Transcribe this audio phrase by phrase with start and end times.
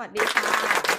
[0.00, 0.94] วัสดีค่ะ สวัสดี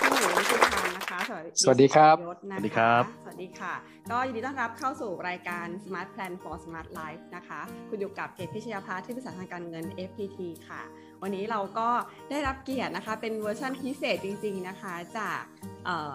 [0.00, 3.74] พี่หมูชุพันนะคะ สวัสดีสวัสดีครับยศนะะสวัสดีครับ สวัสดีค่ะ
[4.10, 10.38] ก็ยินดีต้อนรับเข้าสู่รายการ Smart Plan for Smart Life นะคะ คุณอยู่กับเกตพิชยาภาที่ปรึกษาทางการเงิน FPT
[10.68, 10.82] ค่ะ
[11.22, 11.88] วันนี้เราก็
[12.30, 15.40] ได้รับเกียรตินะคะ เป็นเวอร์ชันพิเศษจริง ๆนะคะ จาก
[15.84, 16.12] เอ่อ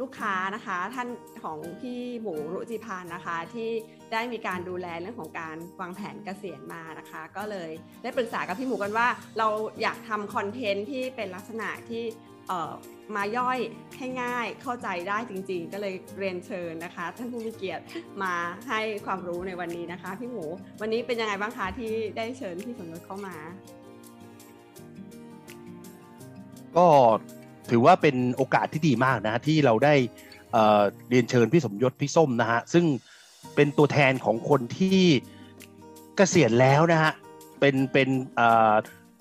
[0.00, 1.08] ลูกค้านะคะท่าน
[1.42, 3.70] ของพี่หมูรุจิพันธ์นะคะ ที่
[4.12, 7.70] ได้มีการดูแลเรื่องของการวางแผนเกษียณมานะคะ ก็เลย
[8.02, 9.48] ได้ปรึกษากับพี่หมูกันว่า เรา
[9.82, 12.04] อยากทำคอนเทนต์ที่เป็นลักษณะที่
[12.48, 12.72] เอ่อ
[13.16, 13.58] มาย่อย
[13.98, 17.84] ให้ง่ายเข้าใจได้จริงๆ ก็เลยเรียนเชิญนะคะ ท่านผู้มีเกียรติ
[18.22, 18.34] มา
[18.68, 20.44] ให้ความรู้ในวันนี้นะคะ พี่หมู
[20.80, 23.36] วันนี้เป็นยังไงบ้างคะที่ได้เชิญพี่สมยศเข้ามา
[26.76, 26.86] ก็
[27.70, 29.94] ถือว่าเป็นโอกาสที่ดีมากนะฮะที่เราได้
[30.52, 30.80] เอ่อ
[31.10, 32.84] เรียนเชิญพี่สมยศพี่ส้มนะฮะซึ่ง
[33.54, 35.00] เป็นตัวแทนของคนที่
[36.16, 37.12] เกษียณแล้วนะฮะ
[37.60, 38.72] เป็นเป็นเอ่อ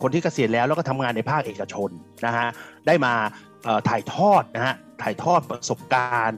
[0.02, 1.90] คนที่เกษียณแล้วแล้วก็ทำงานในภาคเอกชน
[2.26, 2.48] นะฮะ
[2.88, 3.14] ได้มา
[3.64, 6.38] เอ่อถ่ายทอดนะฮะถ่ายทอดประสบการณ์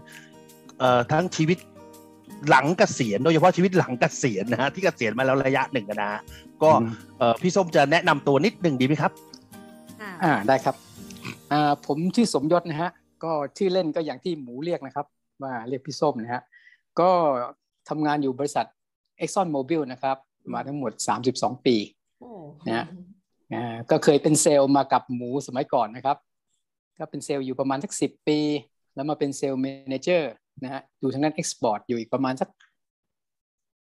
[0.80, 1.58] เอ่อทั้งชีวิต
[2.50, 6.22] หลังเกษียณโดยเฉพาะชีวิตหลังเกษียณนะฮะที่เกษียณมาแล้วระยะหนึ่งนะฮะ
[6.64, 6.72] ก็
[7.20, 9.12] เอ่อพี่ส้มจะแนะนำตัวนิดหนึ่งดีไหมครับ
[10.02, 10.76] ค่ะอ่าได้ครับ
[11.52, 12.92] อ่าผมชื่อสมยศนะฮะ
[13.24, 15.06] ก็ชื่อเล่นก็อย่างที่หมูเรียกนะครับ
[15.44, 16.42] ว่าเรียกพี่ส้มนะฮะ
[17.00, 17.12] ก็
[17.90, 18.66] ทำงานอยู่บริษัท
[19.22, 20.18] Exxon Mobil นะครับ
[20.54, 20.92] มาทั้งหมด
[21.30, 21.76] 32 ปี
[22.20, 22.32] โอ้
[22.68, 22.86] นะ
[23.54, 26.18] อ่าก็เคยเป็นเซลล์มากับหมูสมัยก่อนนะครับ
[27.00, 28.40] ก็เป็นเซลล์อยู่ประมาณสักสิบปี
[28.96, 30.32] แล้วมาเป็น sales manager
[30.64, 32.50] นะฮะอยู่ทางด้าน export อยู่อีกประมาณสัก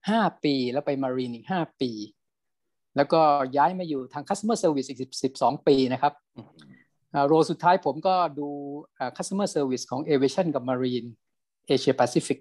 [0.09, 1.91] ห้าปี แล้วไป marine อีกห้าปี
[2.95, 3.21] แล้วก็
[3.57, 6.51] ย้ายมาอยู่ทาง customer service อีกสิบสองปีนะครับอ่า
[7.27, 8.47] โรสุดท้ายผมก็ดู
[8.97, 11.09] อ่า customer service ของ aviation กับ marine
[11.69, 12.39] Asia Pacific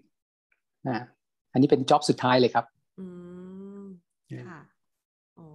[0.89, 1.05] นะ
[1.53, 2.65] อันนี้เป็นจ็อบสุดท้ายเลยครับ
[2.99, 3.07] อื
[3.81, 3.83] ม
[4.49, 4.61] ค่ะ
[5.39, 5.49] อ๋อ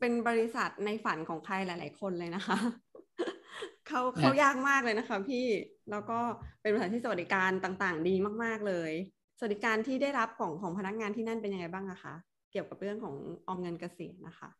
[0.00, 2.58] เป็นบริษัทในฝันของใครหลาย ๆ คนเลยนะคะ
[3.88, 5.46] เขาเขายากมากเลยนะคะพี่
[5.90, 6.18] แล้วก็
[6.62, 8.14] เป็นบริษัทที่สวัสดิการต่าง ๆ ดี
[8.44, 8.92] มาก ๆ เลย
[9.38, 12.14] สวัสดิการที่ได้รับของของพนักงานที่นั่นเป็นยังไงบ้างอะคะ
[12.52, 13.14] เกี่ยวกับเรื่องของ
[13.46, 14.59] ออมเงินเกษียณนะคะอ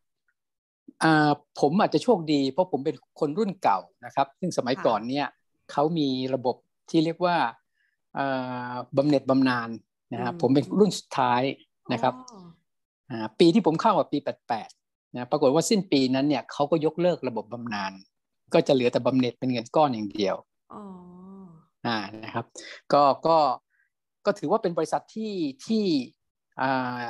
[1.59, 5.27] ผมอาจจะโชคดี เพราะผมเป็นคนรุ่นเก่านะครับ ซึ่งสมัยค่ะก่อนเนี่ย
[5.71, 6.55] เขามีระบบ
[6.89, 7.37] ที่เรียกว่า
[8.17, 9.69] อ่าบำเหน็จบำนาญ
[10.13, 11.41] นะฮะผมเป็นรุ่นสุดท้าย
[11.93, 12.47] นะครับอ๋อ
[13.09, 14.17] อ่าปีที่ผมเข้ากับปี
[14.67, 17.91] 88นะปรากฏว่าสิ้นปีนั้นเนี่ยเขาก็ยกเลิกระบบบำนาญ
[18.53, 20.35] ก็จะเหลือแต่บำเหน็จเป็นเงินก้อนอย่างเดียว
[20.73, 20.81] อ๋อ
[21.85, 22.45] อ่านะครับ
[22.93, 23.37] ก็ก็
[24.25, 25.33] ก็ถือว่าเป็นบริษัทที่
[25.65, 25.85] ที่
[26.61, 27.05] อ่า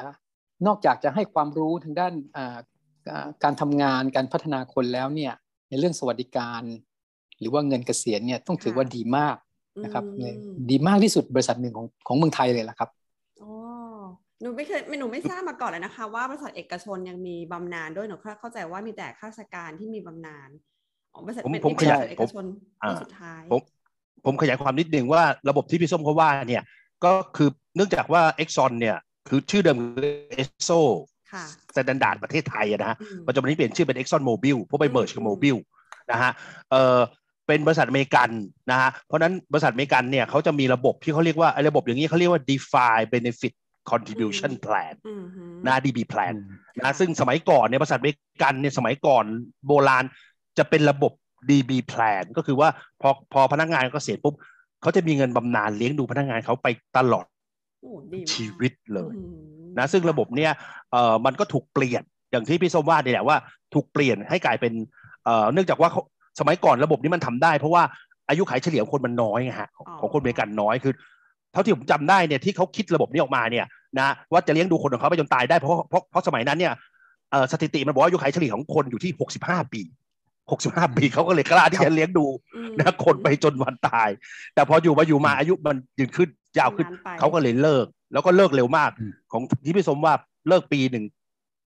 [0.68, 2.58] นอกจากจะให้ความรู้ทางด้านอ่าอ่า
[3.44, 5.34] การทำงานการพัฒนาคนแล้วเนี่ย
[5.70, 6.64] ในเรื่องสวัสดิการ
[7.40, 9.36] หรือว่าเงินเกษียณเนี่ยต้องถือว่าดีมาก
[9.84, 10.36] นะครับอืม
[10.72, 12.90] ดีมากที่สุดบริษัทหนึ่งของของเมืองไทยเลยละครับ
[13.42, 13.52] อ๋อ
[14.42, 20.50] หนูไม่เคยไม่หนูไม่ทราบมาก่อนเลยนะคะ ว่าบริษัทเอกชนยังมีบำนาญด้วยหนูเข้าใจว่ามีแต่ข้าราชการที่มีบำนาญ
[21.14, 22.46] อ๋อบริษัทผมเป็นผมที่เป็นขยายบริษัทเอกชน
[22.80, 23.62] ผมที่สุดท้ายผม
[24.26, 26.64] ผมขยายความนิดนึงว่าระบบที่พี่ส้มเขาว่าเนี่ย
[27.04, 28.98] ก็คือเนื่องจากว่า Exxon เนี่ย
[29.28, 29.80] คือชื่อเดิม
[30.32, 31.11] เอสโซค่ะ
[31.76, 35.56] สแตนดาร์ดประเทศไทยอะนะฮะอืมปัจจุบันนี้เปลี่ยนชื่อเป็น Exxon Mobil เพราะไปอืม merge กับ Mobil
[36.12, 36.32] นะฮะ
[36.72, 37.00] เออ
[37.48, 38.30] เป็นบริษัทอเมริกัน
[38.72, 43.54] นะฮะเพราะฉะนั้นบริษัทอเมริกันเนี่ยเขาจะมีระบบที่เขาเรียกว่าไอ้ระบบอย่างนี้เขาเรียกว่า defined benefit
[43.92, 46.36] contribution plan อืมฮึนะ DB plan
[46.78, 49.26] ค่ะนะซึ่งสมัยก่อนเนี่ยบริษัทอเมริกันเนี่ยสมัยก่อน
[49.68, 50.04] โบราณ
[50.58, 51.12] จะเป็นระบบ
[51.50, 52.70] DB plan ก็คือว่า
[53.02, 54.36] พอพอพนักงานเกษียณปุ๊บ
[54.82, 57.26] เขาจะมีเงินบำนาญเลี้ยงดูพนักงานเขาไปตลอด
[57.82, 60.52] โอ้ดีมากชีวิตเลยอืม นะซึ่งระบบเนี่ย
[60.92, 63.38] เอ่อมันก็ถูกเปลี่ยนอย่างที่พี่ส้มว่าเนี่ยแหละว่า
[63.74, 64.74] ถูกเปลี่ยนให้กลายเป็น
[65.26, 66.02] เอ่อเนื่องจากว่าเขา
[66.40, 67.84] สมัยก่อนระบบนี้มันทำได้ เพราะว่า
[68.30, 70.94] อายุขัยเฉลี่ยของคนมันน้อยไงฮะของของคนอเมริกันน้อยคือ
[71.54, 73.66] เท่าที่ผมจำได้เนี่ยที่เขาคิดระบบนี้ออกมาเนี่ย
[74.00, 76.74] นะว่าจะเลี้ยงดูคนของเขาไปจนตายได้เพราะเพราะเพราะสมัยนั้นเนี่ย
[77.32, 79.12] เอ่อสถิติมันบอกว่าอายุขัยเฉลี่ยของคนอยู่ที่
[79.44, 79.82] 65 ปี
[80.40, 84.10] 65 ปีเขาก็เลยกล้าที่จะเลี้ยงดูอืมนะคนไปจนวันตาย
[84.54, 90.14] แต่พออยู่มาอยู่มาอายุมันยืนขึ้นยาวขึ้นนานไปเขาก็เลยเลิก แล้วก็เลิกเร็วมากอืมของที่พี่สมว่า
[90.48, 91.06] เลิกปีหนึ่ง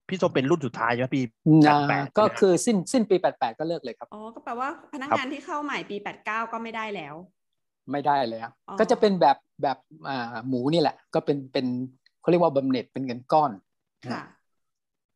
[0.08, 1.24] พี่สมเป็นรุ่นสุดท้ายใช่ไหมพี่
[1.66, 7.14] นะ88ก็คือสิ้นสิ้นปี88ก็เลิกเลยครับอ๋อก็แปลว่าพนักครับงานที่เข้าใหม่ปี89ก็ไม่ได้แล้ว
[7.90, 9.78] ไม่ได้เลยครับอ๋อก็จะเป็นแบบแบบ
[10.08, 11.66] อ่าหมูนี่แหละ ก็เป็นเป็น
[12.20, 13.50] เขาเรียกว่าบำเหน็จเป็นเงินก้อน
[14.10, 14.22] ค่ะ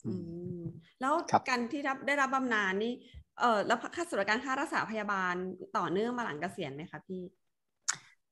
[0.06, 0.20] อือืม
[0.60, 0.62] ม
[1.00, 2.92] แล้วครับการที่รับได้รับบำนาญนี่
[3.40, 5.34] เออแล้วค่าสวัสดิการค่ารักษาพยาบาล
[5.78, 7.22] ต่อเนื่องมาหลังเกษียณไหมคะพี่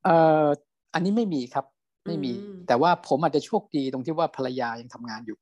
[0.05, 0.47] เอ่อ
[0.95, 1.65] อันนี้ไม่มีครับ
[2.07, 5.39] ไม่มีอืมแต่ว่าผมอาจจะโชคดีตรงที่ว่าภรรยายังทำงานอยู่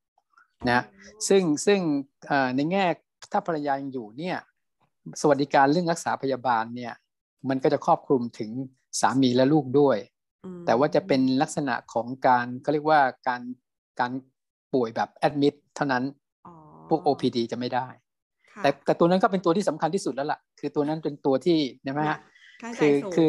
[0.71, 0.81] นะ
[1.29, 1.81] ซึ่งซึ่ง
[2.27, 2.85] เอ่อในแง่
[3.33, 4.37] ถ้าภรรยายังอยู่เนี่ย
[5.21, 6.93] สวัสดิการเรื่องรักษาพยาบาลเนี่ย
[7.49, 8.51] มันก็จะครอบคลุมถึง
[9.01, 9.99] สามีและลูกด้วย
[10.45, 13.43] อืมแต่ว่าจะเป็นลักษณะของการเขาเรียกว่าการ
[14.01, 14.13] การ
[14.73, 16.05] ป่วยแบบแอดมิดเท่านั้น
[16.47, 16.55] อ๋อ
[16.89, 17.87] พวก OPD จะไม่ได้
[18.53, 22.19] ค่ะแต่แต่ตัวนั้นก็เป็นตัวที่สำคัญที่สุดแล้วล่ะ คือตัวนั้นเป็นตัวที่ใช่ไหมฮะ
[22.63, 23.29] ค่าใช้คืจ่ายอสูงคือ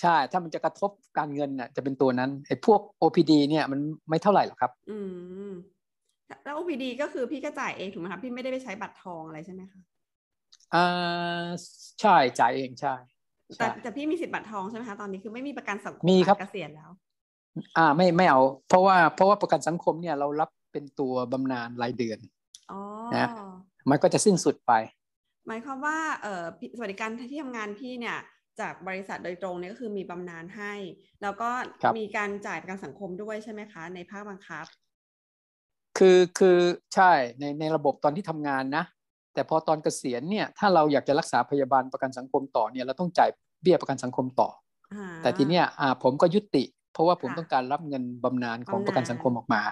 [0.00, 4.98] ใช่ ถ้ามันจะกระทบการเงินน่ะจะเป็นตัวนั้นไอ้พวก OPD เนี่ยมันไม่เท่าไหร่หรอกครับ อื
[5.50, 5.52] ม
[6.44, 9.80] แล้ว OPD ก็คือพี่ก็จ่ายเองถูกไหมคะพี่ไม่ได้ไปใช้บัตรทองอะไรใช่ไหมคะ
[10.74, 11.46] อ่า
[12.00, 12.94] ใช่จ่ายเองใช่
[13.46, 16.90] แต่ใช่แต่พี่มีสิทธิ์บัตรทองใช่ไหมคะตอนนี้คือไม่มีประกันสังคมมีครับหลังเกษียณแล้ว
[17.76, 22.18] อ่าไม่ไม่เอา เพราะว่าเพราะว่าประกันสังคมเนี่ยเรารับเป็นตัวบำนาญรายเดือน
[22.72, 22.80] อ๋อ
[23.16, 23.28] นะ
[23.90, 24.72] มันก็จะสิ้นสุดไป
[25.48, 28.16] หมายความว่าเอ่อพี่สวัสดิการที่ทำงานพี่เนี่ย
[28.60, 30.74] จากบริษัทโดยตรงเนี่ยก็คือมีบำนาญให้
[31.22, 31.50] แล้วก็
[31.82, 34.66] ครับมีการจ่ายประกันสังคมด้วยใช่ไหมคะ ในภาคบังคับ
[35.98, 36.58] คือคือ
[36.94, 38.84] ใช่ในในระบบตอนที่ทำงานนะ
[39.34, 43.30] แต่พอตอนเกษียณเนี่ยถ้าเราอยากจะรักษาพยาบาลประกันสังคมต่อเนี่ยเราต้องจ่าย
[43.62, 44.48] เบี้ยประกันสังคมต่อ
[44.94, 49.62] อ่าแต่ทีเนี้ยอ่าผมก็ยุติ เพราะว่าผมค่ะต้องการรับเงินบำนาญของบำนาญประกันสังคมออกมา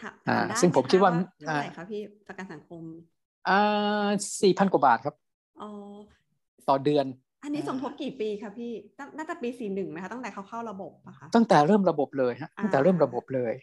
[0.00, 1.10] ถามอ่าถามได้ซึ่งผมไหคิดว่า
[1.40, 2.82] เท่าไหร่อ่าคะพี่ประกันสังคม
[3.48, 4.08] อ่า
[4.42, 5.14] สี่พันกว่าบาทครับ
[5.62, 5.68] อ๋อ
[6.68, 7.06] ต่อเดือน
[7.42, 13.54] อันนี้สมทบกี่ปีคะพี่ตั้งน่าจะปีสี่หนึ่งไหมคะตั้งแต่เขาเข้าระบบอะคะตั้งแต่เริ่มระบบเลยฮะตั้งแต่เริ่มอ่าระบบเลย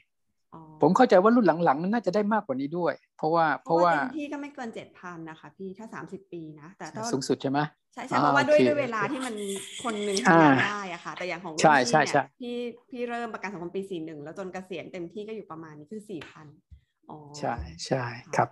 [0.54, 7.60] อ๋อผมเข้าใจว่ารุ่นหลังๆนั้นน่าจะได้มากกว่านี้ด้วย เพราะว่าเพเพราะราะว่าว่าเต็มที่ก็ไม่เกินเจ็ดพันนะคะพี่ถ้าสามสิบปีนะแต่ถ้าสูงสุดใช่ไหม
[7.94, 9.36] ใช่ใช่อ่าเพราะว่าด้วยโอเคด้วยเวลาที่มัน
[9.84, 12.56] คนหนึ่งอ่าทำงานได้อะค่ะ แต่อย่างของรุ่นใช่พี่ใช่เนี่ยใช่พี่
[12.90, 16.48] พี่เริ่มประกันสังคมปีสี่หนึ่งแล้วจนเกษียณเต็มที่ก็อยู่ประมาณนี้คือสี่พัน
[17.10, 17.56] อ๋อใช่
[17.86, 18.04] ใช่
[18.38, 18.50] ครับ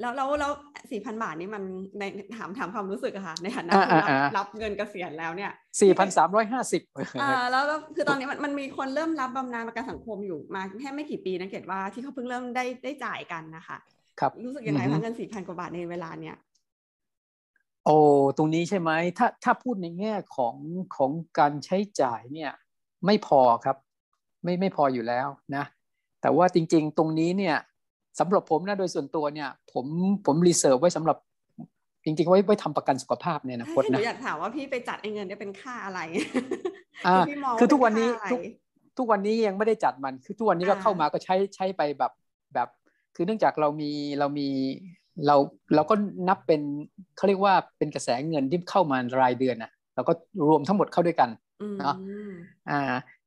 [0.00, 0.52] แล้วแล้วแล้ว
[0.90, 1.62] สี่พันบาทนี่มัน
[1.98, 2.02] ใน
[2.36, 5.50] ถามถามความรู้สึกอะค่ะ ในฐานะอ่าที่รับอ่าอ่ารับเงินเกษียณแล้วเนี่ย
[5.80, 6.82] สี่พันสามร้อยห้าสิบ
[7.22, 13.76] อ่าแล้วแล้วคือตอนนี้มันมันมีคนเริ่มรับบำนาญประกันสังคมอยู่มาแค่ไม่กี่ปีนะเกดว่าที่เขาเพิ่งเริ่มได้ได้จ่ายกันนะคะ
[14.20, 16.36] ครับรู้สึกยังไงอือฮึคะเงินสี่พันกว่าบาทในเวลาเนี้ย
[17.84, 17.96] โอ้
[18.36, 20.56] ตรงนี้ใช่ไหมถ้าถ้าพูดในแง่ของ
[20.96, 22.52] ของการใช้จ่ายเนี่ย
[23.06, 23.76] ไม่พอครับ
[24.44, 25.64] ไม่ไม่พออยู่แล้วนะ
[26.20, 27.56] แต่ว่าจริง ๆ ตรงนี้เนี่ย
[28.18, 29.86] สำหรับผมนะโดยส่วนตัวเนี่ย ผม
[30.26, 31.16] ผม reserve ไว้สำหรับ
[32.04, 36.00] จริงๆไว้ไว้ทำประกันสุขภาพเนี่ยนะใช่พจหน์นูนะอยากถามว่าพี่ไปจัดไอ้เงินเนี่ยเป็นค่าอะไร
[37.06, 38.40] อ่าพี่มองคือทุกเป็วันนี้ค่าอะไรทุก
[38.96, 42.12] ทุกวันนี้ยังไม่ได้จัดมัน คือทุกวันนี้ก็อ่าเข้ามาก็ใช้ใช้ไปแบบ
[42.54, 42.68] แบบ
[43.14, 44.48] คือเนื่องจากเรามีเรามี
[45.26, 45.36] เรา
[45.74, 45.94] เราก็
[46.28, 46.60] นับเป็น
[47.16, 50.12] เขาเรียกว่าเป็นกระแสเงินที่เข้ามารายเดือนอะเราก็
[50.48, 51.30] รวมทั้งหมดเข้าด้วยกัน
[51.62, 51.96] อืมเนาะ
[52.70, 52.80] อ่า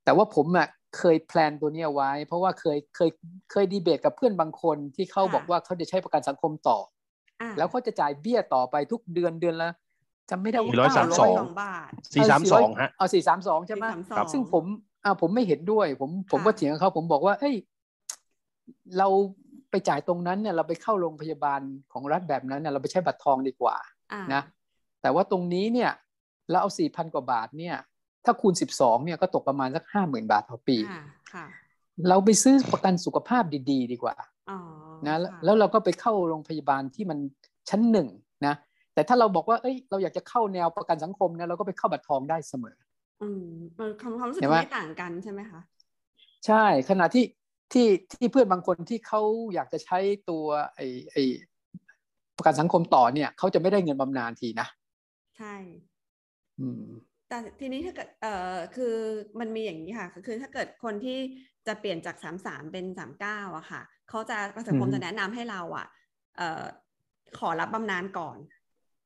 [0.03, 0.67] แต่ว่าผมอะ
[0.97, 3.09] เคยแพลนตัวเนี้ยไว้ เพราะว่าเคยเคย
[3.51, 6.77] เคยดีเบตกับเพื่อนบางคนที่เขาบอกว่าเขาจะใช้ประกันสังคมต่อ
[7.41, 9.71] อ่าแล้วเขาจะจ่ายเบี้ยต่อไปทุกเดือนเดือนละ
[10.29, 14.63] จำไม่ได้ว่าสี่ร้อยสามสองบาทสี่สามสองฮะเอาสี่สามสองใช่ไหม432ครับซึ่งผม
[15.05, 17.55] อ่าผมไม่เห็นด้วย ผมผมก็ค่ะเถียงกับเขาผมบอกว่า เอ้ย
[18.97, 19.07] เรา
[19.71, 21.61] ไปจ่ายตรงนั้นเนี่ย เราไปเข้าโรงพยาบาล
[21.93, 23.75] ของรัฐแบบนั้นเนี่ยเราไปใช้บัตรทองดีกว่า
[24.11, 24.41] อ่านะ
[25.01, 25.91] แต่ว่าตรงนี้เนี่ย
[26.49, 27.75] เราเอาสี่พันกว่าบาทเนี่ย
[28.25, 31.03] ถ้าคูณสิบสองเนี่ยก็ตกประมาณสักห้าหมื่นบาทต่อปีค่ะ
[31.33, 31.45] ค่ะ
[32.09, 34.15] เราไปซื้อประกันสุขภาพดี ๆ ดีกว่า
[34.49, 34.59] อ๋อ
[35.07, 37.19] นะแล้วค่แล้วเราก็ไปเข้าโรงพยาบาลที่มัน
[37.69, 38.07] ชั้นหนึ่ง
[38.45, 38.55] นะ
[38.93, 42.77] แต่ถ้าเราบอกว่าเอ้ยเราอยากจะเข้าแนวประกันสังคมนะเราก็ไปเข้าบัตรทองได้เสมอ
[43.21, 43.43] อืม
[43.77, 45.59] มันความความรู้สึกเห็นไหมไม่ต่างกันใช่ไหมคะ
[46.47, 47.25] ใช่ขณะที่
[47.73, 49.21] ที่ที่เพื่อนบางคนที่เขา
[49.53, 49.99] อยากจะใช้
[50.29, 51.23] ตัวไอ้ไอ้
[52.37, 54.67] ประกันสังคมต่อเนี่ยเขาจะไม่ได้เงินบำนาญทีนะ
[55.37, 55.55] ใช่
[56.59, 56.85] อืม
[57.33, 58.95] แต่ทีนี้ถ้าเกิดเอ่อคือ
[59.39, 61.19] มันมีอย่างนี้ค่ะคือถ้าเกิดคนที่
[61.67, 65.87] จะเปลี่ยนจากสามสามเป็นสามเก้าอะค่ะเขาจะประสังคมอืมจะแนะนำให้เราอะ
[66.37, 66.63] เอ่อ
[67.39, 68.37] ขอรับบำนาญก่อน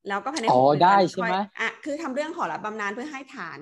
[0.07, 3.59] แล้วก็ภายในอ๋อหกเดือนได้ใช่ไหมค่อยอะคือทำเรื่องขอรับบำนาญเพื่อให้ฐาน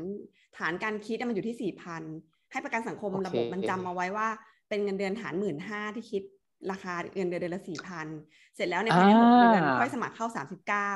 [0.58, 2.04] ฐานการคิดอะมันอยู่ที่สี่พัน
[2.52, 4.28] ให้ประกันสังคมโอเคระบบมันจำเอาไว้ว่า
[4.70, 6.24] เป็นเงินเดือนฐานหมื่นห้าที่คิด
[6.72, 8.08] ราคาเงินเดือนเดือนละสี่พัน
[8.56, 10.92] เสร็จแล้วในภายในหกเดือนค่อยสมัครเข้าสามสิบเก้า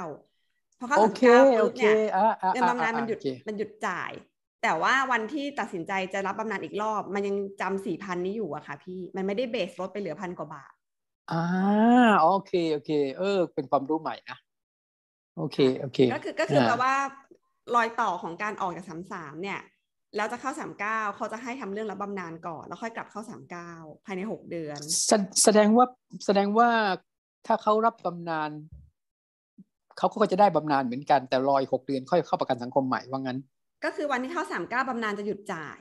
[0.80, 4.12] พอเข้าโอสามสิเคบเก้าโอปุ๊บเคเนี่ยอ่าอ่าเงินบำนาญมันหยุดโอเคมันหยุดจ่าย
[4.64, 10.74] แต่ว่าวันที่ตัดสินใจจะรับบำนาญอีกรอบ มันยังจำสี่พันนี้อยู่อะค่ะ พี่มันไม่ได้เบสลดไปเหลือพันกว่าบาท
[11.32, 11.44] อ่า
[12.22, 14.38] โอเคโอเค เออ เป็นความรู้ใหม่นะ
[15.38, 16.94] โอเคโอเค ก็คือก็คืออ่าแปลว่า
[17.76, 19.60] รอยต่อของการออกจากสามสามเนี่ย
[20.16, 23.72] แล้วจะเข้าสามเก้าเขาจะให้ทำเรื่องรับบำนาญก่อน แล้วค่อยกลับเข้าสามเก้า
[24.06, 25.12] ภายในหกเดือน แส
[25.44, 25.86] แสดงว่า
[26.26, 26.70] แสดงว่า
[27.48, 28.52] ถ้าเขารับบำนาญ
[30.00, 33.38] เขาก็จะได้บำนาญเหมือนกันแต่รออีกหกเดือนค่อยเข้าประกันสังคมใหม่ว่างั้น
[33.84, 35.80] ก็คือวันที่เข้าสามเก้าบำนาญจะหยุดจ่าย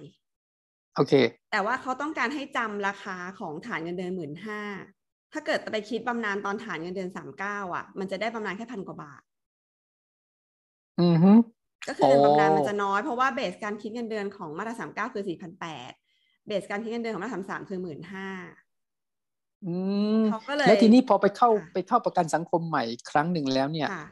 [0.97, 1.13] โอเค
[1.53, 4.63] แต่ว่าเขาต้องการให้จำราคาของฐานเงินเดือนหมื่นห้า
[5.33, 9.23] ถ้าเกิดไปคิดบำนาญตอนฐานเงินเดือนสามเก้าอะ มันจะได้บำนาญแค่พันกว่าบาท
[11.01, 11.33] อือฮึ
[11.89, 15.93] ก็คือเงินโอ้บำนาญมันจะน้อยเพราะว่าเบสการคิดเงินเดือนของมาตราสามเก้าคือสี่พันแปด
[16.47, 18.68] เบสการคิดเงินเดือนของมาตราสามสามคือหมื่นห้าอืม
[20.31, 24.03] เขาก็เลยแล้วทีนี้พอไปเข้าค่ะไปเข้าประกันสังคมใหม่อีกครั้งหนึ่งแล้วเนี่ยค่ะ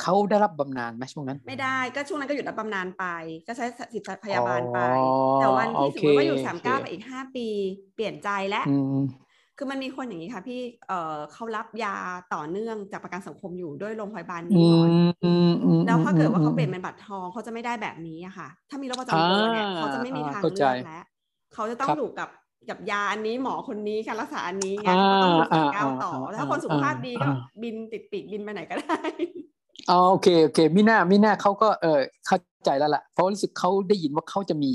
[0.00, 3.04] เขาได้รับบำนาญไหมช่วงนั้น ไม่ได้ก็ช่วงนั้นก็หยุดรับบำนาญไป
[3.46, 3.64] ก็ใช้
[3.94, 7.46] สิทธิพยาบาลไปอ๋อแต่วันที่โอสมเคมติว่าอยู่สามโอเก้าเคไปอีกห้าปี
[7.94, 9.00] เปลี่ยนใจแล้วอืม
[9.56, 11.96] คือมันมีคนอย่างนี้ค่ะพี่เออเขารับยา
[12.34, 21.02] ต่อเนื่องจากประกันสังคมอยู่ด้วยโรงพยาบาลอืนี้ก่อนมอืมอืมแล้วถ้าเกิดว่าเขาเปลี่ยนอืมเป็นบัตรทองเขาจะไม่ได้แบบนี้อะค่ะ ถ้ามีโรคประจำตัวเนี่ยอ่าเขาจะไม่มีทางเข้าใจเลือกแล้ว
[21.54, 22.28] เขาจะต้องครับอยู่กับ
[22.68, 28.98] กับยาอันนี้หมอคนนี้การรักษาอันนี้ไงอ่าเขาต้องอยู่กับอ่าก้าวต่ออ่าถ้าคนสุขภาพดีก็อ่าบินติดปีกบินไปไหนก็ได้
[29.90, 34.70] อ๋อโอเคโอเคมิน่ามิน่าเขาก็เออเข้าใจแล้วล่ะเพราะรู้สึกเขาได้ยินว่าเขาจะมี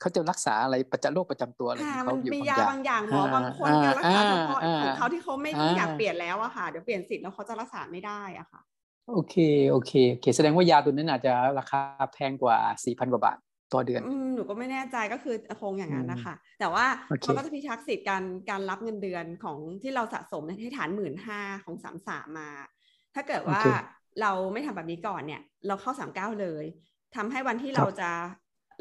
[0.00, 8.60] เขาจะรักษาอะไรประจำโรคประจำตัวอะไรของค่ะเขามันอยู่มีบางยาอย่างบางอย่างหมออ่าบางคนการรักษาเฉพาะอ่าของเขาที่เขาไม่อ่าอยากเปลี่ยนแล้วอะค่ะเดี๋ยวเปลี่ยนสิทธิ์แล้วเขาจะรักษาไม่ได้อะค่ะ
[9.12, 9.36] โอเค
[9.70, 11.80] โอเคโอเค แสดงว่ายาตัวนั้นอาจจะราคา
[12.12, 13.38] แพงกว่าสี่พันกว่าบาท
[13.72, 22.50] ต่อเดือนอืมหนูก็ไม่แน่ใจก็คือคงอย่างนั้นนะคะแต่ว่าโอเคเขาก็จะพิทักษ์สิทธิ์การการรับเงินเดือนของที่เราสะสมให้ฐานหมื่นห้าของสามสามมา
[23.14, 23.64] ถ้าเกิดว่าโอเค
[24.20, 26.64] เราไม่ทำแบบนี้ก่อนเนี่ย เราเข้าสามเก้าเลย
[27.16, 28.10] ทำให้วันที่เราจะ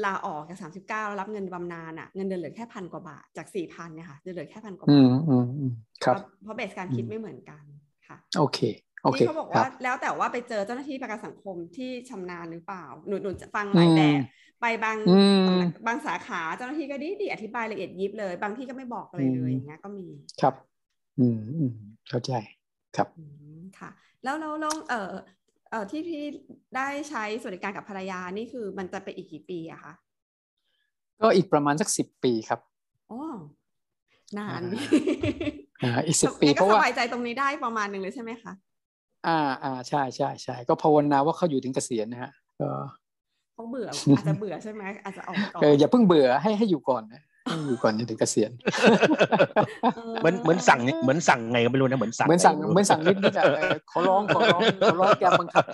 [0.06, 5.72] ลาออกจากสามสิบเก้ารับเงินบำนาญอะเงินเดือนเหลือแค่พันกว่าบาทจากสี่พันเนี่ยค่ะจะเหลือแค่พันกว่าอืบาทมอืมอืม
[6.04, 7.64] ครับเพราะเพราะเบสการคิดอืมไม่เหมือนกัน
[8.08, 8.60] ค่ะโอเค
[9.04, 14.22] โอเคนี่เขาบอกครัว่าบแล้วแต่ว่าไปเจอเจ้าหน้าที่ประกันสังคมที่ชำนาญหรือเปล่า หนูหนูจะฟังหลายแบบ
[14.60, 15.10] ไปบางอื
[15.42, 20.08] มสำนักบางสาขาเจ้าหน้าที่ก็ดีดีอธิบายละเอียดยิบเลย บางที่ก็ไม่บอกอะไรเลยอืมอย่างเงี้ยก็มี
[20.42, 20.56] ครับ
[21.20, 21.74] อืมอืม
[22.10, 22.32] เข้าใจ
[22.96, 23.20] ครับอื
[23.56, 23.90] มค่ะ
[24.24, 24.98] แล้วแล้วแล้วเออ
[25.70, 26.22] เออที่พี่
[26.76, 29.94] ได้ใช้สวัสดิการกับภรรยานี่คือมันจะไปอีกกี่ปีอะคะ
[31.22, 32.60] ก็อีกประมาณสักสิบปีครับ
[33.10, 33.18] อ๋อ
[34.38, 34.88] นานอ่า
[35.82, 38.54] อ่าอีกสิบปีงั้นเพก็ราะสว่าบายใจตรงนี้ได้ประมาณหนึ่งเลยใช่ไหมคะ
[39.26, 39.32] อ่า
[39.64, 42.66] อ่าใช่ใช่ใช่ก็ภาวนาว่าเขาอยู่ถึงเกษียณนะฮะก็
[43.58, 48.52] เขาเบื่ออาจจะเบื่อใช่ไหมอาจจะออกก่อนเอออย่าเพิ่งเบื่อให้ให้อยู่ก่อนนะให้อยู่ก่อนจนถึงเกษียณ
[50.20, 55.66] เหมือนเหมือนสั่งเหมือนสั่งไงก็ไม่รู้นะเหมือนสั่งเหมือนสั่งไรู้เหมือนสั่งนิดนิดๆอะเออขอร้องขอร้องขอร้องแกบังคับ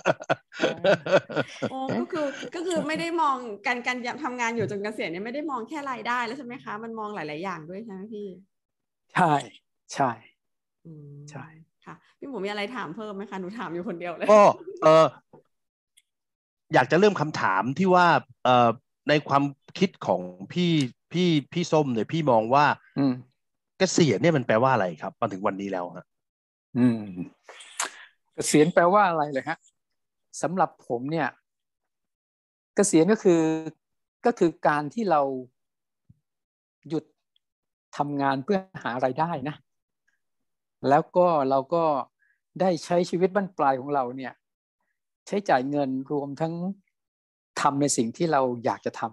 [1.70, 3.36] โอ้ก็คือก็คือไม่ได้มอง
[3.66, 8.26] การการทำงานอยู่จนเกษียณเนี่ยไม่ได้มองแค่รายได้แล้วใช่ไหมคะ มันมองหลาย ๆ อย่างด้วยใช่ไหมพี่
[9.14, 9.32] ใช่
[9.94, 10.10] ใช่
[10.86, 11.46] อืมใช่
[11.84, 14.42] ค่ะพี่หมูมีอะไรถามเพิ่มไหมคะหนูถามอยู่คนเดียวเลยก็
[14.84, 15.06] เออ
[16.72, 18.06] อยากจะเริ่มคำถามที่ว่า
[18.44, 18.68] เอ่อ
[19.08, 19.44] ในความ
[19.78, 20.20] คิดของ
[20.52, 20.70] พี่
[21.12, 22.64] พี่พี่ส้มเนี่ยพี่มองว่า
[22.98, 23.12] อืม
[23.78, 26.06] เกษียณเนี่ยมันแปลว่าอะไรครับมาถึงวันนี้แล้วฮะ
[26.78, 27.02] อืม
[28.34, 29.58] เกษียณแปลว่าอะไรเลยฮะ
[30.42, 31.28] สำหรับผมเนี่ย
[32.74, 33.42] เกษียณก็คือ
[34.26, 35.20] ก็คือการที่เรา
[36.88, 37.04] หยุด
[37.96, 39.56] ทำงานเพื่อหาไรายได้นะ
[40.88, 41.84] แล้วก็เราก็
[42.60, 44.32] ได้ใช้ชีวิตบั้นปลายของเราเนี่ย
[45.26, 46.54] ใช้จ่ายเงินรวมทั้ง
[47.60, 49.10] ทำในสิ่งที่เราอยากจะทำ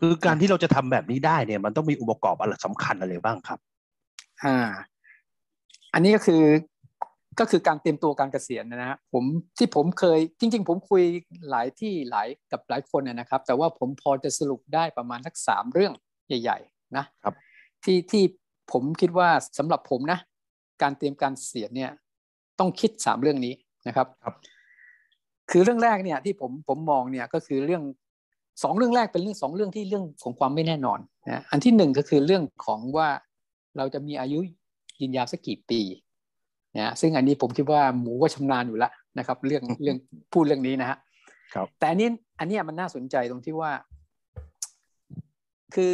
[0.00, 3.58] คือการที่เราจะทำแบบนี้ได้เนี่ย มันต้องมีองค์ประกอบอะไรสำคัญอะไรบ้างครับ
[4.44, 4.56] อ่า
[5.94, 6.42] อันนี้ก็คือ
[7.40, 9.24] ก็คือการเตรียมตัวการเกษียณนะฮะผม
[9.58, 11.02] ที่ผมเคยจริง ๆ ผมคุย
[11.50, 15.92] หลายที่หลายกับหลายคนนะนะครับ แต่ว่าผมพอจะสรุปได้ประมาณสักสามเรื่อง
[16.28, 17.34] ใหญ่ ๆ นะครับ
[17.84, 18.24] ที่ที่
[18.72, 20.18] ผมคิดว่าสำหรับผมนะ
[20.82, 21.92] การเตรียมการเกษียณเนี่ย
[22.58, 23.54] ต้องคิดสามเรื่องนี้
[23.88, 24.34] นะครับครับ
[25.50, 27.82] คือเรื่องแรกเนี่ยที่ผมผมมองเนี่ยก็คือเรื่อง
[28.62, 33.08] สองเรื่องแรกเป็นเรื่องสองเรื่องที่เรื่องของความไม่แน่นอนนะอันที่หนึ่งก็คือเรื่องของว่า
[33.76, 34.38] เราจะมีอายุ
[35.00, 35.80] ยืนยาวสักกี่ปี
[36.76, 39.96] นะซึ่งอันนี้ผมคิดว่าหมูก็ชำนาญอยู่แล้วนะครับ เรื่องเรื่อง
[40.32, 40.98] พูดเรื่องนี้นะฮะ
[41.54, 42.08] ครับ แต่อันนี้
[42.38, 43.70] อันเนี้ยมันน่าสนใจตรงที่ว่า
[45.74, 45.92] คือ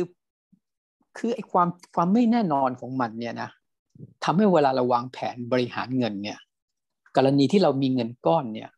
[1.18, 3.48] คือไอ้ความความไม่แน่นอนของมันเนี่ยนะ
[4.24, 6.38] ทำให้เวลาเราวางแผนบริหารเงินเนี่ย
[7.16, 8.70] กรณีที่เรามีเงินก้อนเนี่ย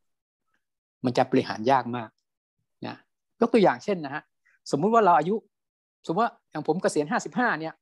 [1.05, 2.11] มันจะบริหารยากมาก
[2.87, 2.97] นะ
[3.41, 4.23] ยกตัวอย่างเช่นนะฮะ
[4.71, 5.35] สมมุติว่าเราอายุ
[6.07, 7.75] สมมติว่าอย่างผมเกษียณห้าสิบห้าเนี่ย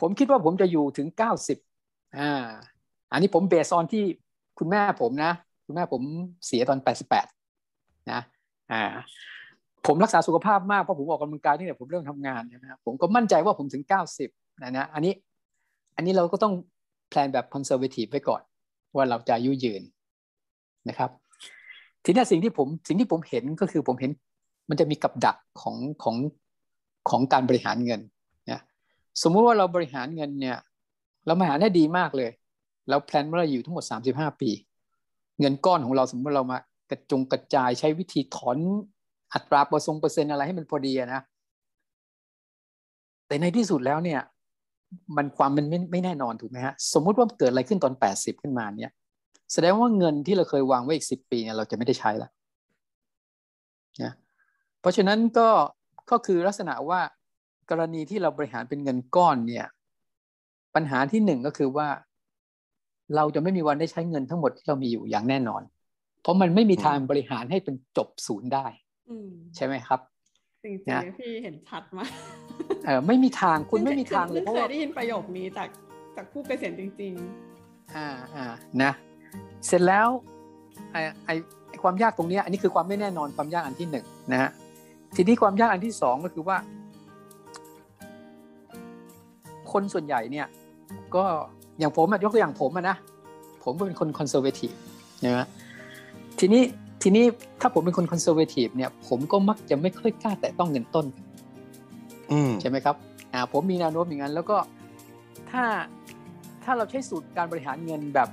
[0.00, 1.58] ผมคิดว่าผมจะอยู่ถึงเก้าสิบ
[2.18, 2.48] อ่า
[3.12, 4.04] อันนี้ผม base on ที่
[4.58, 5.32] คุณแม่ผมนะ
[5.66, 6.02] คุณแม่ผม
[6.46, 7.26] เสียตอนแปดสิบแปด
[8.10, 8.20] นะ
[8.72, 8.82] อ่า
[9.86, 14.30] ผมรักษาสุขภาพมากเพราะผมออกกำลังกายนี่แหละผมเริ่มทำงานนะครับผมก็มั่นใจว่าผมถึงเก้าสิบ
[14.62, 15.14] นะนะอันนี้
[15.96, 16.52] อันนี้เราก็ต้อง
[17.10, 18.42] plan แบบ conservative ไว้ก่อน
[18.96, 19.82] ว่าเราจะอายุยืน
[20.88, 21.10] นะครับ
[22.04, 24.10] ทีนี้สิ่งที่ผมสิ่งที่ผมเห็นก็คือผมเห็น
[24.68, 26.16] มันจะมีกับดักของของ
[27.10, 28.00] ของการบริหารเงิน
[28.50, 28.60] นะ
[29.22, 30.56] สมมุติว่าเราบริหารเงินเนี่ย
[31.26, 32.30] เราบริหารได้ดีมากเลย
[32.88, 34.50] เราแพลนว่าเราอยู่ทั้งหมด 35 ปี
[35.40, 36.58] เงินก้อนของเราสมมติเรามา
[36.90, 38.58] กระจงกระจายใช้วิธีถอน
[39.34, 41.22] อัตราเปอร์เซ็นต์เปอร์เซ็นต์อะไรให้มันพอดีนะ
[43.26, 44.20] แต่ในที่สุดแล้วเนี่ย
[45.16, 48.92] มันความมันไม่ไม่แน่นอนถูกไหมฮะสมมุติว่าเกิดอะไรขึ้นตอน 80 ขึ้นมาเนี่ย
[49.52, 52.30] แสดงว่าเงินที่เราเคยวางไว้อีก 10 ปีเนี่ยเราจะไม่ได้ใช้แล้ว
[54.02, 54.12] นะ
[54.80, 55.48] เพราะฉะนั้นก็
[56.10, 57.00] ก็คือลักษณะว่า
[57.70, 59.66] กรณีที่เราบริหารเป็นเงินก้อนเนี่ย
[60.74, 61.88] ปัญหาที่หนึ่งก็คือว่า
[63.16, 65.62] เราจะไม่มีวันได้ใช้เงินทั้งหมดที่เรามีอยู่อย่างแน่นอน
[66.22, 68.66] เพราะมันไม่มีทางบริหารให้เป็นจบศูนย์ได้
[69.10, 70.00] อืมใช่ไหมครับ
[70.64, 72.10] จริงนะๆพี่เห็นชัดมาก
[72.84, 75.68] เออไม่มีทางคุณไม่มีทางเลยเพเพราะราะเคว่ายได้ยินประโยคนี้จาก
[76.16, 77.12] จากผู้เกษียณจริง
[77.96, 78.46] อ่าอ่า
[78.82, 78.92] นะ
[79.66, 80.08] เสร็จแล้ว
[80.92, 81.30] ไอไอ
[81.68, 84.50] ไอ้ความยากตรงเนี้ยอันนี้คือความไม่แน่นอนความยากอันที่หนึ่งนะฮะ
[85.16, 86.56] ทีนี้ความยากอันที่สองก็คือว่า
[89.72, 90.46] คนส่วนใหญ่เนี่ย
[91.16, 91.24] ก็
[91.78, 92.96] อย่างผมอะยกตัวอย่างผมอะนะ
[93.64, 94.72] ผมก็เป็นคนคอนเซอร์เวทีฟ
[95.24, 95.46] นะฮะ
[96.38, 96.62] ทีนี้
[97.02, 97.24] ทีนี้
[97.60, 101.06] ถ้าผมเป็นคนคอนเซอร์เวทีฟเนี่ยผมก็มักจะไม่ค่อยกล้าแตะต้องเงินต้น
[102.32, 102.96] อืมใช่ไหมครับ
[103.32, 104.56] อ่าผมมีแนวโน้มอย่างนั้น แล้วก็
[105.50, 105.64] ถ้า
[106.64, 108.28] ถ้าเราใช้สูตรการบริหารเงินแบบ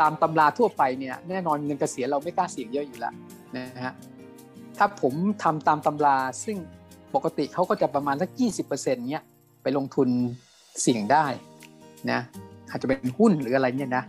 [0.00, 3.14] ตามตำราทั่วไปเนี่ยแน่นอนเงินเกษียณเราไม่กล้าเสี่ยงเยอะอยู่แล้ว
[3.56, 3.92] นะฮะ
[4.78, 6.56] ถ้าผมทำตามตำราซึ่ง
[7.14, 9.24] ปกติเขาก็จะประมาณสักยี่สิบเปอร์เซ็นต์เนี้ย
[9.62, 10.08] ไปลงทุน
[10.80, 11.24] เสี่ยงได้
[12.10, 12.20] นะ
[12.70, 14.04] อาจจะเป็นหุ้นหรืออะไรเนี่ยนะ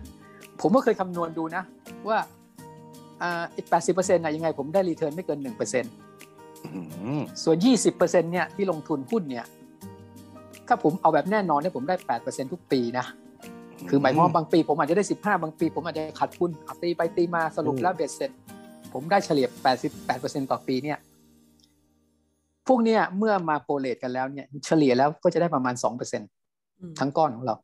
[0.61, 1.63] ผมก็เคยคำนวณดูนะ
[2.07, 2.17] ว่า
[3.21, 5.91] อ่าอีกแปดสิบเปอร์เซ็นต์นะยังไงผมได้ return ไม่เกินหนึ่งเปอร์เซ็นต์
[6.73, 7.57] อืมส่วน
[7.89, 9.45] 20%เนี่ยที่ลงทุนหุ้นเนี่ย
[10.67, 13.05] ถ้าผมเอาแบบแน่นอนเนี่ยผมได้8%ทุกปีนะ
[13.89, 18.31] คือหมายความว่าบางปี ผมอาจจะได้15บางปี ผมอาจจะขาดทุนเอาตีไปตีมาสรุปแล้วเบ็ดเสร็จ
[18.93, 19.47] ผมได้เฉลี่ย
[19.99, 20.97] 88%ต่อปีเนี่ย
[22.67, 25.75] พวกเนี้ยเมื่อมา prorate กันแล้วเนี่ย เฉลี่ยแล้วก็จะได้ประมาณ
[26.17, 27.55] 2%ๆทั้งก้อนของเรา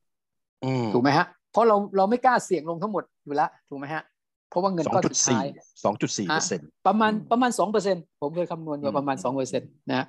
[0.64, 4.04] อืมถูกไหมฮะเพราะเราเราไม่กล้าเสี่ยงลงทั้งหมดอยู่แล้วถูกไหมฮะ
[4.50, 5.48] เพราะว่าเงินสองก้อนจุสุดดสี่ท้าย
[5.84, 7.52] สองจุดสี่เปอร์เซ็นต์ประมาณอืมประมาณ
[7.86, 10.06] 2%ผมเคยคำนวณว่าประมาณอืม2%นะฮะ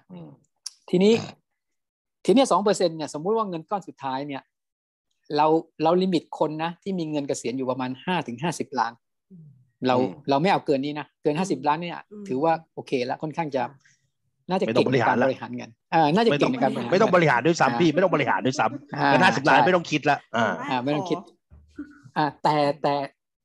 [0.91, 1.13] ทีนี้
[2.25, 4.43] ทีนี้สองเปอร์เซ็นเนี่ยสมมุติว่าเงินก้อนสุดท้ายเนี่ย
[5.37, 5.47] เรา
[5.83, 8.93] เราลิมิตคนนะที่มีเงินเกษียณอยู่ประมาณห้าถึงห้าสิบล้าน
[9.89, 13.63] เราอืมเราไม่เอาเกินนี้นะเกินห้าสิบล้านเนี่ยอืมถือว่าโอเคแล้วค่อนข้างจะ
[14.51, 21.19] น่าจะไม่ต้อเก่งงในการบริหารละบริหารเงินอ่าน่าจะไม่ต้เก่องงในการบริหารไม่ต้องบริหารด้วยอ่าซ้ำพี่ไม่ต้องบริหารด้วยซ้ำอ่าเงินห้าสิบล้านใช่ไม่ต้องคิดละอ่าอ่าไม่ต้องคิด
[22.17, 22.95] อ่าแต่แต่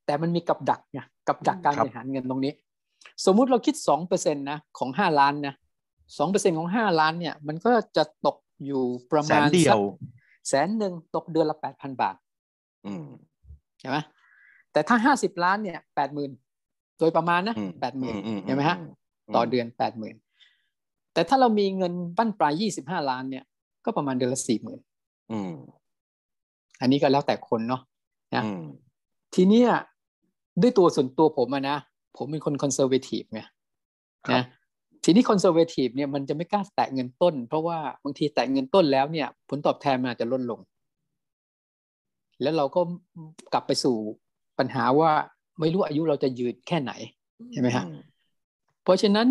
[0.06, 2.54] แต่มันมีกับดักไงกับดักการครับบริหารเงินตรงนี้
[3.26, 5.56] สมมุติเราคิดสองเปอร์เซ็นต์นะของห้าล้านนะ
[6.18, 9.84] สองเปอร์เซ็นต์ของห้าล้านเนี่ย มันก็จะตกอยู่ประแสมานณเดียสักว
[10.48, 12.16] แสนหนึ่งตกเดือนละแปดพันบาท
[12.88, 13.06] อืม
[13.80, 13.98] ใช่ไหม
[14.72, 16.32] แต่ถ้าห้าสิบล้านเนี่ยแปดหมื่น
[17.00, 18.78] โดยประมาณนะอืมแปดหมื่นอืมเห็นไหมฮะ
[19.36, 20.16] ต่อเดือนแปดหมื่น
[21.14, 23.44] แต่ถ้าเรามีเงินบั้นปลายยี่สิบห้าล้านเนี่ย
[23.86, 24.80] ก็ประมาณเดือนละสี่หมื่น
[25.32, 25.54] อืม
[26.82, 27.82] อันนี้ก็แล้วแต่คนเนาะ
[28.36, 28.64] นะอืม
[29.36, 29.70] ทีเนี้ย
[30.62, 31.78] ด้วยตัวส่วนตัวผมอะนะ
[32.18, 33.42] ผมเป็นคน conservative ไง
[34.28, 34.44] ครับนะ
[35.04, 40.60] ทีนี้ conservative เนี่ยมันจะไม่กล้าแตะเงินต้น เพราะว่าบางทีแตะเงินต้นแล้วเนี่ย ผลตอบแทนมันอาจจะลดลง
[42.42, 42.82] แล้วเราก็
[43.54, 43.96] กลับไปสู่
[44.60, 45.12] ปัญหาว่า
[45.60, 46.92] ไม่รู้อายุเราจะยืนแค่ไหน
[47.52, 47.86] ใช่ไหมฮะ
[48.84, 49.28] เพราะฉะนั้น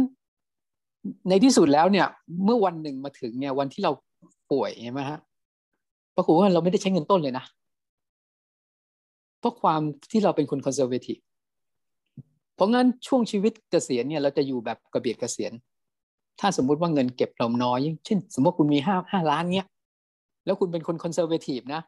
[1.28, 2.06] ในที่สุดแล้วเนี่ย
[2.44, 3.92] เมื่อวันหนึ่งมาถึงเนี่ยวันที่เรา
[4.52, 5.18] ป่วยใช่ไหมฮะ
[6.16, 7.44] ปรากฏว่าเราไม่ได้ใช้เงินต้นเลยนะ
[9.42, 11.18] เพราะความที่เราเป็นคนคอนเซอร์เวทีฟ
[12.55, 15.52] เพราะงั้นช่วงชีวิตเกษียณเนี่ยเราจะอยู่แบบกระเบียดเกษียณ
[16.40, 19.66] ถ้าสมมุติว่าเงินเก็บเราน้อย เช่น สมมติคุณมีห้าห้าล้านเนี้ย
[20.44, 21.81] แล้วคุณเป็นคนคอนเซอร์เวทีฟนะ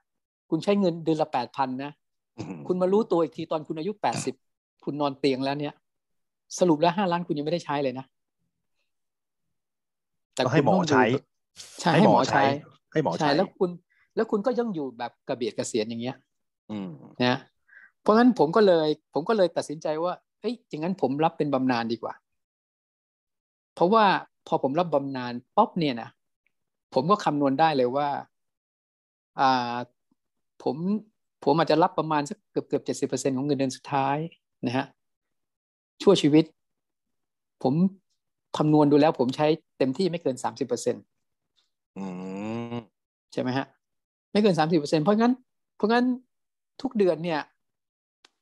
[0.51, 1.90] คุณใช้เงินเดือนละแปดพันนะ
[2.38, 4.35] อืมคุณมารู้ตัวอีกทีตอนคุณอายุแปดสิบ
[4.85, 5.75] คุณนอนเตียงแล้วเนี่ย
[6.59, 8.07] สรุปแล้วห้าล้านคุณยังไม่ได้ใช้เลยนะ
[10.45, 11.21] ก็ให้หมอคุณต้งใช้ยู่
[11.81, 12.43] ใช่ให้หมอใช้
[12.93, 13.71] ให้หมอใช่ใช้แล้วคุณ
[14.17, 16.34] แล้วคุณก็ยังอยู่แบบกระเบียดเกษียณอย่างเงี้ยอืม
[17.24, 17.38] นะ
[18.03, 22.14] เพราะงั้นผมก็เลย ผมก็เลยตัดสินใจว่าเอ้ยอย่างนั้นผมรับเป็นบำนาญดีกว่า
[23.74, 24.05] เพราะว่า
[24.46, 26.09] พอผมรับบำนาญป๊อปเนี่ยนะ
[26.94, 28.09] ผมก็คำนวณได้เลยว่า
[29.40, 29.77] อ่า
[30.62, 30.77] ผม
[31.44, 34.16] ผมอาจจะรับประมาณสักเกือบเกือบเจ็ดสิบเปอร์เซ็นของเงินเดือนสุดท้าย
[34.66, 34.87] นะฮะ
[36.03, 36.44] ชั่วชีวิต
[37.62, 37.74] ผม
[38.59, 39.46] คำนวณดูแล้ว ผมใช้
[39.79, 40.96] เต็มที่ไม่เกินสามสิบเปอร์เซ็น
[41.96, 42.05] อื
[42.74, 42.77] ม
[43.33, 43.66] ใช่ไหมฮะ
[44.33, 45.33] ไม่เกินสามสิบเปอร์เซ็นเพราะงั้น
[45.77, 46.05] เพราะงั้น
[46.83, 47.41] ทุกเดือนเนี่ย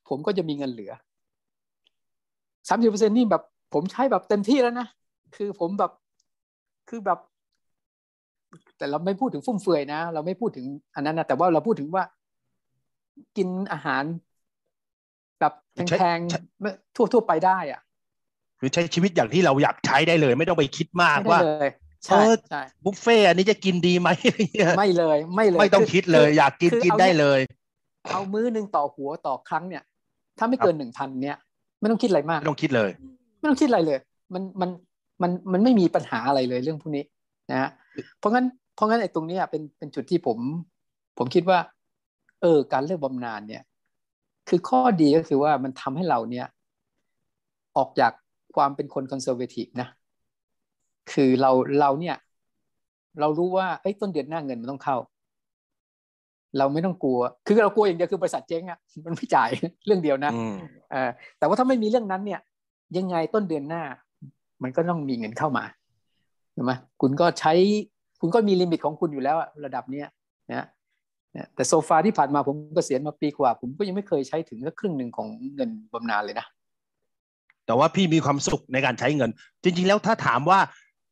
[0.08, 0.92] ผมก็จะมีเงินเหลือ
[2.68, 3.42] สามสิบเปอร์เซ็นนี่แบบ
[3.74, 4.86] ผมใช้แบบเต็มที่แล้วนะ
[5.36, 5.92] คือผมแบบ
[6.88, 7.18] คือแบบ
[8.78, 12.04] แต่เราไม่พูดถึงฟุ่มเฟือยนะ เราไม่พูดถึงอันนั้นนะแต่ว่าเราพูดถึงว่า
[13.36, 14.04] กินอาหาร
[15.40, 17.80] แบบแพงๆทั่วทั่วๆไปได้อะ
[18.60, 21.68] คือใช้ชีวิตอย่างที่เราอยากใช้ได้เลย ไม่ต้องไปคิดมากไม่ได้ว่าเลย
[22.10, 27.40] เอใช่อใช่บุฟเฟ่ต์อันนี้จะกินดีไหมอะไรเงี้ยไม่เลย ไม่เลย ไม่ต้องคิดเลย อยากกินคือกินเอาได้เนี่ยเลย
[28.10, 29.82] เอามื้อหนึ่งต่อหัวต่อครั้งเนี่ย
[30.38, 31.36] ถ้าไม่เกินหนึ่งพันเนี่ย
[31.80, 32.90] ไม่ต้องคิดอะไรมาก ไม่ต้องคิดเลย
[33.38, 33.98] ไม่ต้องคิดอะไรเลย
[34.34, 34.70] มันมัน
[35.22, 37.04] มันมันไม่มีปัญหาอะไรเลยเรื่องพวกนี้
[37.50, 37.70] นะฮะ
[38.18, 40.38] เพราะงั้นเพราะงั้นไอ้ตรงเนี้ยเป็นเป็นจุดที่ผม
[41.18, 41.58] ผมคิดว่า
[42.42, 43.62] เออ การเลือกบำนาญเนี่ย
[44.48, 46.46] คือข้อดีก็คือว่ามันทำให้เราเนี่ย
[47.76, 48.12] ออกจาก
[48.56, 49.88] ความเป็นคนคอนเซอร์เวทีฟนะ
[51.12, 52.16] คือเราเราเนี่ย
[53.20, 54.96] เรารู้ว่าเอ้ยต้นเดือนหน้าเงินมันต้องเข้า
[56.58, 59.48] เราไม่ต้องกลัว คือเรากลัวอย่างเดียวคือบริษัทเจ๊งอะมันไม่จ่าย
[59.86, 60.54] เรื่องเดียวนะอืม
[60.92, 62.40] เออแต่ว่าถ้าไม่มีเรื่องนั้นเนี่ย
[62.96, 63.82] ยังไงต้นเดือนหน้า
[64.62, 65.64] มันก็ต้องมีเงินเข้ามา
[66.54, 67.52] ใช่ไหมคุณก็ใช้
[68.20, 70.06] คุณก็มีลิมิตของคุณอยู่แล้วระดับเนี้ย
[70.50, 70.66] นะ
[71.54, 76.46] แต่โซฟาที่ผ่านมาผมกเกษียณมาปีกว่า ผมก็ยังไม่เคยใช้ถึงสักครึ่งหนึ่งของเงินบำนาญเลยนะ
[77.66, 79.30] แต่ว่าพี่มีความสุขในการใช้เงิน
[79.62, 80.58] จริง ๆ แล้วถ้าถามว่า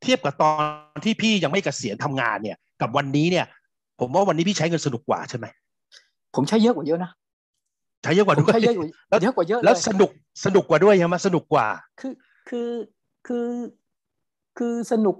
[0.02, 0.52] เทียบกับตอ
[0.94, 3.46] นที่พี่ยังไม่เกษียณทำงานเนี่ย กับวันนี้เนี่ย
[4.00, 5.46] ผมว่าวันนี้พี่ใช้เงินสนุกกว่าใช่ไหม
[6.34, 7.10] ผมใช้เยอะกว่าเยอะนะ
[8.02, 10.10] ใช้เยอะกว่าด้วยใช้เยอะกว่าเยอะกว่าเยอะแล้วสนุก
[10.44, 11.66] สนุกกว่าด้วยใช่ไหมสนุกกว่า
[12.00, 12.12] คือ
[12.48, 12.70] คือ
[13.26, 13.48] คือ
[14.58, 15.16] คือสนุก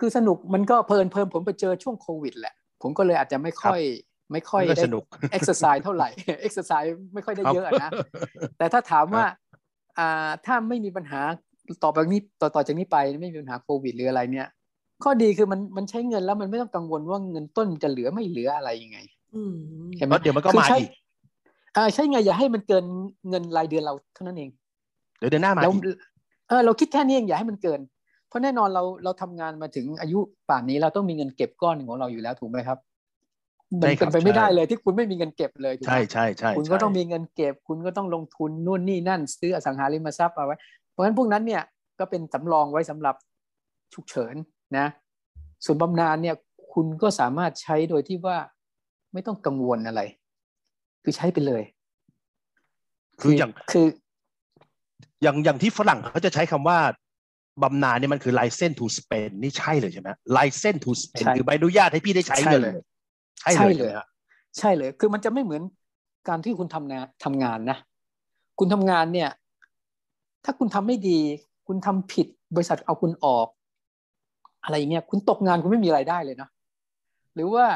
[0.00, 3.80] คือสนุกมันก็เพลินเพลินผมไปเจอช่วงโควิด แหละ ผมก็เลยอาจจะไม่ค่อย
[4.32, 4.84] ไม่ค่อยได้
[5.32, 6.08] เอ็กซ์ไซส์เท่าไหร่
[6.42, 7.90] เอ็กซ์ไซส์ไม่ค่อยได้เยอะนะ
[8.58, 9.24] แต่ถ้าถามว่า
[9.98, 11.20] อ่าถ้าไม่มีปัญหา
[11.84, 14.48] ต่อไปนี้ต่อต่อจากนี้ไปไม่มีปัญหาโควิดหรืออะไรเนี่ย
[15.02, 18.98] ข้อดีคือมันมันใช้เงินแล้วมันไม่ต้องกังวลว่าเงินต้นจะเหลือไม่เหลืออะไรยังไง
[19.98, 20.90] เห็นไหมเดี๋ยวมันก็มาอีก
[21.76, 22.84] อ่าใช่ไงอย่าให้มันเกิน
[23.28, 24.50] เงินรายเดือนเราเท่านั้นเอง
[25.18, 25.84] เดี๋ยวเดือนหน้ามาอีก
[26.48, 27.80] เออเราคิดแค่นี้เองอย่าให้มันเกิน
[28.28, 32.78] เพราะแน่นอนเราเราทำงานมาถึงอายุป่านนี้เราต้องมีเงินเก็บก้อนหนึ่งของเราอยู่แล้วถูกไหมครับ
[33.80, 40.56] มันเป็นไปไม่ได้เลยที่คุณไม่มีเงินเก็บเลยใช่ใช่ใช่คุณก็ต้องมีเงินเก็บ คุณก็ต้องลงทุนนู่นนี่นั่น ซื้ออสังหาริมทรัพย์เอาไว้
[40.90, 41.62] เพราะฉะนั้นพวกนั้นเนี่ย
[41.98, 43.14] ก็เป็นสำรองไว้สำหรับ
[43.94, 44.34] ฉุกเฉิน
[44.76, 44.86] นะ
[45.64, 46.36] ส่วนบำนาญเนี่ย
[46.72, 48.36] คุณก็สามารถใช้โดยที่ว่า
[49.12, 50.02] ไม่ต้องกังวลอะไร
[51.04, 51.62] คือใช้ไปเลย
[53.20, 53.86] คืออย่างคือ
[55.22, 56.78] อย่างอย่างที่ฝรั่งเขาจะใช้คำว่า
[57.62, 62.84] บำนาญเนี่ยมันคือ license to spend นี่ใช่เลยใช่ไหม license to spend คือใบอนุญาตให้พี่ได้ใช้เงินเลย
[63.56, 63.92] ใช่เลย
[64.58, 65.62] ใช่เลย คือมันจะไม่เหมือน
[66.28, 67.78] การที่คุณทำงานทำงานนะ
[68.58, 69.30] คุณทำงานเนี่ย
[70.44, 71.20] ถ้าคุณทำไม่ดี
[71.66, 73.46] คุณทำผิด บริษัทเอาคุณออก
[74.68, 76.48] อะไรเงี้ยคุณตกงานคุณไม่มีไรายได้เลยนะ
[77.34, 77.66] หรือว่า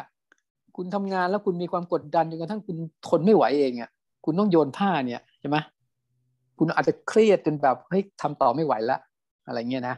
[0.76, 2.76] คุณทำงานแล้วคุณมีความกดดันจนกระทั่งคุณ
[3.08, 3.90] ทนไม่ไหวเองอะ
[4.24, 5.56] คุณต้องโยนผ้าเนี่ยใช่ไหม
[6.58, 8.98] คุณอาจจะเครียดจนแบบเฮ้ยทำต่อไม่ไหวละ
[9.46, 9.96] อะไรเงี้ยนะ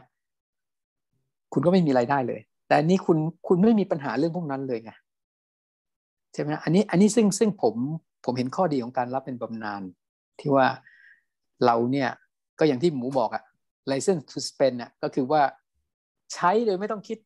[1.53, 4.91] คุณก็ไม่มีไรายได้เลย แต่นี่คุณคุณไม่มีปัญหาเรื่องพวกนั้นเลยไง
[6.33, 7.75] ใช่ไหมอันนี้อันนี้ซึ่งซึ่งผม
[8.25, 9.81] ผมเห็นข้อดีของการรับเป็นบำนาญ
[10.39, 10.67] ที่ว่า
[11.65, 12.09] เราเนี่ย
[12.59, 13.43] ก็อย่างที่หมูบอกอะ
[13.91, 15.41] license to spend เนี่ยก็คือว่า
[16.33, 17.17] ใช้โดยไม่ต้องคิด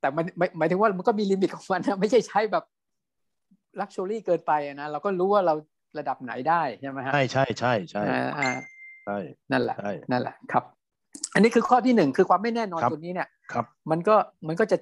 [0.00, 0.24] แต่มัน
[0.58, 2.64] หมายถึงว่ามันก็มีลิมิตของมันนะไม่ใช่ใช้แบบ
[3.80, 5.54] ลักชัวรี่เกินไปนะเราก็รู้ว่าเรา
[5.98, 8.02] ระดับไหนได้ใช่ไหมฮะใช่ใช่ใช่ใช่
[9.04, 9.18] ใช่
[9.52, 9.76] นั่นแหละ
[10.10, 10.64] นั่นแหละครับ
[11.34, 14.76] อันนี้คือข้อที่หนึ่งคือความไม่แน่นอนตัวนี้เนี่ยครับ มันก็มันก็จะ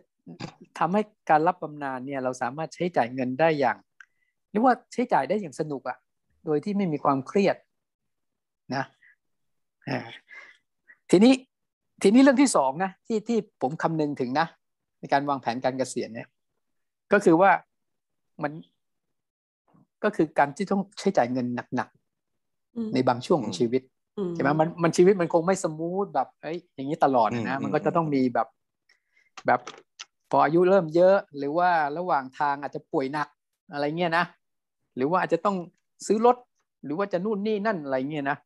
[0.79, 3.77] ทำให้การรับบำนาญเนี่ย เราสามารถใช้จ่ายเงินได้อย่าง
[4.51, 5.97] เรียกว่าใช้จ่ายได้อย่างสนุกอะ่ะ
[6.45, 7.57] โดยที่ไม่มีความเครียด
[8.75, 8.85] นะ
[11.11, 11.33] ทีนี้
[12.03, 14.47] ทีนี้เรื่องที่สองนะที่ที่ผมคำนึงถึงนะ
[15.01, 16.29] ในการวางแผนการเกษียณเนี่ย
[17.13, 17.51] ก็คือว่า
[18.43, 18.53] มัน
[20.05, 23.83] ก็คือการที่ต้องใช้จ่ายเงินหนักๆในบางช่วงของชีวิต
[24.35, 28.49] ใช่ไหมมันมันชีวิตมันคงไม่สมูทแบบเอ้ยอย่างนี้ตลอดนะมันก็จะต้องมีแบบ
[29.47, 29.61] แบบ
[30.31, 33.29] พออายุเริ่มเยอะ หรือว่าระหว่างทางอาจจะป่วยหนัก
[33.73, 34.25] อะไรเงี้ยนะ
[34.97, 35.57] หรือว่าอาจจะต้อง
[36.07, 36.37] ซื้อรถ
[36.85, 38.39] หรือว่าจะนู่นนี่นั่นอะไรเงี้ยนะ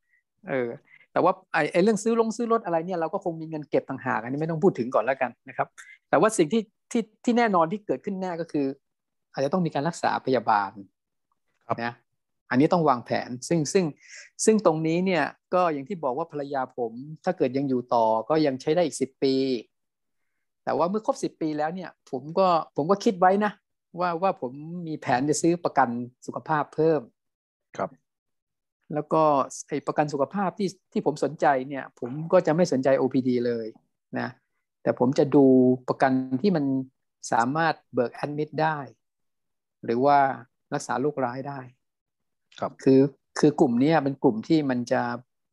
[0.49, 0.69] เออ
[1.13, 5.69] แต่ว่าไอ้ไอเรื่องซื้อลงซื้อรถอะไรเนี่ยเราก็คงมีเงินเก็บต่างหากอันนี้ไม่ต้องพูดถึงก่อนแล้วกันนะครับ
[6.11, 8.67] แต่ว่าสิ่งที่ที่ที่แน่นอนที่เกิดขึ้นแน่ก็คือ
[9.33, 10.71] อาจจะต้องมีการรักษาพยาบาล
[11.85, 11.93] นะ
[12.51, 13.85] อันนี้ต้องวางแผนซึ่งซึ่ง
[14.45, 16.93] ซึ่งตรงนี้เนี่ยก็อย่างที่บอกว่าภรรยาผม
[17.25, 19.35] ถ้าเกิดยังอยู่ต่อก็ยังใช้ได้อีกสิบปี
[20.65, 23.53] แต่ว่าเมื่อครบสิบปีแล้วเนี่ย ผมก็ผมก็คิดไว้นะ
[24.01, 24.53] ว่าว่าผม
[24.87, 25.89] มีแผนจะซื้อประกัน
[26.27, 27.01] สุขภาพเพิ่ม
[27.77, 27.91] ครับ
[28.95, 29.23] แล้วก็
[29.69, 33.67] ไอประกันสุขภาพที่ที่ผมสนใจเนี่ยผมก็จะไม่สนใจ OPD เลย
[34.19, 34.29] นะ
[34.83, 35.45] แต่ผมจะดู
[35.89, 36.65] ประกันที่มัน
[37.33, 38.79] สามารถเบิกแอดมิดได้
[39.85, 40.19] หรือว่า
[40.75, 41.61] รักษาโรคร้ายได้
[42.61, 43.01] ครับคือ
[43.39, 45.03] คือกลุ่มนี้เป็นกลุ่มที่มันจะ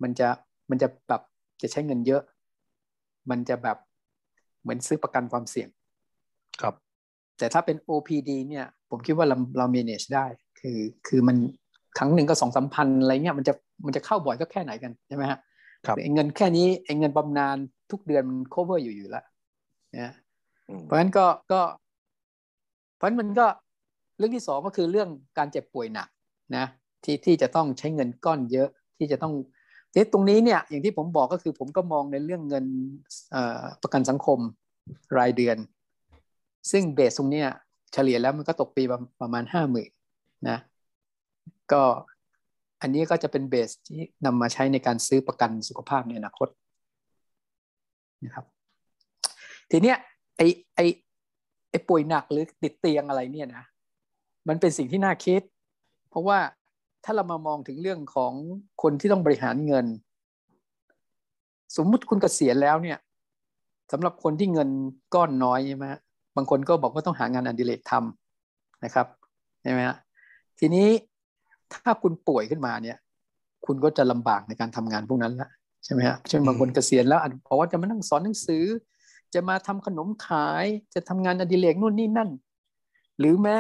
[0.04, 0.30] มันจะ
[0.70, 1.22] มันจะแบบ
[1.62, 2.24] จะใช้เงินเยอะ
[3.30, 3.78] มันจะแบบ
[4.62, 5.70] เหมือนซื้อประกันความเสี่ยง
[6.62, 6.76] ครับ
[7.38, 10.26] แต่ถ้าเป็น OPD เนี่ย ผมคิดว่าเราเรา manage ได้
[10.60, 11.38] คือคือมัน
[11.98, 13.54] ครั้งหนึ่งก็สองสามพันอะไรเงี้ยมันจะ
[13.86, 15.40] มันจะเข้าบ่อยก็แค่ไหนกันใช่ไหมฮะ
[15.86, 17.58] ครับเงินแค่นี้ไอ้เงินบำนาญ
[17.92, 19.24] ทุกเดือนมัน cover อยู่อยู่แล้ว
[19.98, 20.12] นะ
[20.84, 21.62] เพราะฉะนั้นก็ก็
[22.96, 23.48] เพราะฉะนั้นมันก็
[24.18, 26.08] เรื่องที่สองก็คือเรื่องการเจ็บป่วยหนัก
[26.56, 26.66] นะ
[27.04, 29.34] ที่ที่จะต้องใช้เงินก้อนเยอะที่จะต้อง
[29.94, 32.66] ทีตรงนี้เนี่ยอย่างที่ผมบอกก็คือผมก็มองในเรื่องเงิน
[33.82, 34.40] ประกันสังคม
[35.18, 35.58] รายเดือน
[36.72, 37.44] ซึ่งเบสตรงนี้
[37.94, 38.84] เฉลี่ยแล้วมันก็ตกปี
[39.22, 39.92] ประมาณห้าหมื่น
[40.50, 40.58] นะ
[41.72, 41.82] ก็
[42.82, 46.48] อันนี้ก็จะเป็นเบสที่นำมาใช้ในการซื้อประกันสุขภาพในอนาคต
[48.26, 48.46] นะครับ
[49.72, 49.98] ทีเนี้ย
[50.38, 50.42] ไอ
[50.76, 50.80] ไอ
[51.70, 53.64] ไอป่วยหนักหรือติดเตียงอะไรเนี่ยนะ
[54.48, 55.42] มันเป็นสิ่งที่น่าคิด
[56.10, 56.40] เพราะว่า
[57.04, 58.34] ถ้าเรามามองถึงเรื่องของ
[58.82, 59.86] คนที่ต้องบริหารเงิน
[61.78, 62.98] สมมุติคุณเกษียณแล้วเนี่ย
[63.92, 64.70] สำหรับคนที่เงิน
[65.16, 65.86] ก้อนน้อยใช่ไหม
[66.36, 69.08] บางคนก็บอกว่าต้องหางานอดิเรกทำนะครับ
[69.62, 69.98] ใช่ไหมฮะ
[70.60, 70.88] ทีนี้
[71.74, 72.98] ถ้าคุณป่วยขึ้นมาเนี่ย
[73.66, 75.50] คุณก็จะลำบากในการทำงานพวกนั้นละ
[75.84, 78.64] ใช่ไหมฮะเช่นบางคนเกษียณแล้วอาจบอกว่าจะมานั่งสอนหนังสือ
[79.34, 82.30] จะมาทำขนมขาย จะทำงานอดิเรกนู่นนี่นั่น
[83.20, 83.56] หรือแม้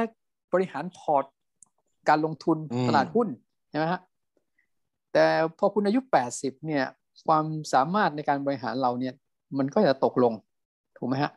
[0.53, 1.25] บริหารพอร์ต
[2.09, 3.27] การลงทุนอืมตลาดหุ้น
[3.69, 4.01] ใช่ไหมฮะ
[5.13, 5.25] แต่
[5.57, 5.99] พอคุณอายุ
[6.33, 6.85] 80เนี่ย
[7.27, 9.13] ความสามารถในการบริหารเราเนี่ย
[9.57, 10.33] มันก็จะตกลง
[10.97, 11.31] ถูกไหมฮะ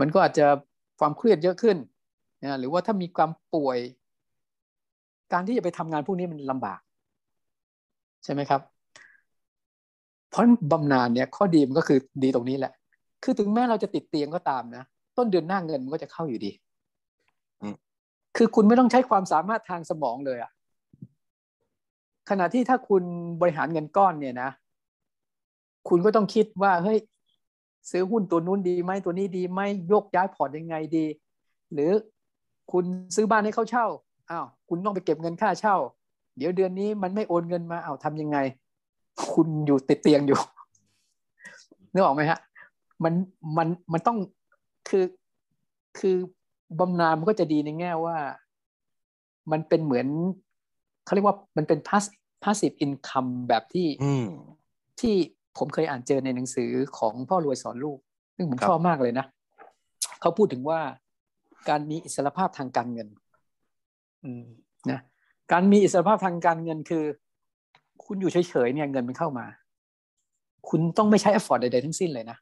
[0.00, 0.46] มันก็อาจจะ
[1.00, 1.76] ความเครียดเยอะขึ้น
[2.42, 3.78] นะหรือว่าถ้ามีความป่วย
[5.32, 6.80] การที่จะไปทำงานพวกนี้มันลำบาก
[8.24, 8.60] ใช่ไหมครับ
[10.30, 12.72] เพราะบำนาญเนี่ยข้อดีมันก็คือดีตรงนี้แหละ
[13.22, 14.84] คือถึงแม้เราจะติดเตียงก็ตามนะ
[15.16, 16.52] ต้นเดือนหน้าเงินมันก็จะเข้าอยู่ดี
[17.62, 17.74] อืม
[18.36, 20.50] คือคุณไม่ต้องใช้ความสามารถทางสมองเลยอะ
[22.30, 23.02] ขณะที่ถ้าคุณ
[23.40, 24.50] บริหารเงินก้อนเนี่ยนะ
[25.88, 26.98] คุณก็ต้องคิดว่าเฮ้ย
[27.90, 29.60] ซื้อหุ้นตัวนู้นดีไหมตัวนี้ดีไหม
[29.92, 31.06] ยกย้ายพอร์ตยังไงดี
[31.72, 31.92] หรือ
[32.72, 32.84] คุณ
[33.16, 33.86] ซื้อบ้านให้เขาเช่า
[34.30, 35.76] อ้าวคุณต้องไปเก็บเงินค่าเช่า
[36.36, 38.38] เดี๋ยวเดือนนี้มันไม่โอนเงินมาอ้าวทำยังไง
[39.32, 40.38] คุณอยู่ติดเตียงอยู่
[41.92, 42.38] นึกออกไหมฮะ
[43.04, 43.14] มัน
[43.56, 44.18] มันมันต้อง
[44.88, 45.04] คือ
[45.98, 46.16] คือ
[46.80, 48.16] บำนาญมันก็จะดีในแง่ว่า
[49.52, 50.06] มันเป็นเหมือน
[51.04, 54.26] เขาเรียกว่ามันเป็น passive passive income แบบที่อืม
[55.00, 55.14] ที่
[55.58, 57.98] ผมเคยอ่านเจอในหนังสือของพ่อรวยสอนลูก
[58.36, 59.26] ซึ่งผมครับชอบมากเลยนะ
[60.20, 60.80] เขาพูดถึงว่า
[61.68, 63.27] การมีอิสรภาพทางการเงินอืม
[64.90, 65.00] นะ
[65.52, 67.04] การมีอิสรภาพทางการเงินคือ
[68.04, 69.46] คุณอยู่เฉยๆเนี่ยเงินมันเข้ามา
[70.68, 72.38] คุณต้องไม่ใช้ effort ใดๆทั้งสิ้นเลยนะ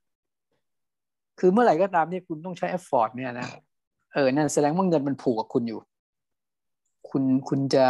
[1.39, 3.47] คือเมื่อไหร่ก็ตามเนี่ยคุณต้องใช้ effort เนี่ยนะ
[4.15, 5.81] เออนั่นแสดงว่าเงินมันผูกกับคุณอยู่
[7.11, 7.85] คุณคุณจะ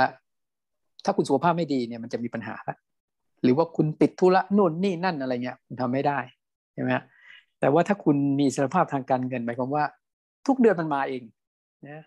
[1.04, 2.76] ถ้าคุณสุขภาพไม่ดีเนี่ยมันจะมีปัญหาละ
[3.42, 6.18] หรือว่าคุณติดธุระนู่นนี่นั่นอะไรเงี้ยคุณทำไม่ได้
[6.72, 7.04] ใช่ไหมฮะ
[7.60, 9.84] แต่ว่าถ้าคุณมีอิสรภาพทางการเงินหมายความว่า
[10.46, 11.22] ทุกเดือนมันมาเอง
[11.88, 12.04] นะ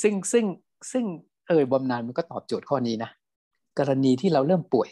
[0.00, 0.44] ซึ่งซึ่ง
[0.92, 1.04] ซึ่ง
[1.48, 3.10] เออบำนาญมันก็ตอบโจทย์ข้อนี้นะ
[3.78, 4.88] กรณีที่เราเริ่มป่วย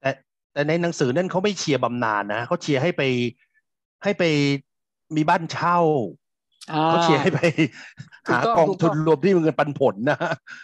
[0.00, 0.10] แต่
[0.52, 3.02] แต่ในหนังสือนั่นเขาไม่เชียร์บำนาญนะเขาเชียร์ให้ไป
[4.04, 4.24] ให้ไป
[5.16, 5.78] มีบ้านเช่า
[6.88, 7.40] เขาเชียร์ให้ไป
[8.26, 10.18] ถูกหาต้องกองถูกต้ทุองนรวมที่มีเงินปันผลนะ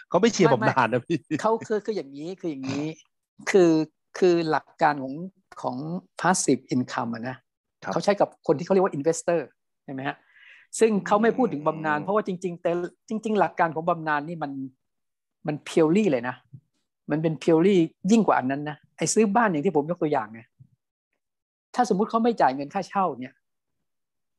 [0.09, 2.85] เขาไม่เชียร์ไม่ไม่บำนาญนะพี่เขาคือคืออย่างนี้คืออย่างนี้
[3.51, 3.71] คือ
[4.17, 5.13] คือหลักการของ
[5.61, 5.75] ของ
[6.19, 7.37] passive income อะนะ
[7.83, 9.39] ครับเขาใช้กับคนที่เขาเรียกว่า investor
[9.83, 10.17] ใช่ไหมฮะ
[10.79, 12.71] ซึ่งเขาไม่พูดถึงบำนาญเพราะว่าจริง ๆ แต่
[13.09, 14.51] จริง ๆ หลักการของบำนาญนี่มัน
[15.47, 16.35] มัน purely เลยนะ
[17.11, 17.77] มันเป็น purely
[18.11, 20.41] ยิ่งกว่าอันนั้นนะไอ้ซื้อบ้านอย่างที่ผมยกตัวอย่างไง
[21.75, 23.33] ถ้าสมมุติเขาไม่จ่ายเงินค่าเช่าเนี่ย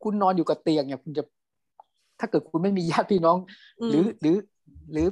[0.03, 1.25] คุณนอนอยู่กับเตียงเนี่ย คุณจะ
[2.21, 3.39] ถ้าเกิดคุณไม่มีญาติพี่น้อง
[3.91, 4.37] หรือหรือ
[4.93, 5.07] หรือ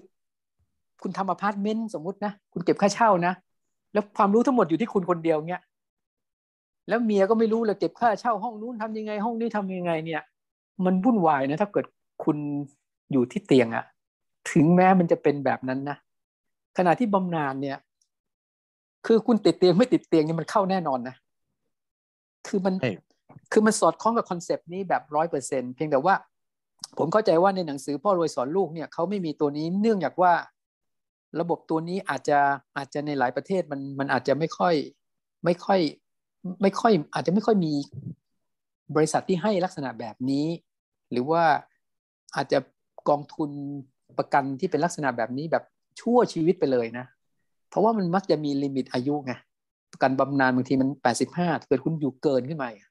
[1.02, 3.32] คุณทำอพาร์ตเมนต์สมมุตินะคุณเก็บค่าเช่านะ
[3.92, 5.62] แล้วความรู้ทั้งหมดอยู่ที่คุณคนเดียวเนี้ย
[6.88, 10.22] แล้วเมียก็ไม่รู้เลยเก็บค่าเช่าห้องนู้นทำยังไง ห้องนี้ทำยังไงเนี่ย
[10.85, 11.87] มันวุ่นวายนะถ้าเกิด
[12.24, 12.37] คุณ
[13.12, 13.85] อยู่ที่เตียงอะ
[14.50, 15.96] ถึงแม้มันจะเป็นแบบนั้นนะ
[16.78, 17.78] ขณะที่บำนาญเนี่ย
[19.06, 21.16] คือคุณติดเตียงไม่ติดเตียงเนี่ยมันเข้าแน่นอนนะ
[22.46, 22.92] คือมันใช่
[23.52, 26.14] คือมันสอดคล้องกับคอนเซปต์นี้แบบร้อยเปอร์เซ็นเพียงแต่ว่า
[26.98, 30.32] ผมเข้าใจว่าในหนังสือพ่อรวยสอนลูกเนี่ยเขาไม่มีตัวนี้เนื่องจากว่า
[31.40, 32.38] ระบบตัวนี้อาจจะ
[32.76, 34.74] อาจจะในหลายประเทศมันมันอาจจะไม่ค่อย
[35.44, 35.80] ไม่ค่อย
[36.62, 37.72] ไม่ค่อย อาจจะไม่ค่อยมี
[38.95, 40.47] บริษัทที่ให้ลักษณะแบบนี้
[41.11, 41.42] หรือว่า
[42.37, 42.59] อาจจะ
[43.09, 43.51] กองทุน
[44.18, 45.64] ประกันที่เป็นลักษณะแบบนี้แบบ
[46.01, 47.07] ชั่วชีวิตไปเลยนะ
[47.68, 49.33] เพราะว่ามันมักจะมีลิมิตอายุไง
[49.92, 52.85] ประกันบำนาญบางทีมันแปดสิบห้าเกิดคุณอยู่เกินขึ้นมาอีก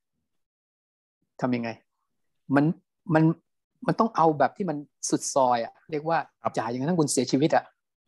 [1.41, 1.69] ทำยังไง
[2.55, 2.65] มัน
[3.13, 3.23] มัน
[3.87, 4.77] มันต้องเอาแบบที่มัน
[5.09, 7.63] สุดซอยอะเรียกว่าครับจ่ายอย่างนั้นคุณเสียชีวิตอะ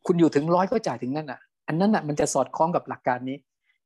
[0.06, 3.38] คุณอยู่ถึงร้อยก็จ่ายถึงนั่นอะอันนั้นอะมันจะสอดคล้องกับหลักการนี้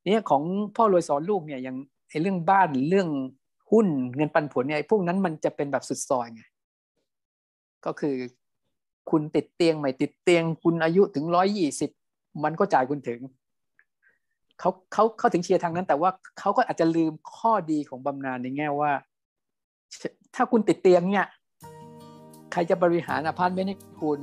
[0.04, 0.44] เนี่ยของ
[0.76, 1.78] พ่อรวยสอนลูกเนี่ยอย่าง
[2.10, 3.08] ไอ้เรื่องบ้านเรื่อง
[3.72, 6.44] หุ้นเงินปันผลเนี่ยพวกนั้นมันจะเป็นแบบสุดซอยไง
[7.86, 8.16] ก็คือ
[9.10, 11.90] คุณติดเตียงไม่ติดเตียง คุณอายุถึงร้อยยี่สิบ
[12.44, 13.20] มันก็จ่ายคุณถึง
[14.60, 18.92] เขาเขาเขาถึงเชียร์ทางนั้น แต่ว่าเขาก็อาจจะลืมข้อดีของบำนาญในแง่ว่า
[20.36, 21.28] ถ้าคุณติดเตียงเนี่ย
[22.52, 24.20] ใครจะบริหารอพาร์ตเมนต์ให้คุณ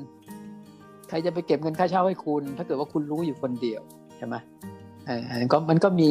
[1.09, 3.83] ใครจะไปเก็บเงินค่าเช่าให้คุณ ถ้าเกิดว่าคุณรู้อยู่คนเดียว
[4.17, 4.35] ใช่ไหม
[5.07, 6.11] เอออันนั้นก็มันก็มี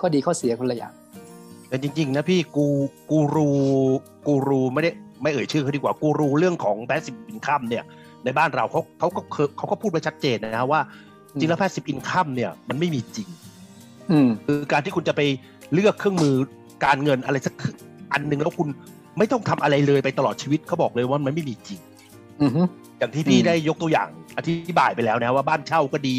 [0.00, 0.92] ข้อดีข้อเสียคนละอย่าง
[1.68, 2.66] แต่จริง ๆ นะพี่กู
[3.10, 3.50] กูรู
[4.26, 4.90] กูรูไม่ได้
[5.22, 7.84] ไม่เอ่ยชื่อเขาดีกว่ากูรูเรื่องของ passive income เนี่ย
[8.24, 10.80] ในบ้านเราเขาเขาก็เคยเขาก็พูดไว้ชัดเจนนะว่า
[11.30, 13.28] จริงแล้ว passive income เนี่ยมันไม่มีจริง
[14.10, 15.20] อืมคือการที่คุณจะไป
[15.74, 16.34] เลือกเครื่องมือ
[16.84, 17.54] การเงินอะไรสัก
[18.12, 18.68] อันหนึ่งแล้วคุณ
[19.18, 21.80] ไม่ต้องทำอะไรเลยไปตลอดชีวิตเขาบอกเลยว่ามันไม่มีจริง
[22.42, 22.62] อือฮึ
[22.98, 26.16] อย่างที่พี่อืมได้ยกตัวอย่างอธิบายไปแล้วนะว่าบ้านเช่าก็ดี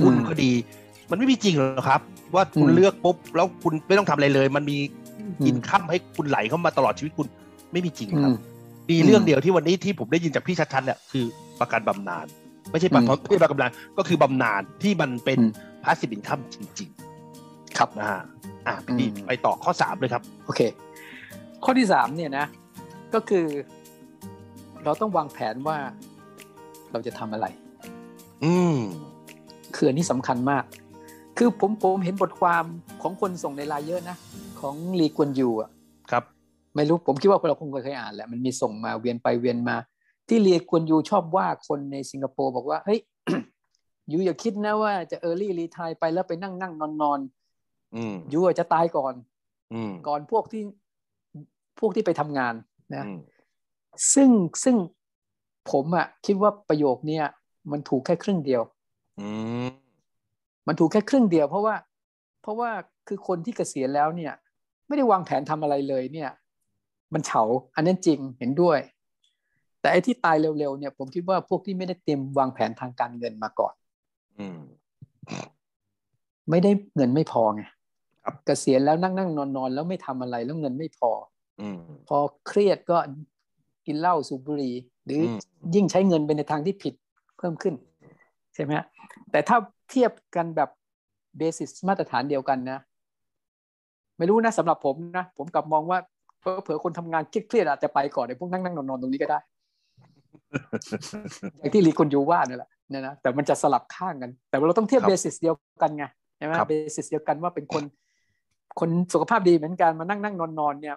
[0.00, 0.50] หุ้นอืมก็ดี
[1.10, 2.00] มันไม่มีจริงหรอกครับ
[2.34, 4.78] ว่าคุณอืมเลือกปุ๊บแล้วคุณไม่ต้องทำอะไรเลย มันมี
[5.18, 7.26] อืมอินคัมให้คุณไหลเข้ามาตลอดชีวิตคุณ
[7.72, 8.32] ไม่มีจริงอืครับม
[8.90, 11.24] มีเรื่องเดียวที่วันนี้ที่ผมได้ยินจากพี่ชัดๆเนี่ยคือ
[11.60, 12.26] ประกันบำนาญ
[12.70, 15.50] ไม่ใช่ประกันอืมไม่ใช่ประกันบำนาญก็คือบำนาญที่มันเป็นอืม
[15.84, 16.90] พาสซีฟอินคัมจริง
[17.78, 18.20] ครับๆนะฮะ
[18.66, 20.60] อะพี่อืมไปต่อข้อสามเลยครับ โอเค
[21.64, 22.46] ข้อที่สามเนี่ยนะ
[23.14, 23.46] ก็คือ
[24.84, 25.78] เราต้องวางแผนว่า
[26.92, 27.46] เราจะทำอะไร
[28.44, 28.76] อืม
[29.74, 30.64] คืออันนี้สำคัญมาก
[31.38, 32.64] คือผมผมเห็นบทความ
[33.02, 34.16] ของคนส่งในไลน์เยอะนะ
[34.60, 35.70] ของลีกวนยูอะ
[36.10, 36.24] ครับ
[36.74, 39.76] ไม่รู้ผมคิดว่าเราคงเคยอ่านแหละมันมีส่งมาเวียนไปเวียนมา
[40.28, 43.00] ที่ลีกวนยูชอบว่าคนในสิงคโปร์บอกว่าเฮ้ย
[44.12, 47.20] ยูอย่าคิดนะว่าจะเออร์ลี่รีทายไปแล้วไปนั่งนั่งนอนนอน
[47.94, 49.14] อืมยูอาจจะตายก่อน
[49.72, 50.62] อืมก่อนพวกที่
[51.80, 52.54] พวกที่ไปทำงาน
[52.94, 53.18] นะอืม
[54.14, 54.30] ซึ่ง
[54.64, 54.76] ซึ่ง
[55.70, 57.24] ผมอะคิดว่าประโยคเนี้ย
[57.70, 58.62] มันถูกแค่ครึ่งเดียว
[59.20, 59.28] อื
[60.64, 61.74] มมันถูกแค่ครึ่งเดียว เพราะว่า
[62.42, 62.70] เพราะว่า
[63.08, 64.32] คือคนที่เกษียณแล้วเนี่ย
[64.86, 66.30] ไม่ได้วางแผนทำอะไรเลยเนี่ย
[67.14, 67.42] มันเฉา
[67.74, 68.78] อันนั้นจริงเห็นด้วย
[69.80, 73.74] แต่ไอ้ที่ตายเร็วๆเนี่ย ผมคิดว่าพวกที่ไม่ได้เตรียมวางแผนทางการเงินมาก่อน
[74.38, 74.60] อืม
[76.50, 77.62] ไม่ได้เงินไม่พอไง
[78.24, 81.10] ครับเกษียณแล้วนั่งนั่งนอนนอนแล้วไม่ทำอะไรแล้วเงินไม่พอ
[81.60, 82.96] อืมพอเครียดก็
[83.86, 84.74] กินเหล้าสูบบุหรี่
[85.04, 86.94] หรืออมยิ่งใช้เงินไปในทางที่ผิด
[87.38, 87.74] เพิ่มขึ้น
[88.54, 88.86] ใช่ไหมฮะ
[89.30, 89.56] แต่ถ้า
[89.90, 90.70] เทียบกันแบบ
[91.38, 92.78] เบสิสมาตรฐานเดียวกันนะ
[94.18, 95.98] ไม่รู้นะสำหรับผมนะ ผมกลับมองว่า
[96.40, 99.38] เผื่อๆคนทำงานเครียดๆอาจจะไปก่อนในพวกนั่งนั่งนอนนอนตรงนี้ก็ได้
[101.58, 106.04] อย่างที่ลีคนยูว่านั่นแหละเนี่ยนะแต่มันจะสลับข้างกัน แต่ว่าเราต้องเทียบครับเบสิสเดียวกันไง
[106.36, 107.82] ใช่ไหมครับเบสิสเดียวกันว่าเป็นคน
[108.80, 110.96] คนสุขภาพดีเหมือนกันมานั่งนั่งนอนนอนเนี่ย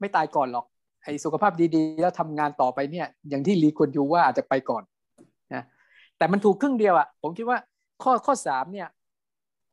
[0.00, 0.64] ไม่ตายก่อนหรอก
[1.02, 4.93] ไอ้สุขภาพดีๆ แล้วทำงานต่อไปเนี่ย อย่างที่ลีควรยูว่าอาจจะไปก่อนนะ
[6.18, 7.58] แต่มันถูกครึ่งเดียวอะผมคิดว่า
[8.02, 8.88] ข้อข้อสามเนี่ย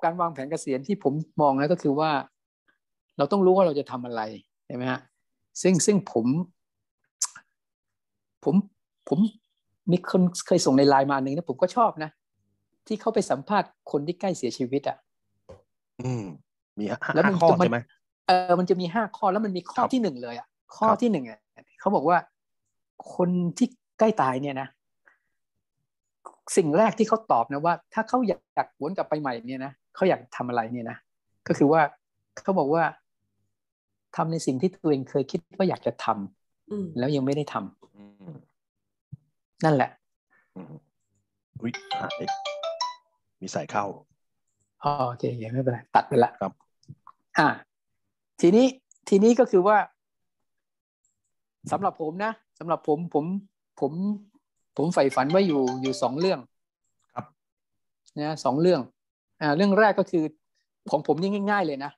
[0.03, 2.11] การวางแผนเกษียณที่ผมมองนะก็คือว่า
[3.17, 4.21] เราต้องรู้ว่าเราจะทำอะไร
[4.65, 4.99] ใช่ไหมฮะ
[5.61, 6.25] ซึ่งซึ่งผม
[8.43, 8.55] ผม
[9.09, 9.19] ผม
[9.91, 12.09] มีคนเคยส่งในไลน์มาหนึ่งนะผมก็ชอบนะ
[12.87, 14.97] ที่เขาไปสัมภาษณ์คนที่ใกล้เสียชีวิตอะ
[16.01, 16.23] อืม
[16.79, 17.79] มีห้าแล้วมันห้าข้อจะมันใช่ไหม
[18.27, 21.39] เออมันจะมีห้าข้อแล้วมันมีข้อครับที่หนึ่งเลยอะข้อครับที่หนึ่งอะ
[21.79, 22.17] เขาบอกว่า
[23.15, 23.67] คนที่
[23.99, 24.67] ใกล้ตายเนี่ยนะ
[26.57, 30.97] สิ่งแรกที่เขาตอบนะว่า ถ้าเขาอยากวนกลับไปใหม่เนี่ยนะเขาอยากทำอะไรเนี่ยนะ
[31.47, 31.81] ก็คือว่า
[32.43, 32.83] เขาบอกว่า
[34.15, 38.35] ทำในสิ่งที่ตัวเองเคยคิดว่าอยากจะทำอืมแล้วยังไม่ได้ทำอืม
[39.63, 39.89] นั่นแหละ
[40.55, 40.73] อืม
[41.61, 42.23] อุ้ยหาย
[43.41, 43.85] มีสายเข้า
[44.83, 46.51] อ๋อโอเคโอเคไม่เป็นไรตัดไปละครับ
[47.39, 47.47] อ่า
[48.41, 48.65] ทีนี้
[49.09, 49.77] ทีนี้ก็คือว่า
[51.71, 53.25] สำหรับผมนะสำหรับผมผม
[53.81, 53.91] ผม
[54.77, 56.39] ผมใฝ่ฝันไว้อยู่อยู่สองเรื่อง
[57.13, 57.25] ครับ
[58.19, 58.81] นะสองเรื่อง
[59.41, 60.23] อ่าเรื่องแรกก็คือ
[60.91, 61.91] ของผมนี่ง่าย ๆ เลยนะ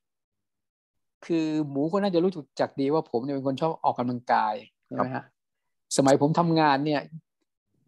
[1.25, 4.53] คือหมูก็น่าจะรู้จักดีว่าผมเนี่ยเป็นคนชอบออกกำลังกาย
[4.85, 5.23] ใช่ไหมฮะ
[5.97, 7.01] สมัยผมทำงานเนี่ย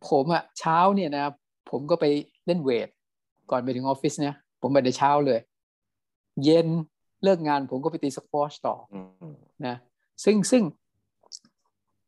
[0.10, 1.26] ผมอะเช้าเนี่ยนะ
[1.71, 2.06] ผมก็ไป
[2.45, 2.89] เล่นเวท
[3.52, 5.39] ก่อนไปถึงออฟฟิศเนี่ย ผมไปในเช้าเลย
[6.43, 6.67] เย็น
[7.24, 9.00] เลิกงานผมก็ไปตีสควอชต่ออื
[9.34, 9.76] มนะ
[10.26, 10.63] ซึ่งซึ่ง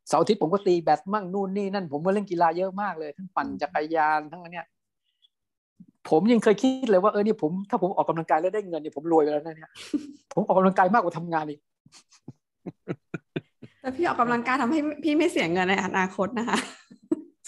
[0.07, 4.65] เสาร์อาทิตย์ผมก็ตีแบดมั่งนู่นนี่นั่น ผมก็เล่นกีฬาเยอะมากเลย ทั้งปั่นจักรยานทั้งอันเนี้ย
[6.09, 9.71] ผมยังเคยคิดเลยว่าเออนี่ผมถ้าผมออกกำลังกายแล้วได้เงินเนี่ยผมรวยไปแล้วนะเนี่ย
[10.33, 11.59] ผมออกกำลังกายมากกว่าทำงานอีก
[13.81, 16.57] แต่พี่ออกกำลังกายทำให้พี่ไม่เสียเงินในอนาคตนะคะ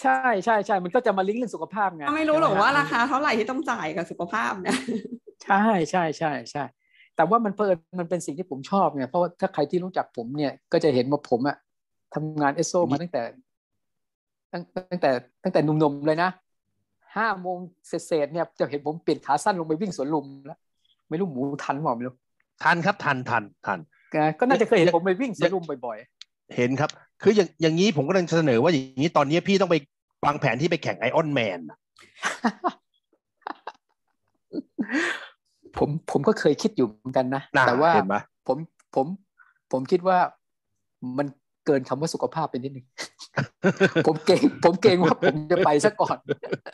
[0.02, 4.76] ใช่ใช่ใช่มันก็จะมาลิงก์เรื่องสุขภาพไงก็ไม่รู้หรอกว่าใช่ราไมคาเท่าไหร่ที่ต้องจ่ายกับสุขภาพเนี่ย
[5.44, 6.64] ใช่ใช่ใช่ใช่
[7.16, 7.68] แต่ว่ามันเพิ่
[7.98, 11.56] มันเป็นสิ่งที่ผมชอบไงเพราะว่าถ้าใครที่รู้จักผมเนี่ยก็จะเห็นว่าผมอะ
[12.14, 13.22] ทำงานเอสโซมาตั้งแต่
[14.52, 15.10] ตั้งตั้งแต่
[15.42, 16.30] ตั้งแต่หนุ่มๆเลยนะ
[17.16, 20.58] ห้าโมงเศษๆเนี่ยจะเห็นผมเปลี่ยนขาสั้นลงไปวิ่งสวนลุมแล้ว
[21.08, 22.14] ไม่รู้หมูทันหรือเปล่าไม่รู้
[22.62, 23.78] ทันครับทันทันทัน
[24.14, 25.98] นะก็น่าจะเคยเห็นผมไปวิ่งสวนลุมบ่อย
[26.56, 26.90] เห็นครับ
[27.22, 29.76] คืออย่างอย่างนี้ผมก็เลยเสนอว่าอย่างนี้ตอนนี้พี่ต้องไป
[30.24, 31.76] วางแผนที่ไปแข่งไอออนแมนๆ
[35.76, 38.16] ผมผมก็เคยคิดอยู่เหมือนกันนะนะแต่ว่าเห็นไหม
[38.48, 38.58] ผม
[38.94, 39.06] ผม
[39.72, 40.18] ผมคิดว่า
[41.18, 41.26] มัน
[41.66, 42.86] เกินคำว่าสุขภาพไปนิดนึง
[44.06, 46.16] ผมเก่งผมเก่งว่าผมจะไปซะก่อน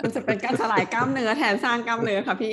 [0.02, 2.52] มันจะเป็นการสลายกล้ามเนื้อแทนสร้างกล้ามเนื้อค่ะพี่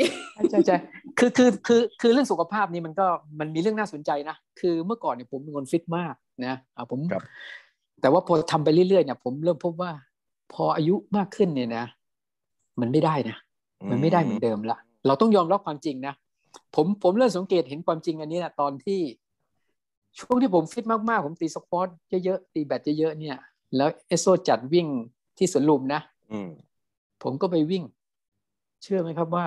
[0.52, 0.78] ใช่ใช่
[1.20, 3.08] คือคือคือคือเรื่องสุขภาพนี่มันก็
[3.40, 6.14] มันมีเรื่องน่าสนใจนะคือเมื่อก่อนเนี่ยผมเป็นคนฟิตมาก
[6.46, 7.24] นะอ่าผมครับ
[8.02, 9.92] แต่ว่าพอทำไปเรื่อยๆเนี่ยผมเริ่มพบว่า
[10.54, 11.86] พออายุมากขึ้นเนี่ยนะ
[12.82, 13.38] มันไม่ได้นะ
[13.90, 14.78] มันไม่ได้เหมือนเดิมละ
[15.08, 16.14] เราต้องยอมรับความจริงนะ
[16.76, 19.00] ผมผมเริ่มสังเกตเห็นความจริงอันนี้นะตอนที่
[20.20, 21.88] ช่วงที่ผมฟิตมากๆ ผมตีสควอต
[22.26, 23.38] เยอะๆ ตีแบดเยอะๆเนี่ย
[23.76, 24.88] แล้วเอสโซจัดวิ่ง
[25.38, 26.02] ที่สวนลุมนะ
[26.32, 26.50] อืม
[27.24, 27.84] ผมก็ไปวิ่ง
[28.84, 29.46] เชื่อไหมครับว่า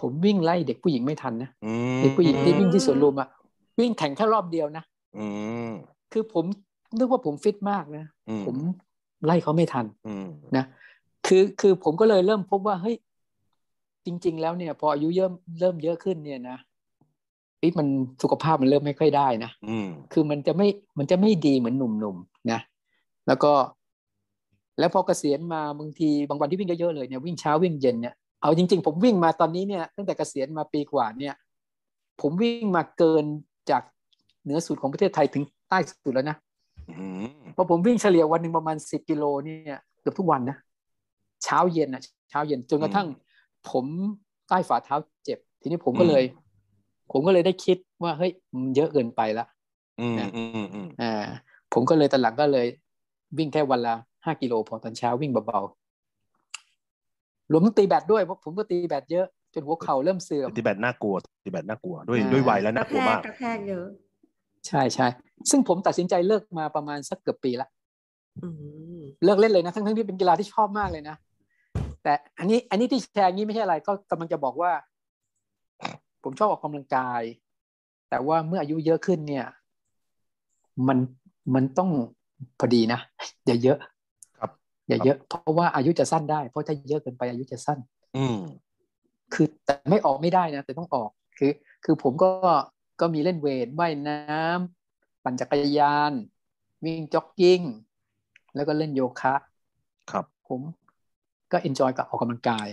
[0.00, 3.28] ผมวิ่งไล่เด็กผู้หญิงไม่ทันนะอืมเด็กผู้หญิงที่วิ่งที่สวนลุมอะ
[3.80, 4.84] วิ่งแข่งแค่รอบเดียวนะ
[5.18, 5.26] อื
[5.68, 5.72] ม
[6.12, 6.44] คือผม
[6.98, 8.56] นึกว่าผมฟิตมากนะอืมผม
[9.24, 10.64] ไล่เขาไม่ทันอืมนะ
[11.26, 12.96] คือคือผมก็เลยเริ่มพบว่าเฮ้ย
[14.06, 16.58] จริง ๆ แล้วเนี่ย พออายุเริ่มเริ่มเยอะขึ้นเนี่ยนะ
[17.58, 17.86] เอ้ยมัน
[18.22, 22.60] สุขภาพมันเริ่มไม่ค่อยได้นะอืมคือมันจะไม่มันจะไม่ดีเหมือนหนุ่มๆนะ
[23.26, 23.52] แล้วก็
[24.78, 31.34] แล้วพอเกษียณมาบางทีบางวันที่วิ่งเยอะๆเลยเนี่ยวิ่งเช้าวิ่งเย็นเนี่ยเอาจริง ๆ ผมวิ่งมาตอนนี้เนี่ยตั้งแต่เกษียณมาปีกว่าเนี่ย
[32.20, 33.24] ผมวิ่งมาเกิน
[33.70, 33.82] จาก
[34.42, 36.36] เหนือสุดของประเทศไทยถึงใต้สุดแล้วนะ
[36.90, 40.56] อืมเพราะผมวิ่งเฉลี่ยวันหนึ่งประมาณสิบกิโลเนี่ยเกือบทุกวันนะ
[41.44, 43.06] เช้าเย็นอะเช้าเย็นจนกระทั่ง
[43.70, 43.84] ผม
[44.48, 46.24] ใต้ฝ่าเท้าเจ็บ ทีนี้ผมก็เลย
[47.10, 49.46] ผมก็เลยได้คิดว่าเฮ้ยมันเยอะเกินไปละ
[50.00, 51.24] อืมอืมอืมอ่า
[51.72, 52.66] ผมก็เลยตอนหลังก็เลย
[53.38, 53.94] วิ่งแค่วันละ
[54.24, 63.86] ห้ากิโลพอตอนเช้าวิ่งเบาๆรวมทั้งตีแบดด้วยเพราะผมก็ตีแบดเยอะจนหัวเข่าเริ่มเสื่อมปฏิบัติน่ากลัวปฏิบัติน่ากลัวด้วยอ่าด้วยวัยแล้วกน่าระกแทลัวกมากกระแทกเยอะ
[64.66, 65.06] ใช่ใช่
[65.50, 67.68] ซึ่งผมตัดสินใจเลิกมาประมาณสักเกือบปีละ
[68.42, 68.48] อื
[68.98, 71.16] มเลิกเล่นเลยนะทั้งทั้งๆที่เป็นกีฬาที่ชอบมากเลยนะ
[72.02, 74.70] แต่อันนี้อันนี้ที่แชร์อย่างนี้ไม่ใช่อะไรก็กำลังจะบอกว่า
[76.22, 77.22] ผมชอบออกกำลังกาย
[78.10, 79.46] แต่ว่าเมื่ออายุเยอะขึ้นเนี่ย
[80.88, 80.98] มัน
[81.54, 81.90] มันต้อง
[82.58, 83.00] พอดีนะ
[83.46, 83.78] อย่าเยอะ
[84.38, 84.50] ครับ
[84.88, 87.78] อย่าเยอะ เพราะว่าอายุจะสั้นได้ เพราะถ้าเยอะเกินไปอายุจะสั้น
[88.16, 88.38] อืม
[89.34, 91.52] คือแต่ไม่ออกไม่ได้นะแต่ต้องออกคือ
[91.84, 92.30] คือผมก็
[93.00, 96.12] ก็มีเล่นเวทว่ายน้ำปั่นจักรยาน
[96.84, 97.60] วิ่งจ็อกกิ้ง
[98.54, 99.34] แล้วก็เล่นโยคะ
[100.10, 100.60] ครับ ผม
[101.52, 102.68] ก็ enjoy กับออกกำลังกาย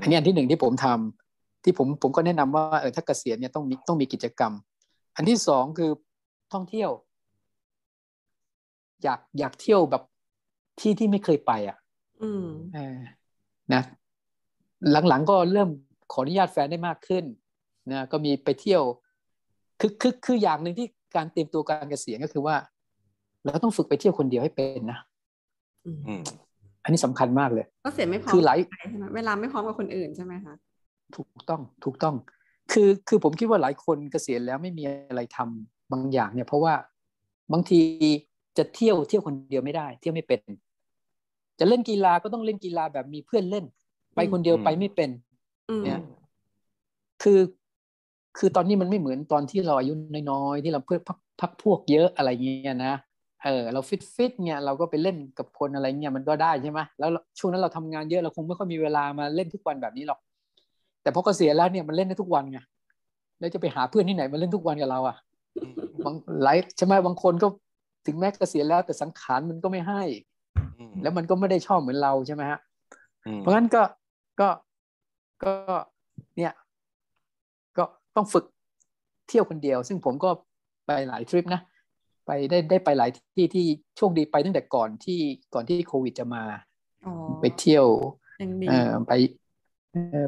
[0.00, 1.19] อันนี้อันที่หนึ่งที่ผมทำ
[1.62, 4.52] ที่ผมผมก็แนะนำว่าเออถ้าเกษียณเนี่ยต้องมีต้องมีกิจกรรม
[5.16, 5.90] อันที่สองคือ
[6.52, 6.90] ท่องเที่ยว
[9.02, 10.02] อยากอยากเที่ยวแบบ
[10.80, 11.76] ที่ที่ไม่เคยไปอะ
[12.22, 12.98] อืมเออ
[13.74, 13.82] นะ
[15.08, 15.68] หลังๆก็เริ่ม
[16.12, 17.24] ขออนุญาตแฟนได้มากขึ้น
[17.90, 18.82] นะก็มีไปเที่ยว
[19.80, 20.86] คือคือคืออย่างหนึ่งที่
[21.16, 22.56] การเตรียมตัวการเกษียณก็คือว่า
[23.44, 24.98] เราต้องฝึกไปเที่ยวคนเดียวให้เป็นนะ
[25.86, 26.22] อืมอืม
[26.84, 28.58] อันนี้สำคัญมากเลยก็เสียไม่พร้อมคือหลาย
[28.90, 30.54] ใช่ไหมเวลาไม่พร้อมกับคนอื่นใช่ไหมคะ
[31.16, 32.14] ถูกต้องถูกต้อง
[32.72, 36.74] คือคือผมคิดว่าหลายคนเกษียณแล้วไม่มีอะไรทำบางอย่างเนี่ย เพราะว่า
[37.52, 37.80] บางที
[38.58, 40.40] จะเที่ยวเที่ยวคนเดียวไม่ได้ เที่ยวไม่เป็น
[41.58, 43.64] จะเล่นกีฬาก็ต้องเล่นกีฬาแบบมีเพื่อนเล่น
[44.14, 45.10] ไปคนเดียวอืมไปไม่เป็น
[45.70, 46.00] อืมเนี่ย
[47.22, 47.40] คือ
[48.38, 49.92] คือตอนนี้มันไม่เหมือนตอนที่เราอายุ
[50.30, 52.94] น้อยๆที่เราเพื่อพักพักพวกเยอะอะไรเงี้ยนะ
[53.44, 60.20] เออเราฟิตฟิตเนี่ยเราก็ไปเล่นกับคนอะไรเงี้ยมันก็ได้ใช่ไหมแล้วช่วงนั้นเราทำงานเยอะเราคงไม่ค่อยมีเวลามาเล่นทุกวันแบบนี้หรอก
[61.02, 62.58] แต่พอเกษียณแล้วเนี่ยมันเล่นได้ทุกวันไง
[63.38, 65.16] แล้วจะไปหาเพื่อนที่ไหนมาเล่นทุกวันกับเราอะ
[66.04, 67.48] บางหลายใช่ไหมบางคนก็
[68.06, 70.02] ถึงแม้เกษียณแล้ว แต่สังขารมันก็ไม่ให้
[70.78, 72.58] อืมแล้วมันก็ไม่ได้ชอบเหมือนเราใช่ไหมฮะ
[73.26, 73.82] อืมเพราะงั้นก็
[74.40, 74.48] ก็
[75.44, 75.52] ก็
[76.36, 76.52] เนี่ย
[77.76, 77.84] ก็
[78.16, 78.44] ต้องฝึก
[79.28, 80.30] เที่ยวคนเดียว ซึ่งผมก็
[80.86, 81.60] ไปหลายทริปนะ
[82.26, 85.20] ไปได้ได้ไปหลายที่ที่โชคดีไปตั้งแต่ก่อนที่
[85.54, 86.42] ก่อนที่โควิดจะมา
[87.06, 87.86] อ๋อไปเที่ยว
[88.40, 89.49] ยังดีเออไปเออ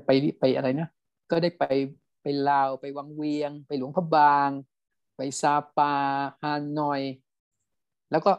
[0.07, 0.11] ไป
[0.41, 0.89] ไปอะไรนะ
[1.31, 1.65] ก็ได้ไป
[2.23, 4.51] ไปลาวไปวังเวียง ไปหลวงพระบาง
[5.17, 5.93] ไปซาปา
[6.43, 7.01] ฮานอย
[8.11, 8.33] แล้วก็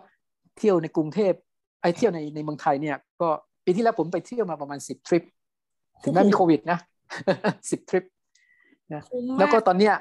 [0.57, 1.33] เที่ยวในกรุงเทพ
[1.81, 3.29] ไอเที่ยวในในเมืองไทยเนี่ยก็
[3.65, 5.23] ปีที่แล้วผมไปเที่ยวมาประมาณสิบทริป
[6.03, 6.79] ถึงแม้มีโควิดนะ
[7.69, 8.03] สิบทริป
[9.09, 9.95] คุ้มมากแล้วก็ตอนเนี้ย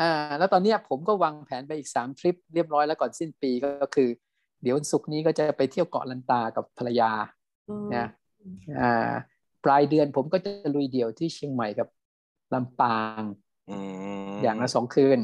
[0.00, 4.08] อ่าแล้วตอนเนี้ยผมก็วางแผนไปอีกสามทริปเรียบร้อยแล้วก่อนสิ้นปีก็คือ
[4.62, 7.10] เดี๋ยววันศุกร์นี้ก็จะไปเที่ยวเกาะลันตากับภรรยา
[7.68, 8.06] อืมนะ
[8.80, 9.12] อ่า
[9.66, 11.88] ปลายเดือนผมก็จะลุยเดี่ยวที่เชียงใหม่กับ
[12.54, 13.22] ลำปาง
[13.70, 13.76] อื
[14.34, 15.18] มอย่างละสองคืน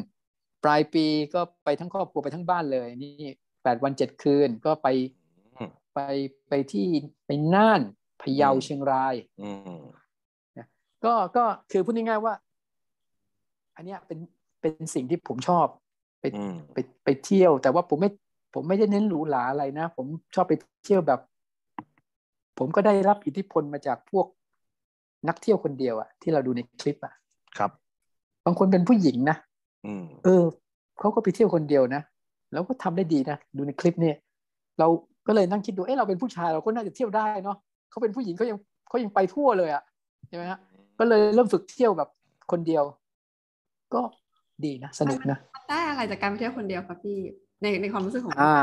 [0.64, 3.14] ปลายปีก็ไปทั้งครอบครัวไปทั้งบ้านเลย นี่
[3.62, 4.88] แปดวันเจ็ดคืนก็ไป
[5.56, 6.00] อืมไป
[6.48, 6.86] ไปที่
[7.26, 7.80] ไปน่าน
[8.22, 9.80] พะเยาอืมเชียงรายอืม
[11.04, 12.34] ก็ก็คือพูดง่ายๆว่า
[13.76, 14.18] อันเนี้ยเป็น
[14.60, 15.66] เป็นสิ่งที่ผมชอบ
[16.20, 18.10] ไปอืมไปไปเที่ยว แต่ว่าผมไม่
[18.54, 20.52] ผมไม่ได้เน้นหรูหราอะไรนะ ผมชอบไป
[20.84, 21.20] เที่ยวแบบ
[22.62, 24.26] ผมก็ได้รับอิทธิพลมาจากพวก
[25.28, 27.14] นักเที่ยวคนเดียวอะที่เราดูในคลิปอะ
[27.58, 27.70] ครับ
[28.44, 29.36] บางคนเป็นผู้หญิงนะ
[29.86, 30.44] อืมเออ
[31.00, 32.02] เขาก็ไปเที่ยวคนเดียวนะ
[32.52, 34.16] แล้วก็ทำได้ดีนะดูในคลิปเนี่ย
[34.78, 34.88] เรา
[35.26, 37.56] ก็เลยนั่งคิดดูเอ้เราเป็นผู้ชายเราก็น่าจะเที่ยวได้เนาะ
[37.90, 38.58] เขาเป็นผู้หญิงเขายัง
[38.88, 39.82] เขายังไปทั่วเลยอะ
[40.28, 40.58] ใช่ไหมฮะ
[40.98, 42.08] ก็เลยเริ่มฝึกเที่ยวแบบ
[42.52, 42.84] คนเดียว
[43.94, 44.00] ก็
[44.64, 45.38] ดีนะสนุกนะ
[45.70, 47.18] ได้อะไรจากการไปเที่ยวคนเดียวคะพี่
[47.62, 48.56] ในในความรู้สึกของอ่า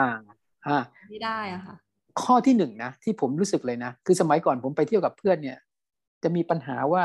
[0.67, 0.79] อ่า
[1.11, 1.75] ที่ได้อะค่ะ
[2.21, 5.57] ข้อที่หนึ่งนะที่ผมรู้สึกเลยนะ คือสมัยก่อนผมไปเที่ยวกับเพื่อนเนี่ย
[6.23, 7.03] จะมีปัญหาว่า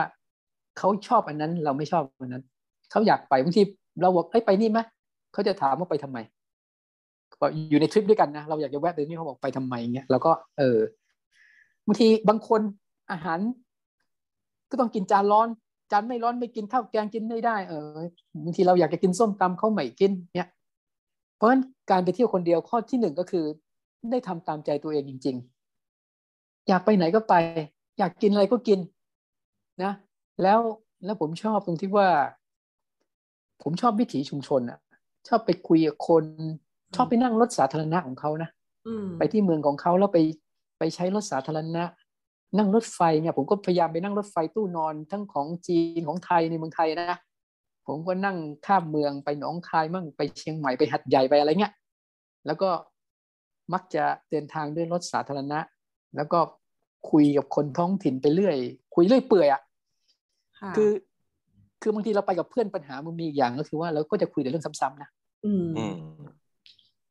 [0.79, 2.45] เขาชอบอันนั้นเราไม่ชอบอันนั้น
[2.91, 3.63] เขาอยากไปบางที
[4.03, 4.79] เราบอกเอ้ยไปนี่ไหม
[5.33, 6.19] เขาจะถามว่าไปทำไม
[7.71, 10.79] อยู่ในทริปด้วยกันนะเราอยากจะแวะไปนี่เขาบอกไปทำไมเงี้ยเราก็เออ
[11.87, 12.61] บางทีบางคน
[13.13, 13.39] อาหาร
[14.71, 15.49] ก็ต้องกินจานร้อน
[15.93, 17.89] จานไม่ร้อนไม่กินข้าวแกงกินไม่ได้เออ
[18.45, 20.49] บางทีเราอยากจะกินส้มตำเขาไม่กินเนี่ย
[21.37, 23.45] เพราะฉะนั้นการไปเที่ยวคนเดียวข้อที่หนึ่งก็คือ
[24.13, 25.37] ได้ทำตามใจตัวเองจริง
[26.03, 27.35] ๆ อยากไปไหนก็ไป
[27.99, 28.79] อยากกินอะไรก็กิน
[29.83, 29.93] นะ
[30.43, 30.61] แล้ว
[31.05, 32.09] แล้วผมชอบตรงที่ว่า
[33.63, 34.79] ผมชอบวิถีชุมชนอะ
[35.29, 36.25] ชอบไปคุยกับคน
[36.95, 38.51] ชอบไปนั่งรถสาธารณะของเขานะ
[38.87, 40.19] อืมไปที่เมืองของเขาแล้วไป
[40.79, 41.85] ไปใช้รถสาธารณะ
[42.59, 47.19] นั่งรถไฟเนี่ยผมก็พยายามไปนั่งรถไฟตู้นอนทั้งของจีนของไทยในเมืองไทยนะ
[47.87, 48.37] ผมก็นั่ง
[48.67, 51.73] ข้ามเมืองไปหนองคายมั่งไปเชียงใหม่ไปหัดใหญ่ไปอะไรเงี้ย
[52.47, 52.69] แล้วก็
[53.73, 55.59] มักจะเดินทางด้วยรถสาธารณะ
[56.17, 56.39] แล้วก็
[57.11, 58.57] คุยกับคนท้องถิ่นไปเรื่อย
[58.95, 59.63] คุยเรื่อยเปื่อยอะ
[60.61, 60.91] ค่ะคือ
[61.83, 65.09] คือบางทีเราไปกับเพื่อนปัญหามันมีอย่างก็คือว่าเราก็จะคุยแต่เรื่องซ้ำๆนะ
[65.45, 65.97] อืมอืม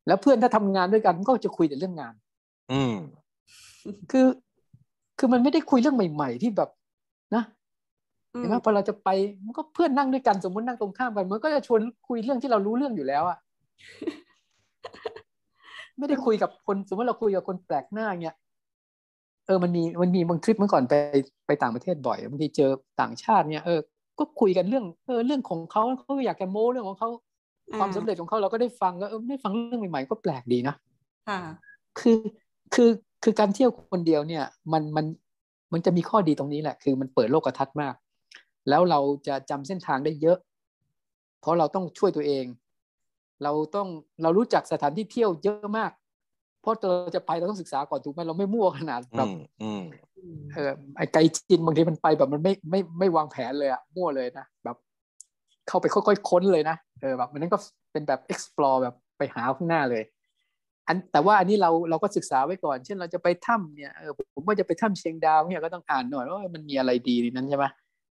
[0.07, 2.13] แล้วเพื่อนถ้าทำงานด้วยกันก็จะคุยแต่เรื่องงาน
[2.71, 2.95] อืม
[4.11, 4.27] คือ
[5.17, 6.69] คือมันไม่ได้คุยเรื่องใหม่ ๆ ที่แบบ
[7.35, 7.43] นะ
[8.33, 9.09] อืมเห็นไหมพอเราจะไป
[9.45, 13.37] มันก็เพื่อนนั่งด้วยกันสมมตินั่งตรงข้ามกันมันก็จะชวนคุยเรื่องที่เรารู้เรื่องอยู่แล้วอะ
[15.97, 18.35] ไม่ได้คุยกับคนสมมติเราคุยกับคนแปลกหน้าเงี้ย
[19.45, 20.93] เออมันมีมันมีบางทริปเมื่อก่อนไป
[21.47, 22.69] ไปต่างประเทศบ่อยบางทีเจอ
[23.01, 23.79] ต่างชาติเนี่ยเออ
[24.19, 27.09] ก็คุยกันเรื่องเออเรื่องของเขาเขาอยากจะโม้เรื่องของเขา
[27.79, 30.75] ความสำเร็จของเขาเราก็ได้ฟังก็เออได้ฟังเรื่องใหม่ๆก็แปลกดีนะ
[31.27, 31.39] ค่ะ
[31.99, 32.19] คือ
[32.73, 32.89] คือ
[33.23, 35.05] คือการเที่ยวคนเดียวเนี่ยมันมัน
[35.73, 37.93] มันจะมีข้อดีตรงนี้แหละ คือมันเปิดโลกทัศน์มาก
[38.69, 40.37] แล้วเราจะจำเส้นทางได้เยอะ
[41.41, 42.45] เพราะเราต้องช่วยตัวเอง
[43.43, 43.87] เราต้อง
[44.23, 45.91] เรารู้จักสถานที่เที่ยวเยอะมาก
[46.61, 49.83] เพราะเราจะไปเราต้องศึกษาก่อนถูกไหมเราไม่มั่วขนาดแบอืบมอืม
[50.53, 54.77] เออไอ้ไกด์จีนบางทีมันไปแบบมันไม่ไม่ไม่วางแผนเลยอะมั่วเลยนะแบบ
[55.67, 57.57] เข้าไปค่อยๆค้นเลยนะเออแบบมันนั้นก็
[57.91, 60.03] เป็นแบบ explore แบบไปหาข้างหน้าเลย
[60.87, 67.65] อันแต่ว่าอันนี้เราเราก็ศึกษาไว้ก่อน เช่นเราจะไปถ้ำเนี่ยเออผมว่าจะไปถ้ำเชียงดาวเนี่ยก็ต้องอ่านหน่อยว่ามันมีอะไรดีในนั้นใช่ไหม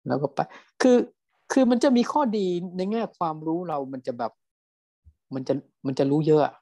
[0.08, 0.38] แล้วก็ไป
[0.82, 0.96] คือ
[1.52, 2.46] คือมันจะมีข้อดี
[2.76, 4.32] ในแง่ความรู้เรามันจะแบบ
[5.34, 5.54] มันจะ
[5.86, 6.54] มันจะรู้เยอะอะ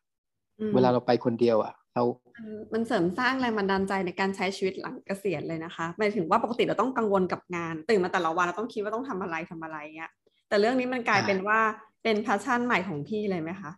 [0.61, 2.03] อืมเวลาเราไปคนเดียวอะ เรา
[2.35, 10.11] มันมันเสริมสร้างแรงบันดาลใจในการใช้ชีวิตหลังเกษียณเลยนะคะหมายถึงว่าปกติเราต้องกังวลกับงาน ตื่นมาแต่ละวันเราต้องคิดว่าต้องทำอะไรทำอะไรเงี้ย
[10.49, 11.59] แต่เรื่องนี้มันกลายอ่าเป็นว่า
[12.03, 13.71] เป็น passion ใหม่ของพี่เลยไหมคะ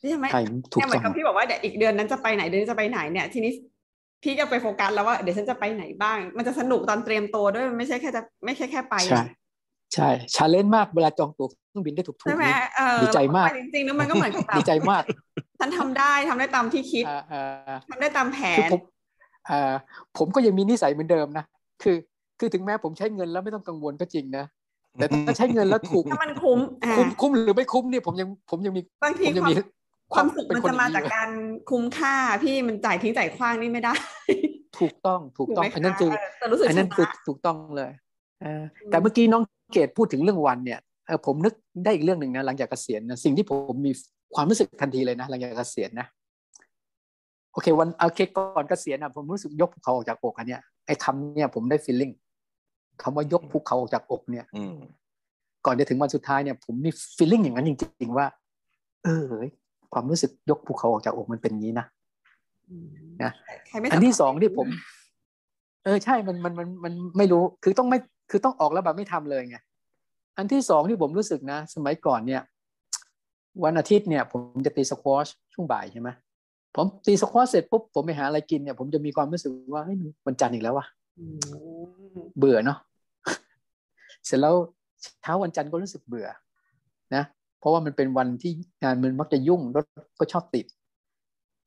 [0.00, 0.40] ที่ทำให้ใช่
[0.72, 3.52] ถูกเนี่ยเหมืต้องพี่บอกว่าเดี๋ยวอีกเดือนนั้นจะไปไหนเดือนนี้จะไปไหนเนี่ยทีนี้
[4.22, 8.96] พี่ก็ไปโฟกัสแล้วว่าเดี๋ยวฉันจะไปไหนบ้าง มันจะสนุกตอนเตรียมตัวด้วยมันไม่ใช่แค่จะไม่ใช่แค่ไป
[9.94, 15.02] ใช่ใช่ challenge มากเวลาจองตั๋วเครื่องบินได้ถูกถูกใช่ไหมเออดีใจมากจริงๆแล้วมันก็เหมือนกับแบบดีใจมาก
[15.60, 18.80] ฉันทำได้ทำได้ตามที่คิดอ่าอ่าทำได้ตามแผคือนผม
[19.50, 19.72] อ่า
[20.18, 21.44] ผมก็ยังมีนิสัยเหมือนเดิมนะ
[21.82, 21.96] คือ
[22.38, 24.44] คือถึงแม้ผมใช้เงินแล้วไม่ต้องกังวลก็จริงนะ
[24.94, 29.54] แต่ถ้าใช้เงินแล้วถูกถ้ามันคุ้มอ่าคุ้มคุ้มหรือไม่คุ้มเนี่ยผมยังผมยังมีบางทีผมยังความมี
[30.14, 31.30] ความสุขเป็มันคจะมาอย่งจากการ
[31.70, 33.94] คุ้มค่าพี่มันจ่ายทิ้งจ่ายขว้างนี่ไม่ได้
[34.78, 37.90] ถูกต้องถูกต้องถูไหมอันนั้นคือะแต่รู้สึกอันนั้นชะคือถูกต้องเลย
[38.42, 39.42] เออแต่เมื่อกี้น้อง
[39.72, 41.54] เกดพูดถึงเรื่องวันเนี่ยเออผมนึก
[41.84, 43.92] ได้อีกเรื่องหนึ่งนะหลังจากเกษียณนะสิ่งที่ผมมี
[44.34, 46.06] ความรู้สึกทันทีเลยนะหลังจากเกษียณนะ
[47.52, 52.10] โอเควันโอเคก่อนเกษียณนะผมรู้สึกยกภูเขาออกจากอกอันเนี้ยไอ้คำเนี่ยผมได้ฟีลลิ่ง
[53.02, 54.76] คำว่ายกภูเขาออกจากอกเนี่ยอืม
[55.66, 58.26] ก่อนจะถึงวันสุดท้ายเนี่ย ผมมีฟีลลิ่งอย่างนั้นจริง ๆ ว่า
[59.04, 59.50] เออเฮ้ย
[59.92, 61.86] ความรู้สึกยกภูเขาออกจากอกมันเป็นอย่างนี้นะ
[62.68, 62.86] อืม
[63.22, 63.30] นะ
[63.66, 64.68] ใครไม่อันที่สัมผัสองที่ผม
[65.84, 67.98] เออใช่มันมันมันมันไม่รู้ คือต้องไม่
[68.30, 69.58] คือต้องออกแล้วแบบไม่ทำเลยไง
[70.36, 72.42] อันที่สองที่ผมรู้สึกนะ สมัยก่อนเนี่ย
[73.64, 76.08] วันอาทิตย์เนี่ย ผมจะตีสควอชช่วงบ่ายใช่ไหม
[76.74, 80.86] ผมตีสควอชเสร็จปุ๊บผมไปหาอะไรกินเนี่ย ผมจะมีความรู้สึกว่าเฮ้ยวันจันทร์อีกแล้ววะ
[82.38, 82.78] เบื่อเนาะ
[84.26, 84.54] เสร็จแล้ว
[85.22, 86.28] เช้าวันจันทร์ก็รู้สึกเบื่อ
[87.14, 87.24] นะ
[87.58, 88.52] เพราะว่ามันเป็นวันที่
[88.82, 89.84] งานมันมักจะยุ่งรถ
[90.20, 90.66] ก็ชอบติด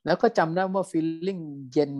[0.05, 1.39] แล้วก็จำได้ว่าฟีลลิ่ง
[1.73, 1.91] เย็น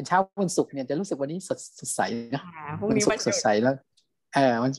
[0.00, 2.00] เป็นเช้าวันศุกร์เนี่ยจะรู้สึกวันนี้สดสดใส
[2.34, 3.74] นะอ่าพรุ่งวันนี้ศุวักนร์หสยุดดใสแล้ว
[4.34, 4.72] เออวัน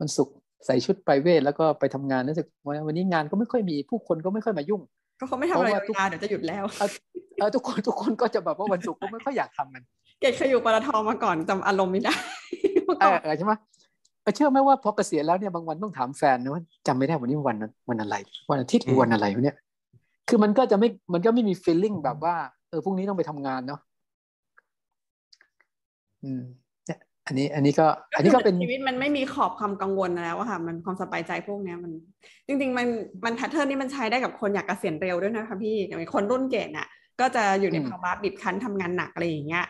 [0.00, 0.34] วันศุกร์
[0.66, 4.80] ใส่ชุดไปเวทแล้วก็ไปทำงานรู้สึกว่าวันนี้งานก็ไม่ค่อยมีผู้คนก็ไม่ค่อยมายุ่ง
[5.20, 6.88] ก็เขาไม่ทำอะไรเพราะว่าทุกยาวๆเดี๋ยวจะหยุดแล้วเออ
[7.38, 9.82] เออทุกคนทุกคนก็จะแบบว่าวันศุกร์ก็ไม่ค่อยอยากทำมัน
[10.20, 12.14] เกดเคยอยู่ปตทมาก่อนจำอารมณ์ไม่ได้
[12.84, 13.52] เมื่อเอก่ออนเออใช่ไหม
[14.22, 17.56] เออเชื่อไหมว่าพอเกษียณแล้วเนี่ยบางวันต้องถามแฟนนะว่าจำไม่ได้วันนี้วัน
[17.88, 18.16] วันอะไร
[18.50, 19.56] วันอาทิตย์หรือวันอะไรวะเนี่ย
[20.28, 22.34] คือมันก็จะไม่มันก็ไม่มี feeling แบบว่า
[22.68, 23.80] เออพรุ่งนี้ต้องไปทำงานเนาะ
[26.22, 26.40] อืม
[26.86, 31.92] เนี่ยอันนี้อันนี้ก็ อันนี้ก็เป็นชีวิตมันไม่มีขอบความกังวลแล้วอะค่ะ มันความสบายใจพวกเนี้ยมัน
[32.46, 32.86] จริง ๆ มัน
[33.24, 36.86] มันแพทเทิร์นนี้มันใช้ได้กับคนอยากเกษียณเร็วด้วยนะคะพี่อย่างคนรุ่นเกณฑ์น่ะ
[37.20, 39.64] ก็จะอยู่ในอืมภาวะบีบคั้นทำงานหนักอะไรอย่างเงี้ย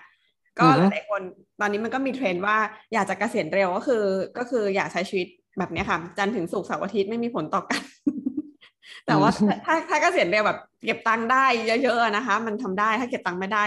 [0.58, 1.20] ก็อือฮึหลายๆคน
[1.60, 2.56] ตอนนี้มันก็มีเทรนด์ว่า
[2.94, 4.04] อยากจะเกษียณเร็วก็คือ
[4.38, 5.26] ก็คืออยากใช้ชีวิต
[5.58, 7.80] แบบเนี้ยค่ะ จันทร์ถึงศุกร์เสาร์อาทิตย์ไม่มีผลต่อกัน
[9.06, 9.30] แต่ว่า
[9.64, 13.64] ถ้าถ้าเกษียณเร็วแบบ เก็บตังค์ได้เยอะๆอะนะคะ มันทำได้ถ้าเก็บตังค์ไม่ได้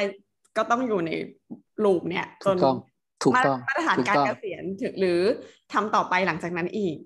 [0.58, 1.12] ก็ต้องอยู่ใน
[1.84, 2.78] ลูปเนี่ยจถูนกต้อง
[3.24, 5.20] ถูกต้องมาตรฐานถูกการต้องเกษียณถึงหรือ
[5.74, 6.98] ทำต่อไปหลังจากนั้นอีก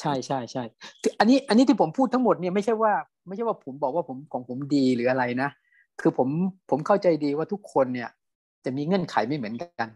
[0.00, 0.64] ใช่ใช่ใช่
[1.02, 2.92] คืออันนี้อันนี้ที่ผมพูดทั้งหมดเนี่ยไม่ใช่ว่า
[3.26, 5.50] ไม่ใช่ว่าผมบอกว่าผมของผมดีหรืออะไรนะ
[6.00, 6.28] คือผม
[6.70, 8.10] ผมเข้าใจดีว่าทุกคนเนี่ย
[8.64, 9.88] จะมีเงื่อนไขไม่เหมือนกัน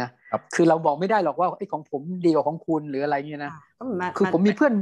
[0.00, 4.74] นะครับคือเราบอกไม่ได้หรอกว่าไอ้ของผมดีกว่าของคุณหรืออะไรเงี้ยนะก็เหมือนมาคือผมมีเพื่อน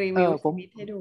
[0.00, 1.00] รีวิวเออผมชีวิตให้ดู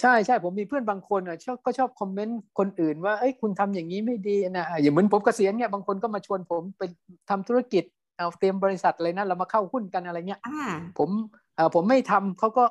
[0.00, 6.82] ใช่ใช่ผมมีเพื่อนบางคนอะชอบก็ชอบคอมเมนต์คนอื่นว่าเอ้ยคุณทำอย่างนี้ไม่ดีนะอะอย่างเหมือนผมเกษียณเนี่ยบางคนก็มาชวนผมไป
[7.30, 7.84] ทำธุรกิจ
[8.16, 10.62] เอาเตรียมบริษัทอะไรนะเรามาเข้าหุ้นกันอะไรเงี้ยอ่า
[10.98, 11.10] ผม
[11.56, 12.64] เออผมไม่ทำเขาก็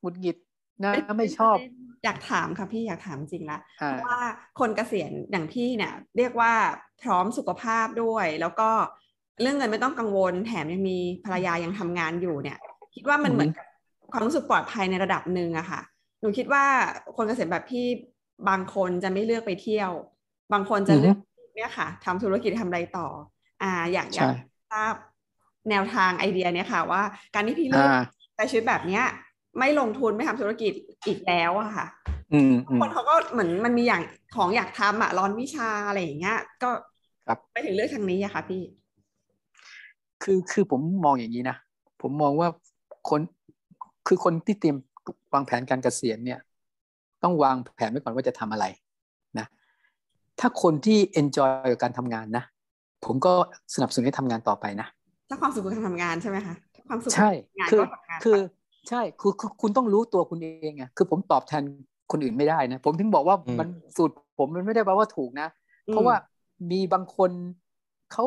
[0.00, 0.36] หงุดหงิด
[0.84, 4.18] นะเป็นไม่ชอบเป็นประเด็นอยากถามค่ะพี่อยากถามจริงละอ่าเพราะว่า
[4.60, 6.52] คนเกษียณอย่างพี่เนี่ย เรียกว่า
[7.02, 8.70] พร้อมสุขภาพด้วย แล้วก็
[9.42, 12.58] เรื่องเงินไม่ต้องกังวล แถมยังมีภรรยายังทำงานอยู่เนี่ย
[12.94, 13.66] คิดว่ามันเหมือนกับ
[14.10, 15.93] ความรู้สึกปลอดภัยในระดับหนึ่งอะค่ะห
[16.24, 16.64] นูคิดว่า
[17.16, 17.86] คนเกษียณแบบพี่
[18.48, 19.90] บางคนจะไม่เลือกไปเที่ยว
[20.52, 21.16] บางคนจะเลือก
[21.56, 23.08] เนี่ยค่ะทำธุรกิจทำอะไรต่อ
[23.62, 24.32] อ่า อยากอยากใช่
[24.72, 24.94] ทราบ
[25.70, 27.02] แนวทางไอเดียเนี่ยค่ะ ว่า
[27.34, 28.02] การที่พี่เลือกอ่า
[28.34, 29.04] ใช้ชีวิตแบบเนี้ย
[29.58, 30.72] ไม่ลงทุนไม่ทำธุรกิจ
[31.06, 31.86] อีกแล้วอะค่ะ
[32.32, 34.02] อืมอืมคนเขาก็เหมือนมันมีอย่าง
[34.36, 36.70] ของอยากทำอะร้อนวิชาอะไรอย่างเงี้ย ก็
[37.26, 38.62] ครับไปถึงเลือกทางนี้อะค่ะ พี่
[40.22, 41.56] คือคือผมมองอย่างนี้นะ
[42.02, 42.48] ผมมองว่า
[43.08, 43.20] คน
[44.06, 44.76] คือคนที่เตรียม
[45.34, 46.38] วางแผนการเกษียณเนี่ย
[47.22, 48.64] ต้องวางแผนไว้ก่อนว่าจะทำอะไร
[49.38, 49.46] นะ
[50.40, 52.44] ถ้าคนที่ enjoy กับการทำงานนะ
[53.04, 53.32] ผมก็
[53.74, 54.88] สนับสนุนให้ทำงานต่อไปนะ
[55.30, 58.38] ถ้าความสุขกับการทำงานใช่ไหมคะถ้าความสุขกับใช่งานคือก็ทำงานคือไป
[58.88, 61.62] ใช่คือคือคุณต้องรู้ตัวคุณเองไงคือผมตอบแทน
[62.10, 65.48] คนอื่นไม่ได้นะ ผมถึงบอกว่าอืมมันสูตรผมมันไม่ได้แปลว่าถูกนะ
[65.86, 66.14] เพราะว่า
[66.70, 67.30] มีบางคน
[68.12, 68.24] เขา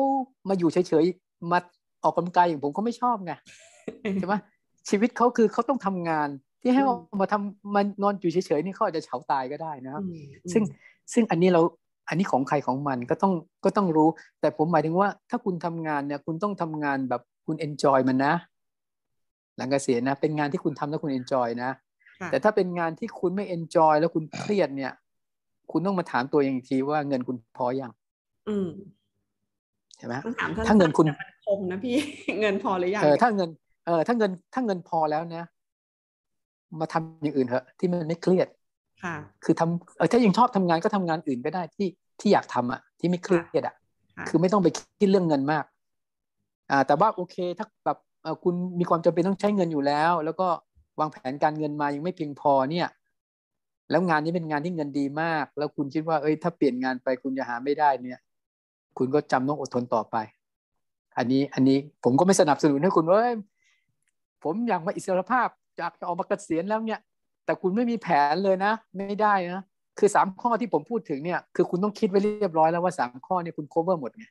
[0.48, 1.58] มาอยู่เฉยๆมา
[2.04, 3.32] ออกกำลังกายอย่างผมเขาไม่ชอบไง
[4.18, 4.34] ใช่ไหม
[4.88, 6.28] ชีวิตเขาคือเขาต้องทำงาน
[6.62, 10.62] ที่ให้อืมเอามาทำมันนอนอยู่เฉยๆนี่เขาอาจจะเฉาตายก็ได้นะครับอืมซึ่ง
[11.12, 11.60] ซึ่งอันนี้เรา
[12.08, 13.32] อันนี้ของใครของมันก็ต้อง
[13.64, 14.08] ก็ต้องรู้
[14.40, 18.34] แต่ผมหมายถึงว่า ถ้าคุณทำงานเนี่ยคุณต้องทำงานแบบคุณเอนจอยมันนะ
[19.56, 21.70] หลังเกษียณนะ เป็นงานที่คุณทำแล้วคุณเอนจอยนะ
[22.20, 24.92] ค่ะแต่ถ้าเป็นงานที่คุณไม่เอนจอยแล้วคุณเครียดเนี่ย
[25.70, 27.92] คุณต้องมาถามตัวเองอีกทีว่าเงินคุณพอยัง
[28.48, 28.68] อืม
[29.98, 31.96] ใช่ไหมต้องถามท่านถ้าเงินคุณแต่มันคมนะพี่
[32.40, 33.50] เงินพอหรือยังเออถ้าเงิน
[33.86, 35.46] เออถ้าเงินถ้าเงินพอแล้วนะ
[36.80, 38.48] มาทำอย่างอื่นเถอะที่มันไม่เครียด
[39.04, 39.14] ค่ะ
[39.44, 41.88] คือทำเออถ้ายังชอบทำงานก็ทำงานอื่นก็ได้ที่
[42.20, 43.74] ที่อยากทำอะ ที่ไม่เครียดอะ
[44.16, 45.64] ค่ะ คือไม่ต้องไปคิดเรื่องเงินมาก
[46.70, 50.48] อ่า แต่ว่าโอเคถ้าแบบเออคุณมีความจำเป็นต้องใช้เงินอยู่แล้ว แล้วก็
[51.00, 52.88] วางแผนการเงินมายังไม่เพียงพอเนี่ย
[53.90, 58.18] แล้วงานนี้เป็นงานที่เงินดีมาก แล้วคุณคิดว่าเอ้ยถ้าเปลี่ยนงานไปคุณจะหาไม่ได้เนี่ย
[58.98, 60.16] คุณก็จำต้องอดทนต่อไป
[61.18, 63.34] อันนี้อันนี้ผมก็ไม่สนับสนุนให้คุณว่าเอ้ย
[64.44, 65.48] ผมอยากมาอิสรภาพ
[65.78, 67.00] อยากจะออกมาเกษียณแล้วเนี่ย
[67.44, 69.62] แต่คุณไม่มีแผนเลยนะ ไม่ได้นะ
[69.98, 74.24] คือสามข้อที่ผมพูดถึงเนี่ยคือคุณต้องคิดไว้เรียบร้อยแล้วว่าสามข้อเนี่ยคุณ cover หมดไง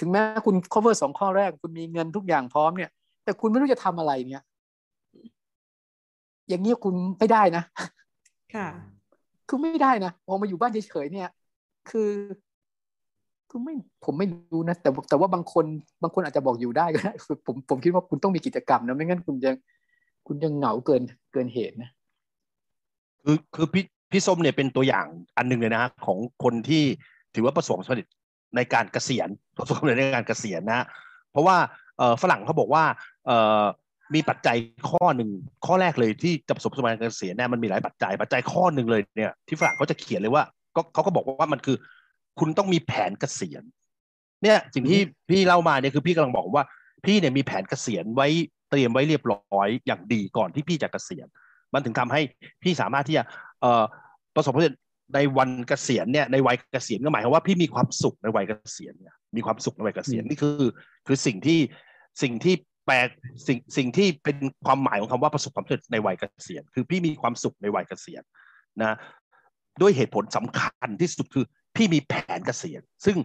[0.00, 2.90] ถึงแม้คุณ cover สองข้อแรก คุณมีเงินทุกอย่างพร้อมเนี่ย
[3.24, 4.42] แต่คุณไม่รู้จะทำอะไรเนี่ย
[6.48, 7.62] อย่างนี้ยคุณไม่ได้นะ
[8.54, 8.66] ค่ะ
[9.48, 11.28] คือไม่ได้นะพอมาอยู่บ้านเฉยๆเนี่ย
[11.90, 12.10] คือ
[13.50, 15.64] คือไม่ผมไม่รู้นะแต่แต่ว่าบางคน
[16.02, 19.50] บางคนอาจจะบอกอยู่ได้ก็ได้คือผมผมคิดว่าคุณต้องมีกิจกรรมนะไม่งั้นคุณจะ
[20.26, 21.02] คุณจะเหงาเกิน
[21.32, 21.90] เกินเหตุนะ
[23.22, 25.06] คือคือพี่พี่ส้มเนี่ยเป็นตัวอย่าง
[25.36, 26.82] อันหนึ่งเลยนะฮะของคนที่
[27.34, 28.06] ถือว่าประสบความสำเร็จ
[28.56, 30.86] ในการเกษียณประสบความสำเร็จในการเกษียณนะฮะ
[31.32, 31.56] เพราะว่า
[31.98, 32.84] เอ่อฝรั่งเขาบอกว่า
[33.26, 33.62] เอ่อ
[34.14, 34.56] มีปัจจัย
[34.90, 35.30] ข้อหนึ่ง
[35.66, 40.44] ข้อแรกเลยที่จะประสบความสำเร็จในการเกษียณเนี่ยมันมีหลายปัจจัย ปัจจัยข้อหนึ่งเลยเนี่ยที่ฝรั่งเขาจะเขียนเลยว่า
[40.76, 41.76] ก็เขาก็บอกว่ามันคือ
[42.38, 43.62] คุณต้องมีแผนเกษียณ
[44.42, 45.00] เนี่ยสิ่งที่
[45.30, 46.64] พี่เล่ามาเนี่ยคือพี่กำลังบอกว่า
[47.04, 48.28] พี่เนี่ยมีแผนเกษียณไว้
[48.70, 51.26] เตรียมไว้เรียบร้อยอย่างดีก่อนที่พี่จะเกษียณ
[51.74, 52.20] มันถึงทำให้
[52.62, 53.24] พี่สามารถที่จะ
[53.60, 53.84] เอ่อ
[54.34, 54.74] ประสบความสำเร็จ
[55.14, 60.66] ในวันเกษียณเนี่ยในวัยเกษียณก็หมายความว่าพี่มีความสุขในวัยเกษียณเนี่ยมีความสุขในวัยเกษียณอืมนี่คือ
[61.06, 61.60] คือสิ่งที่
[62.22, 62.54] สิ่งที่
[62.86, 62.96] แปล
[63.46, 64.36] สิ่งสิ่งที่เป็น
[64.66, 68.22] ความหมายของคำว่าประสบความสำเร็จในวัยเกษียณ คือพี่มีความสุขในวัยเกษียณ
[68.82, 68.96] นะ
[69.80, 71.44] ด้วยเหตุผลสำคัญที่สุดคือ
[71.76, 73.16] พี่มีแผนเกษียณ ซึ่ง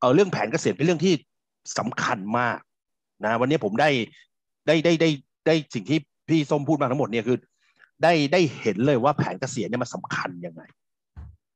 [0.00, 1.14] เออเรื่องแผนเกษียณเป็นเรื่องที่
[1.78, 2.58] สำคัญมาก
[3.24, 3.90] นะวันนี้ผมได้
[4.66, 5.10] ได้ได้ได้
[5.46, 5.98] ได้สิ่งที่
[6.28, 7.38] พี่ส้มพูดมาทั้งหมดเนี่ยคือ
[8.02, 10.62] ได้ได้เห็นเลยว่าแผนเกษียณเนี่ยมันสำคัญยังไง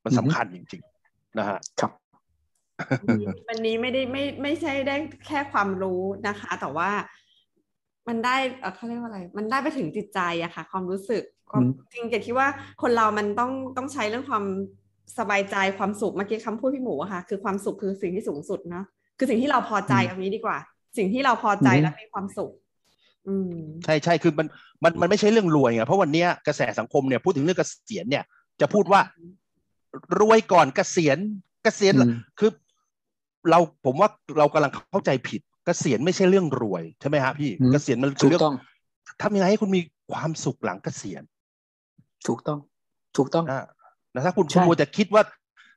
[0.04, 1.90] มันสำคัญจริง ๆ นะฮะครับ
[3.48, 4.96] วันนี้ไม่ได้ไม่ไม่ใช่ได้
[5.26, 6.90] แค่ความรู้นะคะ แต่ว่า
[8.08, 12.48] มันได้เอ่อเขาเรียกว่าอะไร มันได้ไปถึงจิตใจอะค่ะ ความรู้สึกความอืมจริงเกดคิดว่า
[12.82, 14.44] คนเรามันต้องต้องใช้เรื่องความ
[15.18, 18.84] สบายใจความสุขเมื่อกี้คำพูดพี่หมูอะค่ะ คือความสุขคือสิ่งที่สูงสุดเนาะ
[19.18, 20.58] คือสิ่งที่เราพอใจเอานี้ดีกว่า
[20.96, 22.54] สิ่งที่เราพอใจและมีความสุขอืม
[23.84, 24.46] ใช่ใช่คือมัน
[24.84, 28.24] มันมันไม่ใช่เรื่องรวยไงเพราะวันเนี้ยกระแสสังคมเนี่ยพูดถึงเรื่องเกษียณเนี่ย
[28.60, 29.00] จะพูดว่า
[30.20, 31.18] รวยก่อนเกษียณ
[31.64, 32.50] เกษียณอืมคือ
[33.50, 34.08] เราผมว่า
[34.38, 38.56] เรากำลังเข้าใจผิดเกษียณไม่ใช่เรื่องรวยใช่ไหมฮะพี่อืมเกษียณมันคืถูอกเรื่องต้อง
[39.22, 39.80] ทำยังไงให้คุณมี
[40.12, 41.22] ความสุขหลังเกษียณ
[42.26, 42.58] ถูกต้อง
[43.16, 43.66] ถูกต้องนะ
[44.14, 45.22] นะถ้าคุณใช่คุณมัวแต่คิดว่า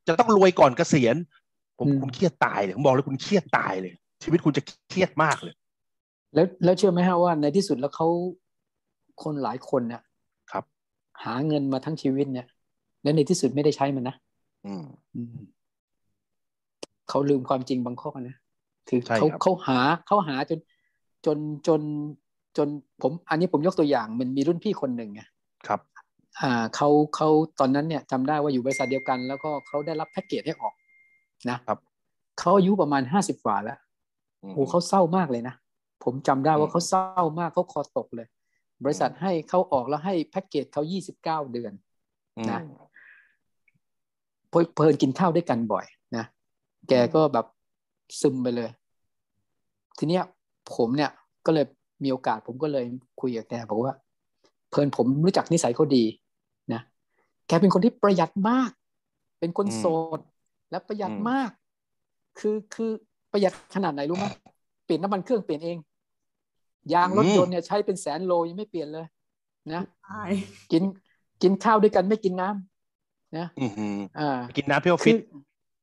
[0.08, 1.16] จะต้องรวยก่อนเกษียณ
[1.80, 3.94] ผมอืมคุณเครียดตายเลยผมบอกเลยคุณเครียดตายเลย
[4.24, 5.56] ชีวิตคุณจะเครียดมากเลย
[6.38, 8.08] แล้วแล้วเชื่อไหมฮะว่าในที่สุดแล้วเขา
[9.24, 10.02] คนหลายคนเนี่ย
[10.52, 10.64] ครับ
[11.24, 12.48] หาเงินมาทั้งชีวิตเนี่ย
[13.04, 14.16] แล้วในที่สุดไม่ได้ใช้มันนะ
[14.66, 14.86] อืม
[15.16, 15.38] อืม
[17.10, 18.36] เขาลืมความจริงบางข้อนะ
[18.90, 20.60] คือใช่เขาครับเขาหาเขาหาจน
[21.26, 21.82] จนจน
[22.58, 22.68] จน
[23.02, 25.22] ผม อันนี้ผมยกตัวอย่างมันมีรุ่นพี่คนหนึ่งไง
[25.68, 25.80] ครับ
[26.42, 27.30] อ่าเขาเขา
[27.60, 30.74] ตอนนั้นเนี่ยจำได้ว่าอยู่บริษัทเดียวกัน แล้วก็เขาได้รับแพ็กเกจให้ออก
[31.50, 31.80] นะครับ
[32.40, 33.78] เขาอายุประมาณห้าสิบกว่าแล้ว
[34.44, 35.56] อืมโอ้เขาเศร้ามากเลยนะ
[36.04, 38.28] ผมจำได้อืว่ามเขาเศร้ามากเขาคอตกเลย
[38.84, 41.74] บริษัทให้เขาออกแล้วให้แพ็กเกจเขายี่สิบเก้าเดือน
[42.38, 42.60] อืมนะ
[44.50, 45.86] เพลิเพลินกินข้าวด้วยกันบ่อย
[46.18, 46.26] นะ
[46.90, 47.46] แกก็แบบ
[48.22, 48.70] ซึมไปเลย
[49.98, 50.24] ทีเนี้ย
[50.76, 51.12] ผมเนี่ย
[51.46, 51.66] ก็เลย
[52.04, 52.86] มีโอกาสผมก็เลย
[53.22, 53.94] คุยกับแกบอกว่า
[54.70, 56.04] เพลินผมรู้จักนิสัยเขาดี
[56.74, 56.82] นะ
[57.48, 58.72] แกเป็นคนที่ประหยัดมาก
[59.40, 59.86] เป็นคนอืมโส
[60.18, 60.20] ด
[60.72, 61.50] และประหยัดอืมมาก
[62.40, 62.92] คือคือ
[63.32, 64.26] ประหยัดขนาดไหนรู้ไหม
[64.86, 65.78] เปลี่ยนน้ำมันเครื่องเปลี่ยนเอง
[66.94, 69.06] ยางรถยนต์เนี่ยใช้เป็นแสนโลยังไม่เปลี่ยนเลย
[69.74, 70.24] นะใช่
[70.72, 70.84] กิน
[71.42, 75.20] กินข้าวด้วยกันไม่กินน้ำนะอืมอืมอ่ากินน้ำที่ออฟฟิคืศอ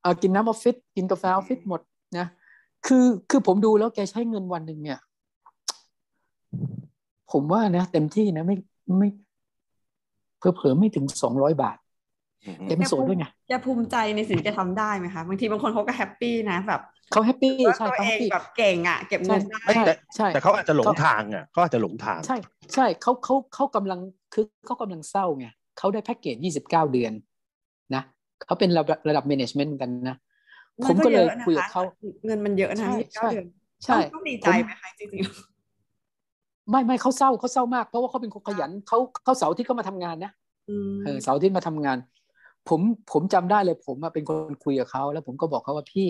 [0.03, 1.81] เอ่อกินน้ำออฟฟิศกินกาแฟออฟฟิศหมด
[2.19, 2.27] นะ
[2.87, 4.99] คือคือผมดูแล้วแกใช้เงินวันหนึ่งเนี่ย
[7.33, 8.57] ผมว่านะเต็มที่นะไม่
[8.99, 9.09] ไม่
[10.39, 11.77] เผลอๆไม่ถึงสองร้อยบาท
[12.47, 16.81] อืมแกเป็นโสดด้วยไงแกภูมิใจในสิ่งที่แกทำได้ไหมคะบางทีบางคนเขาก็ happy นะแบบ
[17.15, 22.37] เขา happy ว่าใช่ตัวเขาเอง happy แบบเก่งอะเก็บเงินได้ใช่แต่ใช่แต่เขาอาจจะหลงทางอะเขาอาจจะหลงทาง ใช่
[22.75, 24.01] ใช่เขาเขาเขากำลัง
[24.35, 25.47] คือเขากำลังเศร้าไง
[25.79, 27.13] เขาได้แพ็กเกจยี่สิบเก้าเดือน
[27.95, 28.03] นะ
[28.47, 30.17] เขาเป็นระดับระดับ management กันนะ
[30.87, 31.83] ผมก็เลยคุยกับเขา
[32.27, 33.47] เงินมันเยอะนะใช่ยี่สิบเก้าใช่เดือน
[33.85, 35.09] ใช่ต้องดีใจไหมคะจริง
[36.71, 41.99] ไม่ไม่เขาเศร้าเขาเศร้ามาก เพราะว่าเขาเป็นคนขยันเขาเขาเสาร์อาที่เขามาทำงานนะๆอืมเออเสาร์อาที่มาทำงาน
[42.69, 42.81] ผม
[43.13, 46.09] ผมจำได้เลยผมอะเป็นคนคุยกับเขาแล้วผมก็บอกเขาว่าพี่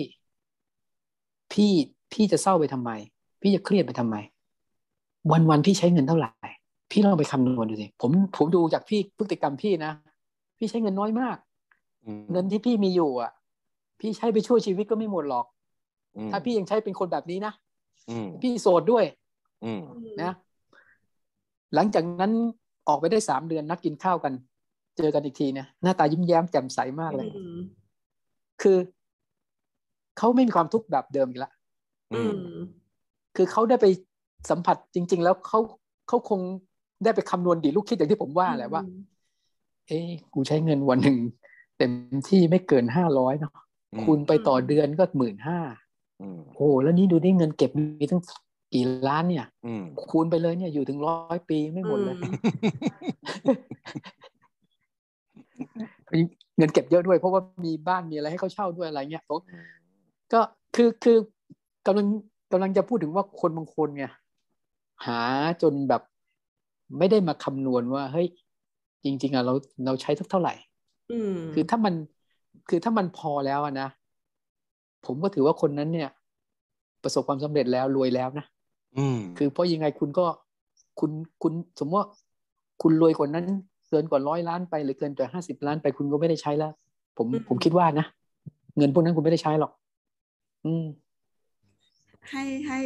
[1.53, 1.71] พี่
[2.13, 2.91] พี่จะเศร้าไปทำไม
[3.41, 4.15] พี่จะเครียดไปทำไม
[5.31, 6.31] วันวันๆพี่ใช้เงินเท่าไหร่
[6.91, 9.91] พี่ลองไปคำนวณดูสิผมผมดูจากพี่พฤติกรรมพี่นะ
[10.57, 11.37] พี่ใช้เงินน้อยมาก
[12.05, 13.31] อืมเงินที่พี่มีอยู่ อะ
[13.99, 15.45] พี่ใช้ไปช่วยชีวิตก็ไม่หมดหรอก
[16.17, 17.53] อืมถ้าพี่ยังใช้เป็นคนแบบนี้นะ
[18.09, 19.03] อืมพี่โสดด้วย
[19.65, 19.81] อืม
[20.21, 20.31] นะ
[21.75, 22.31] หลังจากนั้น
[22.87, 24.33] ออกไปได้สามเดือนนัดกินข้าวกัน
[24.97, 27.59] เจอกันอีกทีเนี่ยหน้าตายิ้มแย้มแจ่มใสมากเลยอืม
[28.61, 28.77] คือ
[30.17, 31.51] เขาไม่มีความทุกข์แบบเดิมอีกละ
[32.13, 32.57] อือืมม
[33.35, 33.85] คือเขาได้ไป
[34.49, 35.59] สัมผัสจริง ๆ แล้วเขา
[36.07, 36.39] เขาคง
[37.03, 38.81] ได้ไปคำนวณดีลูกคิดอย่างที่ผมว่าแหละว่า
[39.87, 41.17] เอ๊ะกูใช้เงินวันหนึ่ง
[41.77, 41.91] เต็ม
[42.29, 43.53] ที่ไม่เกินห้าร้อยเนาะ
[44.01, 45.59] คูณไปต่อเดือนก็หมื่นห้า
[46.21, 48.21] อืมโอ้แล้วนี่ดูได้เงินเก็บมีตั้ง
[48.73, 52.15] กี่ล้านเนี่ยอืมคูณไปเลยเนี่ยอยู่ถึงร้อยปีไม่หมดเลย
[56.57, 59.39] เงินเก็บเยอะด้วยเพราะว่ามีบ้านมีอะไรให้เขาเช่าด้วยอะไรเงี้ยผม
[60.33, 60.41] ก็
[60.75, 61.17] คือคือ
[61.85, 62.07] กำลัง
[62.51, 64.05] กำลังจะพูดถึงว่าคนบางคนไง
[65.05, 65.21] หา
[65.61, 66.01] จนแบบ
[66.97, 68.27] ไม่ได้มาคำนวณว่าเฮ้ย
[69.03, 69.53] จริง ๆอะเรา
[69.85, 70.53] เราใช้สักเท่าไหร่
[71.11, 71.93] อืมคือถ้ามัน
[72.69, 73.87] คือถ้ามันพอแล้วอะนะ
[75.05, 76.09] ผมก็ถือว่าคนนั้นเนี่ย
[77.03, 78.45] ประสบความสำเร็จแล้วรวยแล้วนะ
[78.97, 80.25] อืมคือเพราะยังไงคุณก็
[80.99, 81.11] คุณ
[81.43, 82.09] คุณสมมติว่า
[82.81, 83.45] คุณรวยกว่านั้น
[83.89, 86.71] เกินกว่าร้อยล้านไปหรือเกินกว่าห้าสิบล้านไปคุณก็ไม่ได้ใช้แล้ว
[87.17, 88.05] ผมอืมผมคิดว่านะ
[88.77, 89.71] เงินพวกนั้นคุณไม่ได้ใช้หรอก
[90.65, 90.85] อืม
[92.31, 92.79] ให้ให้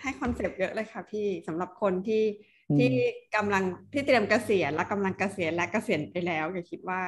[0.00, 2.22] ให้คอนเซปต์เยอะเลยค่ะพี่สำหรับคนที่
[2.70, 2.90] อืมที่
[3.36, 7.02] กำลังที่เตรียมเกษียณและกำลังเกษียณและเกษียณไปแล้วอย่าคิดว่า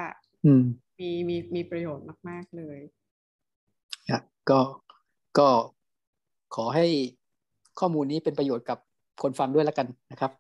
[0.45, 0.62] อืม
[0.99, 2.78] มีมีมีประโยชน์มาก ๆ เลย
[4.11, 4.20] อะ
[4.51, 4.61] ก็
[5.39, 5.49] ก็
[6.55, 6.86] ขอให้
[7.78, 8.78] ข้อมูลนี้เป็นประโยชน์กับ
[9.22, 10.30] คนฟังด้วยแล้วกันนะครับ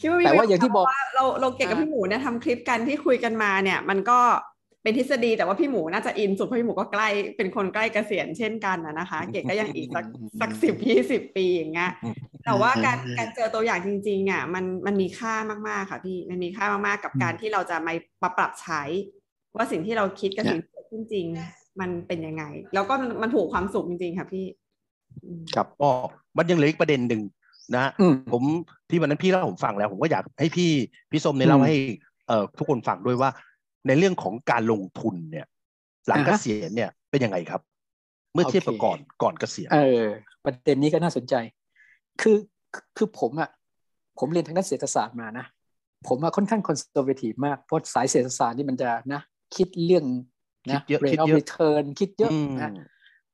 [0.00, 4.20] คิดว่ามีแต่ว่าอย่างที่บอกเพระเราเราเก่งกับอ่าพี่หมูเนี่ยทำคลิปกันที่คุยกันมาเนี่ย มันก็
[4.82, 10.04] เป็นทฤษฎีแต่ว่าพี่หมูน่าจะอินสุดเพราะพี่หมูก็ใกล้เป็นคนใกล้เกษียณเช่นกันนะนะคะ เก่งก็ยังอีกสัก
[10.40, 11.90] สักสิบยี่สิบปีอย่างเงี้ย
[12.44, 15.34] แต่ว่าการการเจอตัวอย่างจริงๆอะมันมันมีค่า
[15.68, 18.82] มากๆค่ะพี่มันมีค่ามากๆกับการที่เราจะมามาปรับใช้
[19.56, 21.26] ว่าสิ่งที่เราคิดกับสิ่งที่เกิดขึ้นจริง
[21.80, 24.44] มันเป็นยังไง แล้วก็มันมันถูกความสุขจริงๆค่ะพี่
[25.24, 25.90] อืมครับก็
[26.36, 27.22] มันยังเหลืออีกประเด็นหนึ่ง
[27.74, 28.42] นะฮะอืมผม
[28.90, 30.70] ที่วันนั้นพี่เล่าให้ผมฟังแล้ว ผมก็อยากให้พี่
[31.10, 31.76] พี่ส้มเนี่ยเล่าอืมให้
[32.28, 33.30] เอ่อทุกคนฟังด้วยว่า
[33.86, 35.46] ในเรื่องของการลงทุนเนี่ย
[36.08, 37.60] หลังอ่าฮะเกษียณเนี่ยเป็นยังไงครับ
[38.34, 40.04] เมื่อเทียบกับโอเคก่อนก่อนเกษียณเออ
[40.44, 41.34] ประเด็นนี้ก็น่าสนใจ
[42.20, 42.36] คือ
[42.96, 43.50] คือผมอะ
[44.18, 45.46] ผมเรียนทางด้านเศรษฐศาสตร์มานะ
[46.08, 49.20] ผมอะค่อนข้าง conservative มากเพราะสายเศรษฐศาสตร์นี่มันจะนะ
[49.56, 50.04] คิดเรื่อง
[50.70, 52.70] นะคิดเยอะ rate คิด of เยอะ return คิดเยอะอืมนะ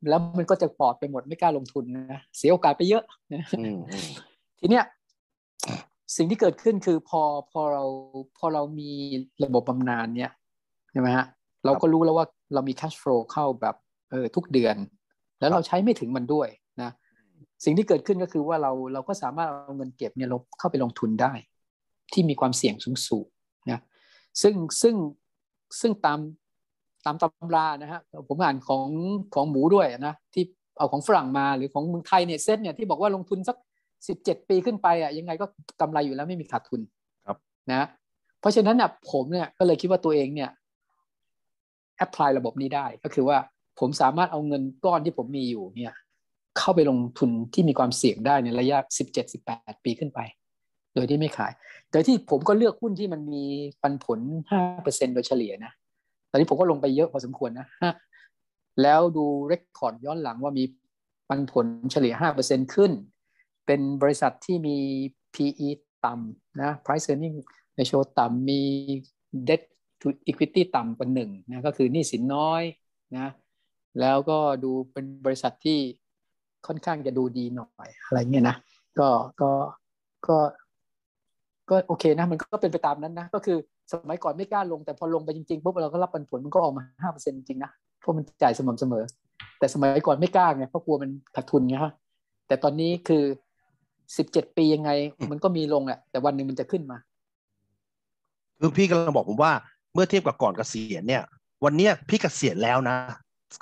[0.09, 4.09] แล้วมันก็จะปลอดไปหมดไม่กล้าลงทุนนะเสียโอกาสไปเยอะนะอืมอืม
[4.61, 4.85] ทีเนี้ย
[6.17, 7.85] สิ่งที่เกิดขึ้นคือพอพอเรา
[8.39, 8.91] พอเรามี
[9.45, 10.31] ระบบบำนาญเนี่ย
[10.93, 11.27] ใช่ไหมฮะ
[11.65, 13.77] เราก็รู้แล้วว่าเรามี cash flow เข้าแบบ
[14.11, 14.77] เออทุกเดือน
[15.41, 16.49] แล้วเราใช้ไม่ถึงมันด้วย
[16.83, 16.91] นะ
[17.65, 21.33] สิ่งที่เกิดขึ้นก็คือว่าเราเราก็สามารถเอาเงินเก็บเนี่ยเราเข้าไปลงทุนได้
[22.13, 23.27] ที่มีความเสี่ยงสูงสูง
[23.71, 23.81] นะ
[24.43, 24.95] ซึ่งซึ่ง
[25.81, 26.19] ซึ่งตาม
[27.05, 28.89] ตามตำรานะฮะผมอ่านของ
[29.35, 30.45] ของหมูด้วยนะที่
[30.79, 33.57] เอาของฝรั่งมาหรือของเมืองไทยเนี่ยเซ็ตเนี่ยที่บอกว่าลงทุนสัก
[34.09, 35.47] สิบเจ็ดปีขึ้นไปอะยังไงก็
[35.81, 36.81] กำไรอยู่แล้วไม่มีขาดทุน
[37.27, 37.37] ครับ
[37.71, 37.87] นะ
[38.41, 40.51] เพราะฉะนั้นอะผมเนี่ยก็เลยคิดว่าตัวเองเนี่ย
[41.97, 43.39] แอพพลายระบบนี้ได้ก็คือว่า
[43.81, 45.95] ผมสามารถเอาเงินก้อนที่ผมมีอยู่เนี่ย
[46.59, 50.21] เข้าไปลงทุนที่มีความเสี่ยงได้ในระยะสิบเจ็ดสิบแปดปีขึ้นไป
[50.95, 51.53] โดยที่ไม่ขาย
[51.91, 53.45] แต่ที่ผมก็เลือกหุ้นที่มันมี
[53.83, 55.73] ปันผลห้าเปอร์เซ็นโดยเฉลี่ยนะ
[56.31, 57.95] ตอนนี้ผมก็ลงไปเยอะพอสมควรนะฮะ
[58.83, 60.65] แล้วดูเรคคอร์ดย้อนหลังว่ามี
[61.29, 62.93] ปันผลเฉลี่ยห้าเปอร์เซ็นขึ้น
[63.67, 64.77] เป็นบริษัทที่มี
[65.35, 65.69] PE
[66.05, 67.37] ต่ำนะ price earning
[67.77, 68.63] ratio ต่ำมี
[69.49, 69.63] debt
[70.01, 72.63] to equity ต่ำกว่าหนึ่งนะก็คือหนี้สินน้อย
[73.17, 73.29] นะ
[74.01, 75.79] แล้วก็ดูเป็นบริษัทที่
[76.67, 78.57] ค่อนข้างจะดูดีหน่อยอะไรเงี้ยนะ
[78.99, 79.09] ก็
[79.41, 79.51] ก็
[80.29, 80.37] ก็
[81.71, 83.59] ก็โอเคนะมันก็เป็นไปตามนั้นนะ ก็คือ
[83.93, 89.05] สมัยก่อนไม่กล้าลงแต่พอลงไปจริงๆปุ๊บเราก็รับผลมันก็ออกมาห้าเปอร์เซ็นต์จริงนะเพราะมันจ่ายสม่ำเสมอ
[89.59, 91.93] แต่สมัยก่อนไม่กล้าไงเพราะกลัวมันขาดทุนไงฮะ
[92.47, 93.25] แต่ตอนนี้คือ
[94.17, 94.91] สิบเจ็ดปียังไง
[95.31, 96.99] มันก็มีลงแหละแต่วันหนึ่งมันจะขึ้นมา
[98.61, 99.53] คือพี่กำลังบอกผมว่า
[99.95, 101.23] เมื่อเทียบกับก่อนเกษียณเนี่ย
[101.65, 102.97] วันเนี้ยพี่เกษียณแล้วนะ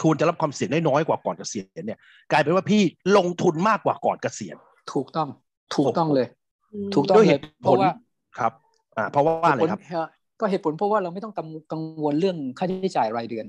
[0.03, 1.99] ควรจะรับความเสี่ยงได้น้อยกว่าก่อนเกษียณเนี่ย
[2.33, 2.83] กลายเป็นว่าพี่
[3.17, 4.57] ลงทุนมากกว่าก่อนเกษียณ
[4.93, 5.29] ถูกต้อง
[5.77, 6.27] ถูกต้องเลย
[6.73, 8.53] อืมถูกต้องด้วยเลเหยตุเพราะว่าผลครับ
[8.97, 10.07] อ่า เพราะว่าอะไรครับเหตุผล
[10.41, 13.47] ก็เหตุผลเพราะว่าเราไม่ต้องกังกังวลเรื่องค่าใช้จ่ายรายเดือน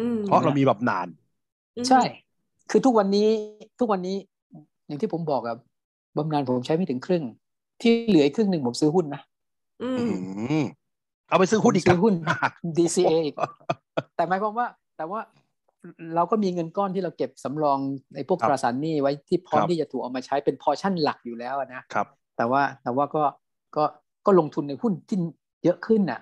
[0.00, 1.08] อืมเพราะเรามีแบบนาน
[1.88, 2.00] ใช่
[2.70, 3.28] คือทุกวันนี้
[3.80, 4.16] ทุกวันนี้
[4.86, 5.56] อย่างที่ผมบอกอะ
[6.16, 7.24] บำนาญผมใช้ไม่ถึงครึ่ง
[7.80, 9.22] ที่เหลืออีกครึ่งหนึ่งผมซื้อหุ้นนะ
[9.82, 10.14] อือืม
[10.62, 10.64] ม
[11.28, 13.36] เอาไปซื้อหุ้นอีกซื้อหุ้นต่างหาก DCA อีก
[14.16, 15.20] แต่หมายความว่า แต่ว่า
[16.14, 17.78] เราก็มีเงินก้อนที่เราเก็บสำรอง
[18.14, 22.06] ไอ้พวกครับตราสารหนี้ไว้ที่พร้อมครับที่จะถูกเอามาใช้เป็นพอชั่นหลักอยู่แล้วอะนะครับ
[22.36, 23.22] แต่ว่าแต่ว่าก็
[23.76, 23.84] ก็
[24.26, 25.18] ก็ลงทุนในหุ้นที่
[25.64, 26.20] เยอะขึ้นน่ะ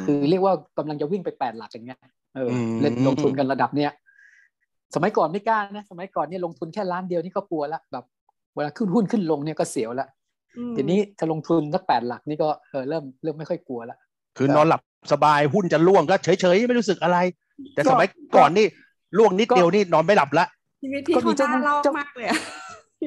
[0.00, 1.98] คือเรียกว่ากำลังจะวิ่งไปแปดหลักอย่างเงี้ย
[2.34, 3.92] เอออมเล่นลงทุนกันระดับเนี้ย
[4.94, 8.04] สมัยก่อนไม่กล้านะ สมัยก่อนเนี่ยลงทุนแค่ล้านเดียวนี่ก็กลัวละแบบ
[8.56, 10.08] เวลาขึ้นหุ้นขึ้นลงเนี่ยก็เสียวละ
[10.56, 13.96] อืมทีนี้ถ้าลงทุนสักแปดหลักนี่ก็เออเริ่มเริ่มไม่ค่อยกลัวละ
[14.36, 14.80] คือนอนหลับ
[15.12, 17.18] สบายหุ้นจะล่วงก็เฉยๆไม่รู้สึกอะไร
[17.74, 18.66] แต่สมัยก่อนนี่
[19.18, 20.46] ล่วงนิดเดียวนี่นอนไม่หลับละ
[20.82, 22.38] ชีวิตพี่ก็มีเขาเจ้าน่าเล่าเจ้ามมากเลยอะ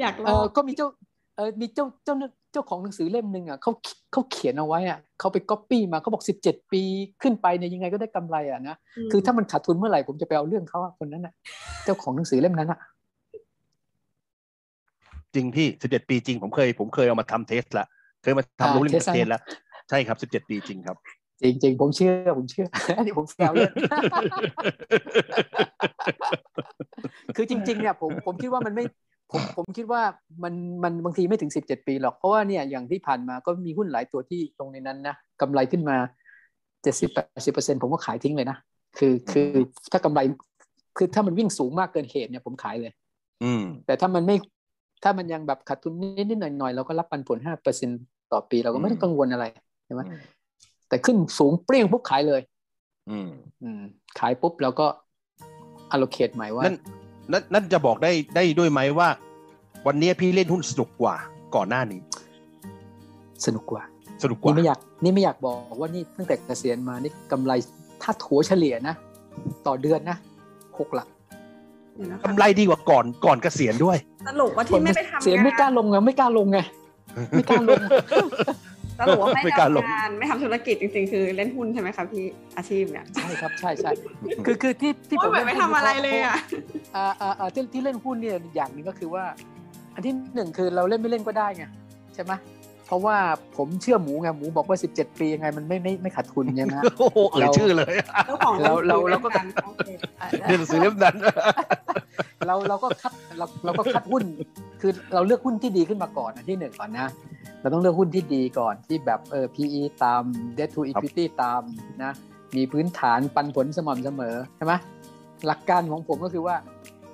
[0.02, 0.88] อยากเอเล่าอก็มีเจ้า
[1.36, 2.16] เออมีเจ้าเจ้า
[2.54, 3.72] เจ้าของหนังสือเล่มหนึ่งอะเขา
[4.12, 6.82] เขาเขียนเอาไว้อะเขาไปก๊อปปี้มาเขาบอกสิบเจ็ดปี
[7.22, 8.76] ขึ้นไปเนี่ยยังไงก็ได้กำไรอะนะ
[9.12, 11.34] คือถ้ามันขาดทุนเมื่อไหร่ผมจะไปเอาเรื่องเขาอะคนนั้นอะ
[11.86, 12.80] เจ้าของหนังสือเล่มนั้นอะ
[15.36, 17.86] จริงพี่สิบเจ็ดปีจริงผมเคย ผมเคยเอามาทำ test ละ
[18.24, 19.42] เคยมาอ่าทำรู้เรื่อง test test แล้ว
[19.90, 20.98] ใช่ครับสิบเจ็ดปีจริงครับ
[21.42, 22.68] จริงจริงๆผมเชื่อผมเชื่อ
[22.98, 23.72] อันนี้ผมแซวเล่น
[27.36, 28.84] คือจริง ๆ เนี่ยผมผมคิดว่ามันไม่
[29.32, 30.02] ผมผมคิดว่า
[30.44, 30.54] มัน
[30.84, 35.98] มันบางทีไม่ถึงสิบเจ็ดปีหรอก เพราะว่าเนี่ยอย่างที่ผ่านมาก็มีหุ้นหลายตัวที่ลงในนั้นนะกำไรขึ้นมา
[36.84, 38.58] เจ็ดสิบแปดสิบเปอร์เซ็นผมก็ขายทิ้งเลยนะ
[38.98, 39.50] คือคือ
[39.92, 40.20] ถ้ากำไร
[40.98, 42.92] คือถ้ามันวิ่งสูงมากเกินเหตุเนี่ยผมขายเลย
[43.44, 44.36] อืมแต่ถ้ามันไม่
[45.04, 47.90] ถ้ามันยังแบบขาดทุนนิดๆหน่อยๆเราก็รับปันผลห้าเปอร์เซ็น
[48.32, 49.46] ต่อปีเราก็ไม่ต้องกังวลอะไร
[49.86, 50.02] ใช่ไหม
[50.90, 52.42] แต่ขึ้นสูงเปรี้ยงปุ๊บขายเลย
[53.10, 53.30] อืม
[53.64, 53.82] อืม
[54.20, 54.88] ขายปุ๊บเราก็
[55.94, 56.76] allocate ใหม่ว่านั่น
[57.32, 59.10] นั่นนั่นจะบอกได้ได้ด้วยไหมว่า
[59.88, 61.16] วันนี้พี่เล่นหุ้นสนุกกว่า
[61.56, 62.00] ก่อนหน้านี้
[63.46, 63.84] สนุกกว่า
[64.24, 67.52] สนุกกว่านี่ไม่อยากนี่ไม่อยากบอกว่านี่ตั้งแต่เกษียณมานี่กำไร
[68.02, 68.96] ถ้าถัวเฉลี่ยนะ
[69.68, 70.18] ต่อเดือนนะ
[70.78, 71.19] หกหลักเดี๋ยวนะคะ
[72.26, 76.60] กำไรดีกว่าก่อนก่อนเกษียณด้วยสรุปว่าที่ไม่ไปทำเสียงานไม่กล้าลงไงไม่กล้าลงไง
[77.32, 77.80] ไม่กล้าลง
[79.00, 82.24] สรุปว่าไม่ไม่กล้าลงทำงานไม่ทำธุรกิจจริงๆ คือเล่นหุ้นใช่ไหมคะพี่
[82.58, 83.92] อาชีพเนี่ยใช่ครับใช่ใช่
[84.46, 86.38] คือคือที่ที่ผโอ้ยมเหมือนไม่ทำอะไรเลยอะ
[86.96, 89.24] อ่าอ่าอ่าที่ที่เล่นหุ้นเนี่ยอย่างหนึ่งก็คือว่า
[89.96, 91.66] อันที่หนึ่งคือเราเล่นไม่เล่นก็ได้ไง
[92.16, 92.32] ใช่ไหม
[92.90, 93.18] เพราะว่า
[93.58, 97.94] ผมเชื่อหมูไงหมูบอกว่า 17 ปียังไงมันไม่ไม่ไม่ขาดทุนใช่ไหมโอ้โหเอ่ยเราชื่อเลย
[98.26, 99.90] เจ้าของเราเราเราก็การโอเค
[100.48, 101.16] เรียนหนังสือเล่มนั้น
[102.48, 104.24] เราเราก็คัดเราเราก็คัดหุ้น
[104.82, 107.08] คือเราเลือกหุ้นที่ดีขึ้นมาก่อนอันที่หนึ่งก่อนนะ
[107.62, 110.24] เราต้องเลือกหุ้นที่ดีก่อนที่แบบเออ PE ตาม
[110.58, 111.62] debt to equity ตาม
[112.04, 112.12] นะ
[112.56, 114.74] มีพื้นฐานปันผลสม่ำเสมอใช่ไหม
[115.46, 116.56] หลักการของผมก็คือว่า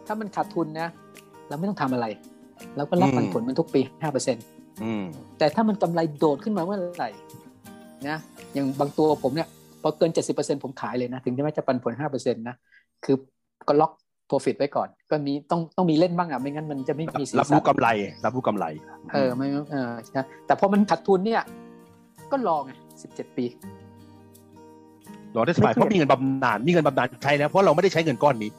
[0.08, 0.88] ถ้ามันขาดทุนนะ
[1.48, 2.06] เราไม่ต้องทำอะไร
[2.76, 4.38] เราก็รับอืมปันผลมันทุกปีห้าเปอร์เซ็น
[4.84, 5.06] อืม
[5.38, 7.10] แต่ถ้ามันกำไรโดดขึ้นมาเมื่อไหร่
[8.08, 8.18] นะ
[8.54, 9.48] อย่างบางตัวผมเนี่ย
[9.82, 12.56] พอเกินเจ็ดสิบเปอร์เซ็นผมขายเลยนะ ถึงจะไม่จะปันผลห้าเปอร์เซ็นต์นะ
[13.06, 13.16] คือ
[13.68, 13.92] ก็ล็อก
[14.30, 17.88] profit ไว้ก่อน ก็มีต้องต้องมีเล่นบ้างอะไม่งั้นมันจะไม่มีสีรับสัรู้นกำไร
[18.24, 18.66] รับรู้กำไร
[19.14, 21.42] เออไม่เออใช่แต่พอมันขาดทุนเนี่ย
[22.32, 22.72] ก็รอไง
[23.02, 23.46] สิบเจ็ดปี
[25.36, 28.52] รอได้สบายเพราะมีเงินบำนาญมีเงินบำนาญใช้แล้วเพราะเราไม่ได้ใช้เงินก้อนนี้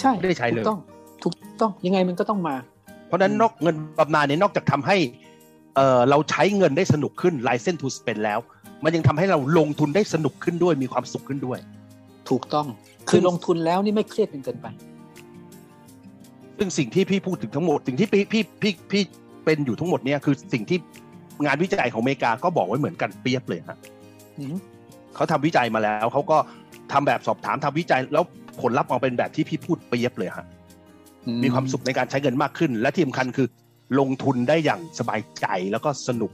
[0.00, 0.78] ใช่ไม่ได้ใช้เลยถูกต้อง
[1.22, 2.54] ถูกต้องยังไงมันก็ต้องมา
[3.06, 4.96] เพราะฉะนั้นอืมนอกเงินบำนาญเนี่ยนอกจากทำให้
[5.76, 8.40] เออเราใช้เงินได้สนุกขึ้น license to spend แล้ว
[8.84, 11.58] มันยังทำให้เราลงทุนได้สนุกขึ้นด้วยมีความสุขขึ้นด้วย
[12.30, 12.66] ถูกต้อง
[13.08, 14.66] คือลงทุนแล้วนี่ไม่เครียดจนเกินไป
[16.58, 19.02] ซึ่งสิ่งที่พี่พูดถึงทั้งหมดสิ่งที่พี่พี่พี่พี่
[19.44, 20.78] เป็นอยู่ทั้งหมดเนี่ยคือสิ่งที่
[21.44, 23.78] งานวิจัยของอเมริกาก็บอกไว้เหมือนกันเปรียบเลยฮะ
[24.38, 24.56] อืม
[25.14, 26.38] เขาทำวิจัยมาแล้วเขาก็
[26.92, 28.24] ทำแบบสอบถามทำวิจัย แล้ว
[28.60, 30.46] ผลลัพธ์ออกเป็นแบบที่พี่พูดเปรียบเลยฮะ
[31.42, 33.46] มีความสุขในการใช้เงินมากขึ้น และที่สำคัญคือ
[34.00, 36.30] ลงทุนได้อย่างสบายใจแล้วก็สนุก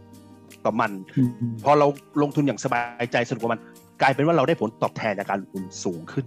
[0.64, 1.30] กับมันอืม
[1.64, 1.86] พอเรา
[2.22, 3.60] ลงทุนอย่างสบายใจสนุกกับมัน
[4.00, 6.24] กลายเป็นว่าเราได้ผลตอบแทนจากการลงทุนสูงขึ้น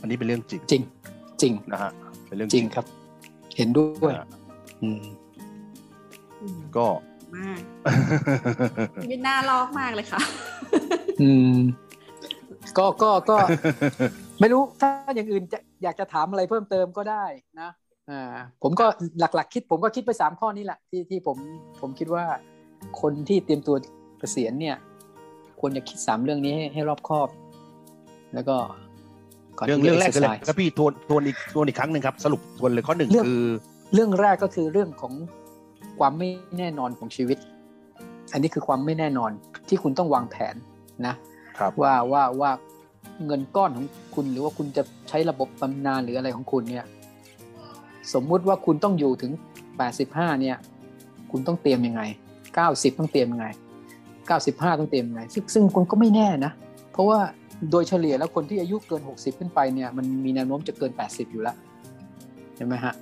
[0.00, 0.82] อันนี้เป็นเรื่องจริง จริง
[1.42, 1.90] จริงนะฮะ
[2.26, 2.84] เป็นเรื่องจริงครับ
[3.56, 4.28] เห็นด้วยนะฮะ
[4.82, 5.02] อืม
[6.40, 6.86] อืมก็
[7.36, 7.60] มาก
[9.02, 10.20] ชีวิตน่าลอกมากเลยค่ะ
[11.22, 11.58] อืม
[12.78, 13.36] ก็ก็ก็
[14.40, 17.24] ไม่รู้ถ้าอย่างอื่นจะอยากจะถามอะไรเพิ่มเติมก็ได้
[17.60, 17.70] นะ
[18.10, 18.22] อ่า
[18.62, 18.86] ผมก็
[19.20, 21.36] หลักๆ คิดผมก็คิดไปสามข้อนี้แหละที่ที่ผม
[21.80, 22.24] ผมคิดว่า
[23.00, 23.76] คนที่เตรียมตัว
[24.18, 24.76] เกษียณเนี่ย
[25.60, 27.28] ควรจะคิดสามเรื่องนี้ให้ให้รอบคอบ
[28.34, 28.56] แล้วก็
[29.58, 33.44] ก่นเรื่องที่เรื่องจะแรกคืออะไร exercise ครับพี่ทวนทวนอีกทวนอีกครั้งหนึ่งครับ สรุปทวนเลยข้อหนึ่งเรื่องคือ
[33.94, 35.12] เรื่องแรกก็คือเรื่องของ
[35.98, 36.28] ความไม่
[36.58, 37.38] แน่นอนของชีวิต
[38.32, 39.30] อันนี้คือความไม่แน่นอน
[39.68, 40.54] ที่คุณต้องวางแผน
[41.06, 41.14] นะ
[41.58, 42.50] ครับว่าว่าว่า
[43.26, 46.86] เงินก้อนของคุณหรือว่าคุณจะใช้ระบบบำนาญหรืออะไรของคุณเนี่ย
[48.14, 49.32] สมมุติว่าคุณต้องอยู่ถึง
[49.86, 50.56] 85 เนี่ย
[51.30, 52.02] คุณต้องเตรียมยังไง
[52.50, 53.46] 90 ต้องเตรียมยังไง
[54.16, 56.52] 95 ต้องเตรียมยังไงซึ่งซึ่งคุณก็ไม่แน่นะ
[56.92, 57.18] เพราะว่า
[57.70, 61.56] โดยเฉลี่ยแล้วคนที่อายุเกิน 60 ขึ้นไปเนี่ยมันมีแนวโน้มจะเกิน 80 อยู่แล้ว
[62.56, 62.94] เห็นไหมฮะ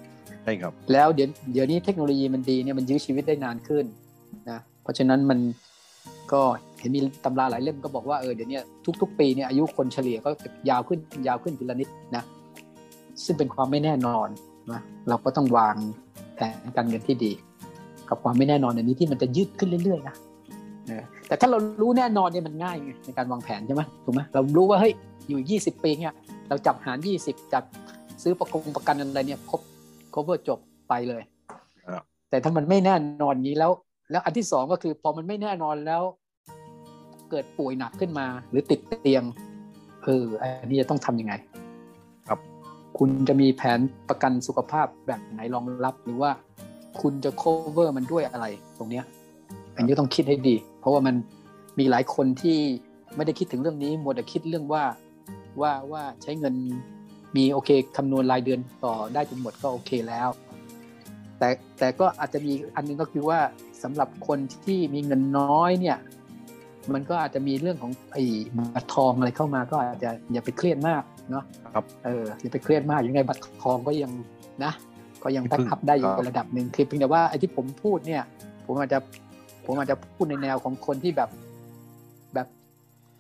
[0.43, 3.85] ใช่ครับแล้วเดี๋ยวเดี๋ยวนี้เทคโนโลยีมันดีเนี่ยมันยื้อชีวิตได้นานขึ้น
[4.51, 5.39] นะเพราะฉะนั้นมัน
[6.33, 6.43] ก็
[6.81, 8.59] เห็นมีตำราหลายเล่มก็บอกว่าเออเดี๋ยวนี้
[9.01, 10.31] ทุก ๆ ปีเนี่ยอายุคนเฉลี่ยก็
[10.71, 12.23] ยาวขึ้นยาวขึ้นทีละนิดนะ
[13.25, 14.29] ซึ่งเป็นความไม่แน่นอน
[14.73, 15.77] นะเราก็ต้องวาง
[16.37, 17.33] แผนการเงินที่ดี
[18.09, 20.15] กับความไม่แน่นอนอันนี้ที่มันจะยืดขึ้นเรื่อยๆนะ
[20.87, 24.93] เออแต่ถ้าเรารู้แน่นอนเนี่ยมันง่ายไงในการวางแผนใช่ไหมถูกไหมเรารู้ว่าเฮ้ย
[25.29, 26.15] อยู่ 20 ปีเนี่ย
[26.49, 27.65] เราจับหาร 20 จับ
[28.23, 29.61] ซื้อประกงประกันอะไรเนี่ยครบ
[30.15, 30.59] cover จบ
[30.89, 31.23] ไปเลย
[31.87, 33.73] ครับแต่ถ้ามันไม่แน่นอนอย่างนี้แล้ว
[34.11, 36.03] แล้วอันที่สองก็คือพอมันไม่แน่นอนแล้ว
[37.31, 39.23] เกิดป่วยหนักขึ้นมา หรือติดเตียง
[40.05, 41.56] เอออันนี้จะต้องทำยังไงครับ
[42.99, 43.79] คุณจะมีแผน
[44.09, 46.31] ประกันสุขภาพแบบไหนรองรับหรือว่า
[47.01, 48.47] คุณจะ cover มันด้วยอะไร
[48.79, 49.05] ตรงเนี้ย
[49.77, 51.15] อันนี้ต้องคิดให้ดี เพราะว่ามัน
[51.79, 52.59] มีหลายคนที่
[53.17, 54.85] ไม่ได้คิดถึงเรื่องนี้มัวแต่คิดเรื่องว่า
[55.61, 56.55] ว่าว่าใช้เงิน
[57.37, 60.29] มีโอเคคำนวณรายเดือนต่อได้จนหมดก็โอเคแล้ว
[61.39, 63.39] แต่แต่ก็อาจจะมีอันนึงก็คือว่า
[63.83, 65.99] สำหรับคนที่มีเงินน้อยเนี่ย
[66.95, 68.23] มันก็อาจจะมีเรื่องของไอ้
[68.75, 74.11] บัตรทองอะไรเข้ามาก็อาจจะอย่าไปเครียดมากเนาะครับเอออย่าไปเครียดมากยังไงบัตรทองก็ยัง
[74.65, 74.73] นะ
[75.23, 78.23] ก็ยังแบ็กอัพได้อยู่ครับระดับหนึ่งคือเพียงแต่ว่าไอ้ที่ผมพูดเนี่ย
[78.67, 78.99] ผมอาจจะ
[79.67, 81.31] ผมอาจจะพูดในแนวของคนที่แบบ
[82.35, 82.47] แบบ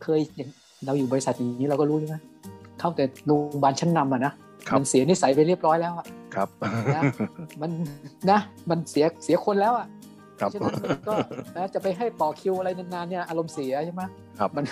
[0.02, 0.50] เคยอย่าง
[0.86, 2.16] เราอยู่บริษัทอย่างนี้เราก็รู้ใช่ไหม
[2.78, 4.32] เข้าแต่โรงพยาบาลชั้นนำอะนะ
[4.68, 6.48] ครับมันเสียนิสัยไปเรียบร้อยแล้วอะครับ
[6.96, 7.02] นะ
[7.62, 7.70] มัน
[8.30, 8.38] นะ
[8.70, 9.86] มันเสียเสียคนแล้วอะ
[10.40, 11.14] ครับฉะนั้นมันก็
[11.56, 14.02] นะจะไปให้ต่อคิวอะไรนานๆเนี่ยอารมณ์เสียใช่ไหม
[14.38, 14.64] ครับมัน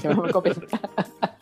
[0.00, 0.54] ใช่ไหมมันก็เป็น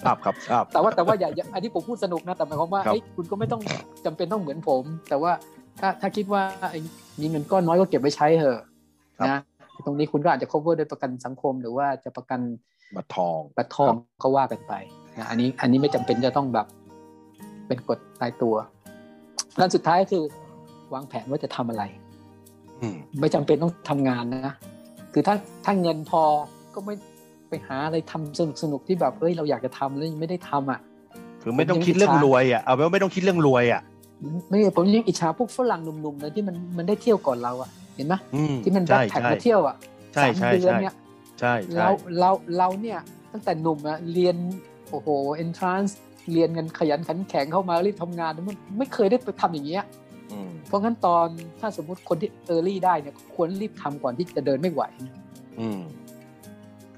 [0.05, 3.63] ทราบครับทราบแต่ว่าแต่ว่าอย่าอย่าอันนี้ผมพูดสนุกนะแต่หมายความว่าครับเอ้ยคุณก็ไม่ต้อง
[4.05, 5.33] จำเป็นต้องเหมือนผม แต่ว่า
[5.81, 6.81] ถ้าถ้าคิดว่าไอ้
[7.21, 8.61] มีเงินก้อนน้อยก็เก็บไว้ใช้เถอะ
[9.29, 9.41] นะ
[9.87, 12.41] ตรงนี้คุณก็อาจจะ cover ด้วยประกันสังคมหรือว่าจะประกัน
[12.97, 13.93] บัตรทองบัตรทอง
[14.23, 14.73] ก็ว่ากันไป
[15.17, 16.67] นะอันนี้อันนี้ไม่จำเป็นจะต้องแบบ
[17.67, 18.55] เป็นกฎตายตัว
[19.61, 20.25] ด้านสุดท้ายก็คือ
[20.95, 22.06] วางแผนว่าจะทำอะไรอืม
[23.21, 24.55] ไม่จำเป็นต้องทำงานนะ
[25.13, 26.23] คือถ้าถ้าเงินพอ
[26.75, 26.95] ก็ไม่
[27.49, 30.81] ไปหาอะไรทำสนุกสนุกๆที่แบบเอ้ยเราอยากจะทำแล้วยังไม่ได้ทำอะ
[31.43, 33.83] คือไม่ต้องคิดเรื่องรวยอะเอาเป็นว่าไม่ต้องคิดเรื่องรวยอะ
[34.49, 39.77] ไม่ผมยังอิจฉาพวกฝรั่งหนุ่มๆเลยที่มันมันได้เที่ยวก่อนเราอะเห็นไหมอืมที่มันแบ็ใช่คแพ็คใช่มาเที่ยวอะ
[40.15, 40.95] ใช่สามใช่เดือนใช่เนี่ย
[41.41, 42.99] ใช่ใช่เราเราเราเนี่ย
[43.33, 44.37] ตั้งแต่หนุ่มอะเรียน
[44.91, 45.09] โอ้โห
[45.45, 45.93] entrance
[46.33, 50.06] เรียนกันขยันขันแข็งเข้ามารีบทำงานมันไม่เคยได้ไปทำอย่างเงี้ยอืม
[50.67, 51.27] เพราะงั้นตอน
[51.61, 54.83] ถ้าสมมุติคนที่ early ได้เนี่ยควรรีบทำก่อนที่จะเดินไม่ไหว
[55.61, 55.81] อืม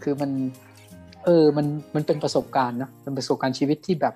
[0.02, 0.30] คือมัน
[1.24, 4.14] เออมันมันเป็นประสบการณ์นะมันเป็นประสบการณ์ชีวิตที่แบบ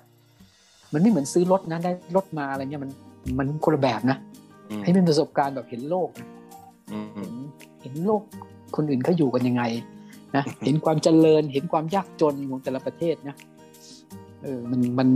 [0.93, 2.91] มันไม่เหมือนซื้อรถนะได้รถมาอะไรเงี้ยมัน
[3.39, 4.17] มันคนละแบบนะ
[4.69, 6.27] อืมให้เป็นประสบการณ์แบบเห็นโลกนะ
[6.91, 7.33] อืมเห็น
[7.81, 8.21] เห็นโลก
[8.75, 9.63] คนอื่นเขาอยู่กันยังไง
[10.35, 13.35] นะเห็นความเจริญ เห็นความยากจนของแต่ละประเทศนะ
[14.43, 15.07] เออมันมัน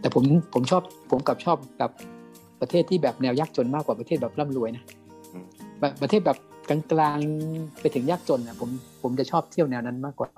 [0.00, 0.24] แต่ผม
[0.54, 1.92] ผมชอบผมกลับชอบแบบ
[2.60, 4.84] ประเทศที่แบบแนวยากจนมากกว่าประเทศแบบร่ำรวยนะ
[5.80, 6.38] แบบประเทศแบบ
[6.68, 8.70] กลางๆไปถึงยากจนอะผม
[9.02, 10.30] ผมจะชอบเที่ยวแนวนั้นมากกว่า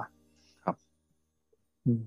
[0.64, 0.76] ครับ
[1.86, 2.00] อืม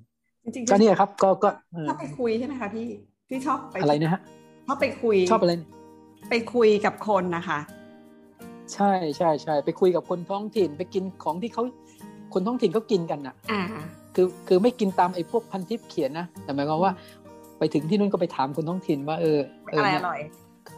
[0.43, 2.87] จริงๆก็เนี่ยครับ ก็ก็เออชอบไปคุยใช่ไหมคะพี่
[3.29, 4.21] ที่ชอบไปอะไรนะฮะ
[4.67, 5.67] ชอบไปคุยชอบอะไรนะ
[6.29, 7.59] ไปคุยกับคนนะคะ
[8.73, 11.63] ใช่ใช่ใช่ไปคุยกับคนท้องถิ่น ไปกินของที่เขา
[12.33, 13.61] คนท้องถิ่นเขากินกันน่ะ อ่า
[14.15, 16.91] คือคือไม่กินตามไอ้พวกพันทิปเขียนนะแต่หมายความว่า
[17.59, 19.39] ไปถึงที่นู่นก็ไปถามคนท้องถิ่นว่าเออ
[19.71, 20.19] เอออะไรเนี่อยร่อย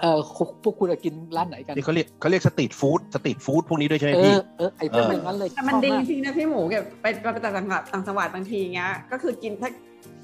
[0.02, 0.20] เออ
[0.64, 9.70] พวกคุณกินร้านไหนกันนี่เขาเรียกเขาเรียกสตรีทฟู้ดสตรีทฟู้ดพวกนี้ด้วยใช่ไหมเอพี่อเออไอ้พวกเออออย่างนั้นเลยแต่มันชอบดีมากจริงนะพี่หมูแบบไปไปต่างจังหวัดต่างจังหวัดบางทีเงี้ยก็คือกินถ้า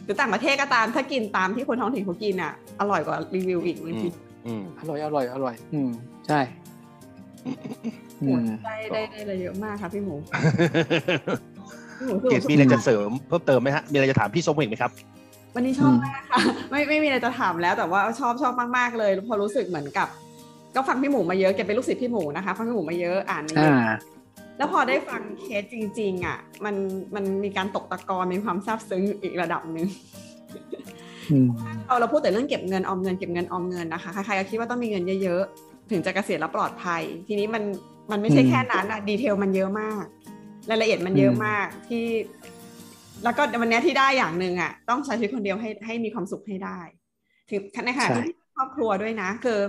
[0.05, 4.09] หรือต่างประเทศก็ตามถ้ากินตามที่คนท้องถิ่นเขากินอะ อร่อยกว่ารีวิวอีกบางที
[4.47, 5.89] อืมอร่อยอร่อยอร่อย อืม
[6.27, 6.39] ใช่
[8.21, 10.15] อืมได้ได้ได้เลยเยอะมากค่ะพี่หมู
[11.97, 14.91] พี่หมูสเกรุดปมีอะไรจะเสริมเพิ่มเติมไหมฮะมีอะไรจะถามพี่ส้มเองไหมครับ
[15.55, 16.39] วันนี้ชอบมากค่ะ
[16.69, 20.07] ไม่ไม่มีอะไรจะถามแล้วแต่ว่าชอบชอบมากๆเลย พอรู้สึกเหมือนกับ
[20.75, 23.97] ก็ฟังพี่หมูมาเยอะแกเป็นลูกศิษย์พี่หมูนะคะฟังพี่หมูมาเยอะอ่านมาเยอ่าอะ
[24.57, 26.75] แล้วพอได้ฟังเคสจริง ๆ อะ มัน
[27.15, 29.87] มันมีการตกตะกอนมีความซาบซึ้งอีกระดับหนึ่ง
[31.31, 31.47] อืม
[31.85, 37.63] เราเราพูดแต่เรื่องเก็บเงินออมเงินเก็บเงินออมเงินนะคะใครๆก็คิดว่าต้องมีเงินเยอะๆถึงจะเกษียณแล้วปลอดภัย ทีนี้มัน
[38.11, 40.03] มันไม่ใช่แค่นั้นอะดีเทลมันเยอะมาก
[40.69, 42.05] รายละเอียดมันเยอะมากที่
[43.23, 46.79] แล้วก็วันนี้ที่ได้อย่างหนึ่งอะต้องใช้ชีวิตคนเดียวให้ให้มีความสุขให้ได้
[47.49, 49.59] ถึงในขณะที่ครอบครัวด้วยนะ คือ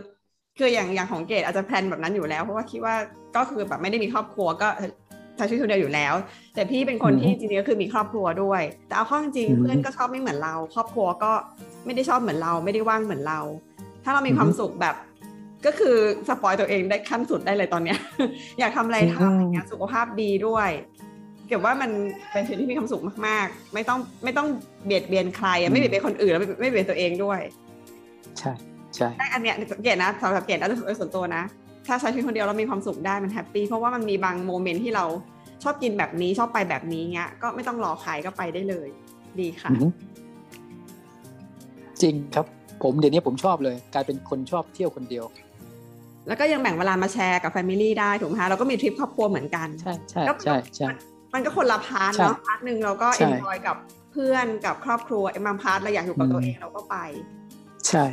[0.58, 2.94] คืออย่างอย่างของเกดอาจจะแพลนแบบนั้นอยู่แล้ว เพราะว่าคิดว่า
[3.36, 4.68] ก็คือแบบไม่ได้มีครอบครัวก็
[5.36, 6.14] ใช้ชีวิตคนเดียวอยู่แล้ว
[6.54, 11.32] แต่พี่เป็นคนที่จริงๆก็คือมีครอบครัวด้วย แต่เอาเข้อจริงๆเพื่อนก็ชอบไม่เหมือนเรา ครอบครัวก็
[11.84, 13.40] ไม่ได้ชอบเหมือนเรา ไม่ได้ว่างเหมือนเรา
[14.04, 14.94] ถ้าเรามีความสุขแบบ
[15.66, 15.96] ก็คือ
[16.28, 17.98] spoil ตัวเองได้ขั้นสุดได้เลยตอนเนี้ย
[18.60, 20.68] อยากทำอะไรทำอย่างเงี้ยสุขภาพดีด้วย
[21.48, 21.90] เกดว่ามัน
[22.32, 24.48] เป็นสิ่งที่มีความสุขมากๆ ไม่ต้องไม่ต้อง
[24.84, 27.40] เบียดเบียนใครอะไม่เบียดเบียนคนอื่นแล้วไม่ไม่เบียดตัวเองด้วย
[28.38, 28.52] ใช่
[28.96, 31.42] ใช่ได้อันเนี้ยเกดนะสำหรับเกดนะโดยส่วนตัวนะ
[31.86, 35.04] ถ้าใช้ชีวิตคนเดียวเรามีความสุขได้มัน happy เพราะว่ามันมีบาง moment ที่เรา
[35.62, 38.88] ชอบกินแบบนี้ชอบไปแบบนี้เงี้ยก็ไม่ต้องรอใครก็ไปได้เลย
[39.40, 39.90] ดีค่ะอืม
[42.02, 42.46] จริงครับ
[42.82, 45.24] ผมเดี๋ยวนี้ผมชอบเลย กลายเป็นคนชอบเที่ยวคนเดียว
[46.28, 50.88] แล้วก็ยังแบ่งเวลามาแชร์กับ family ได้ถูกไหมคะเราก็มีทริปครอบครัวเหมือนกัน ใช่ใช่แล้วใช่ใช่
[51.34, 53.76] มันก็คนละ part ใช่เนาะ part หนึ่งเราก็ใช่ enjoy กับ
[54.12, 56.96] เพื่อนกับครอบครัวเอ็มบาง part เราอยากอยู่กับตัวเองเราก็ไป
[57.88, 58.04] ใช่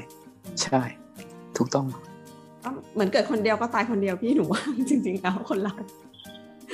[0.64, 0.82] ใช่
[1.58, 1.86] ถูกต้อง
[2.64, 5.76] ก็เหมือนเกิดคนเดียวก็ตายคนเดียวพี่หมูว่าจริงๆแล้วคนเรา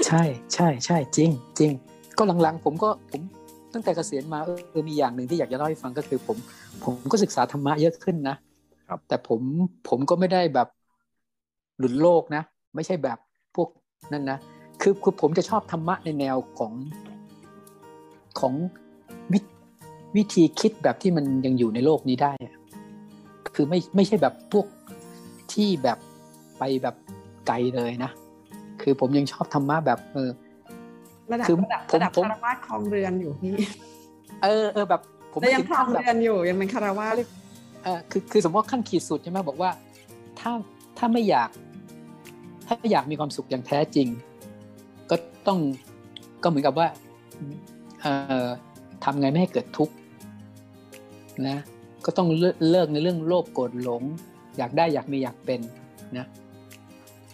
[0.05, 0.23] ใช่
[0.53, 1.29] ใช่ใช่จริง
[1.59, 1.71] จริง
[2.17, 3.21] ก็หลังๆ ผมก็ผม
[3.73, 6.37] ตั้งแต่เกษียณมาเออมีอย่างหนึ่งที่อยากจะเล่าให้ฟังก็คือ ผม
[6.83, 8.35] ผมก็ศึกษาธรรมะเยอะขึ้นนะ
[8.87, 9.41] ครับแต่ผม
[9.89, 10.67] ผมก็ไม่ได้แบบ
[11.77, 12.43] หลุดโลกนะ
[12.75, 13.17] ไม่ใช่แบบ
[13.55, 13.69] พวก
[14.13, 14.37] นั่นนะ
[14.81, 16.73] คือคือผมจะชอบธรรมะในแนวของ
[18.39, 18.53] ของ
[19.33, 19.39] วิ
[20.15, 22.55] วิธีคิดแบบที่มันยังอยู่ในโลกนี้ได้อะ
[23.55, 24.65] คือไม่ไม่ใช่แบบพวก
[25.53, 25.97] ที่แบบ
[26.57, 26.95] ไปแบบ
[27.47, 28.11] ไกลเลยนะ
[28.81, 30.29] คือผมยังชอบธรรมะแบบเออ
[31.31, 33.53] ระดับคือระดับผมระดับผมคารวาสคลองเรือนอยู่พี่
[34.43, 35.01] เออเออแบบ
[35.33, 37.13] ผมแต่ไม่ยังถึงคลอขั้งนแบบเรือนอยู่ยังเป็นคารวาส
[37.83, 39.69] เออคือคือสมมติว่าขั้นขีดสุดใช่ไหมบอกว่า
[40.39, 40.51] ถ้า
[40.97, 41.49] ถ้าไม่อยาก
[42.67, 44.36] ถ้าอยากมีความสุขอย่างแท้จริงก็
[45.47, 45.59] ต้อง
[46.43, 46.87] ก็เหมือนกับว่า
[48.01, 48.11] เอ่
[48.45, 48.47] อ
[49.03, 49.93] ทำไงไม่ให้เกิดทุกข์
[51.47, 51.57] นะ
[52.05, 54.03] ก็ต้องเลิกเลิกในเรื่องโลภโกรธหลง
[54.57, 55.59] อยากได้อยากมีอยากเป็น
[56.17, 56.25] นะ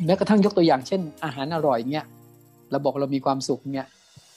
[0.06, 2.06] แม้กระทั่งยกตัวอย่างเช่น อาหารอร่อยเงี้ย
[2.72, 3.88] เราบอกเรามีความสุขเนี่ย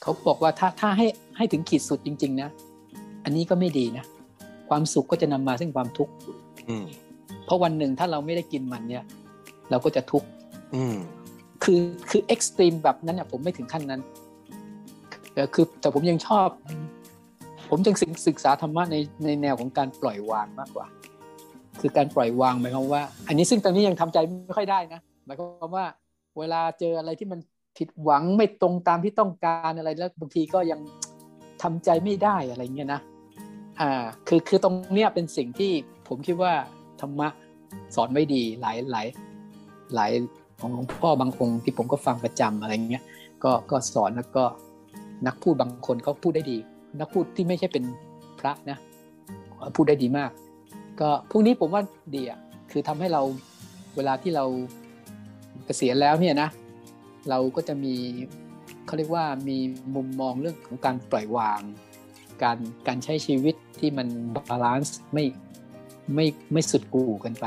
[0.03, 2.48] เขาบอกว่าถ้าถ้าให้ให้ถึงขีดสุดจริง ๆ นะ
[3.24, 4.05] อันนี้ก็ไม่ดีนะ
[4.69, 6.12] ความสุขก็จะนำมาซึ่งความทุกข์
[6.69, 6.86] อืม
[7.44, 9.05] เพราะวันหนึ่งถ้าเราไม่ได้กินมันเนี่ย
[9.70, 10.28] เราก็จะทุกข์
[10.74, 10.97] อืม
[11.65, 11.81] คือ
[12.11, 14.01] คือเอ็กซ์ตรีมแบบนั้นเนี่ยผมไม่ถึงขั้นนั้น
[15.35, 16.49] แต่คือแต่ผมยังชอบ
[17.70, 17.95] ผมยัง
[18.27, 20.87] ศึกษาธรรมะในในแนวของการปล่อยวางมากกว่า
[21.81, 25.85] คือการปล่อยวางหมายความว่า อันนี้ซึ่งตอนนี้ยังทำใจไม่ค่อยได้นะหมายความว่า
[26.39, 27.41] เวลาเจออะไรที่มัน
[27.78, 30.81] ผิดหวังไม่ตรงตามที่ต้องการอะไรแล้วบางทีก็ยัง
[31.62, 33.01] ทำใจไม่ได้อะไรเงี้ยนะ
[33.81, 33.91] อ่า
[34.28, 35.73] คือคือตรงเนี้ยเป็นสิ่งที่
[36.09, 36.53] ผมคิดว่า
[37.01, 37.28] ธรรมะ
[37.95, 39.07] สอนไว้ดีหลายหลาย
[39.95, 40.12] หลาย
[40.61, 43.05] ของหลวงพ่อบางองค์ที่ผมก็ฟังประจำอะไรเงี้ย
[43.45, 44.45] ก็ก็สอนแล้วก็
[45.27, 46.59] นักพูดบางคนก็พูดได้ดี
[46.99, 47.85] นักพูดที่ไม่ใช่เป็น
[48.41, 48.78] พระนะ
[49.77, 50.31] พูดได้ดีมาก
[51.01, 51.83] ก็พวกนี้ผมว่า
[52.15, 52.39] ดีอะ
[52.70, 53.23] คือทำให้เรา
[53.97, 54.45] เวลาที่เรา
[55.66, 56.49] เกษียณแล้วเนี่ยนะ
[57.31, 57.95] เราก็จะมี
[58.87, 59.59] เขาเรียกว่ามี
[59.95, 61.61] มุมมองเรื่องของการปล่อยวาง
[62.43, 62.59] การ
[62.89, 65.24] การใช้ชีวิตที่มันบาลานซ์ไม่
[66.15, 67.45] ไม่ไม่สุดกู่กันไป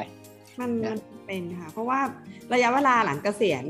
[0.59, 0.97] มันนะมัน
[1.29, 1.99] เป็นค่ะ เพราะว่า
[2.53, 3.63] ระยะเวลาหลังเกษียณ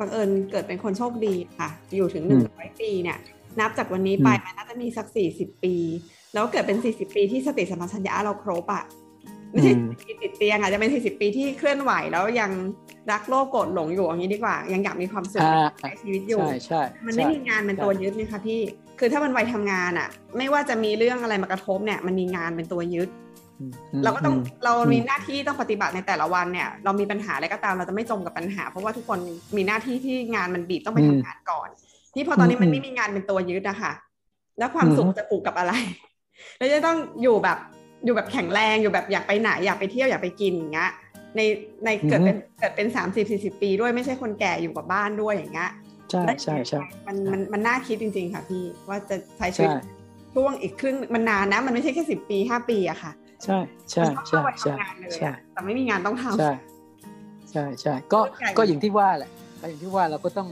[0.00, 3.18] บังเอิญเกิดเป็นคนโชคดีค่ะ อยู่ถึงหนึ่งร้อยปีเนี่ย
[3.60, 5.74] นับจากวันนี้ไปมันน่าจะมีสักสี่สิบปี
[6.34, 8.84] แล้วเกิดเป็น40ปีที่สติสัมปชัญญะเราครบอะ
[9.50, 12.50] ไม่ใช่อืม40ปีติดเตียงอะจะเป็น40ปีที่เคลื่อนไหวแล้วยัง
[13.10, 18.60] รักโลกโกรธหลงอยู่อย่างนี้ดีกว่า ยังอยากมีความสุขอ่าใช้ชีวิตอยู่ใช่ใช่มันไม่ใช่มีงานเป็นตัวยึดนี่คะพี่
[18.98, 20.08] คือถ้ามันวัยทำงานอะ
[20.38, 23.23] ไม่ว่าจะมีเรื่องอะไรมากระทบเนี่ย มันมีงานเป็นตัวยึดอืม
[24.04, 29.18] เราก็ต้องมเราอืมมีหน้าที่ต้องปฏิบัติในแต่ละวันเนี่ย เรามีปัญหาอะไรก็ตามเราจะไม่จมกับปัญหา เพราะว่าทุกคน
[29.56, 31.68] มีหน้าที่ที่งานมันบีบต้องไปทำงานก่อน
[32.16, 33.92] นี่พอตอนนี้มันไม่มีงานเป็นตัวยึดอะค่ะ
[34.58, 35.72] แล้วความสุขจะผูกกับอะไร
[36.58, 37.58] แล้วจะต้องอยู่แบบ
[38.04, 40.90] อยู่แบบแข็งแรงอยู่แบบอยากไปไหนอยากไปเที่ยวอยากไปกินอย่างเงี้ย
[41.36, 41.40] ใน
[41.84, 45.70] ในเกิดเป็นเกิดเป็นสามสิบสี่สิบปีด้วยไม่ใช่คนแก่อยู่กับบ้านด้วยอย่างเงี้ย
[46.10, 49.74] ใช่ใช่ใช่มันมันมันน่าคิดจริง ๆ ค่ะพี่ว่าจะใช้ชีวิตใช่
[50.34, 53.12] ช่วงอีกครึ่งมันนานนะ มันไม่ใช่แค่สิบปีห้าปีอะค่ะ
[53.44, 53.58] ใช่
[53.90, 56.50] ใช่มันต้องใช่เข้าไปใช่ทำงานเลยใช่อะแต่ไม่มีงานต้องทำใช่
[57.50, 59.30] ใช่ใช่ก็เข้าใจก็อย่างที่ว่าแหละ
[59.60, 60.48] ก็อย่างที่ว่าเราก็ต้อง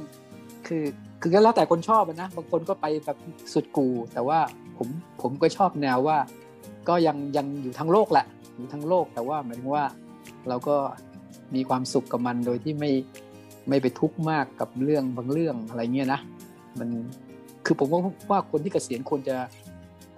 [0.67, 0.85] คือ
[1.21, 3.19] คือก็แล้วแต่คนชอบอะนะบางคนก็ไปแบบ
[3.53, 4.39] สุดกู แต่ว่า
[4.77, 4.89] ผม
[5.23, 6.19] ผมก็ชอบแนวว่า
[6.89, 8.27] ก็ยังยังอยู่ทั้งโลกแหละ
[8.57, 9.85] อยู่ทั้งโลกแต่ว่าหมายถึงว่า
[10.49, 10.77] เราก็
[11.55, 12.91] มีความสุขกับมันโดยที่ไม่
[13.69, 16.21] ไม่ไปทุกข์มากกับเรื่องบางเรื่องอะไรเงี้ยนะ
[16.79, 16.89] มัน
[17.65, 18.01] คือผมว่า
[18.31, 19.37] ว่าคนที่เกษียณควรจะ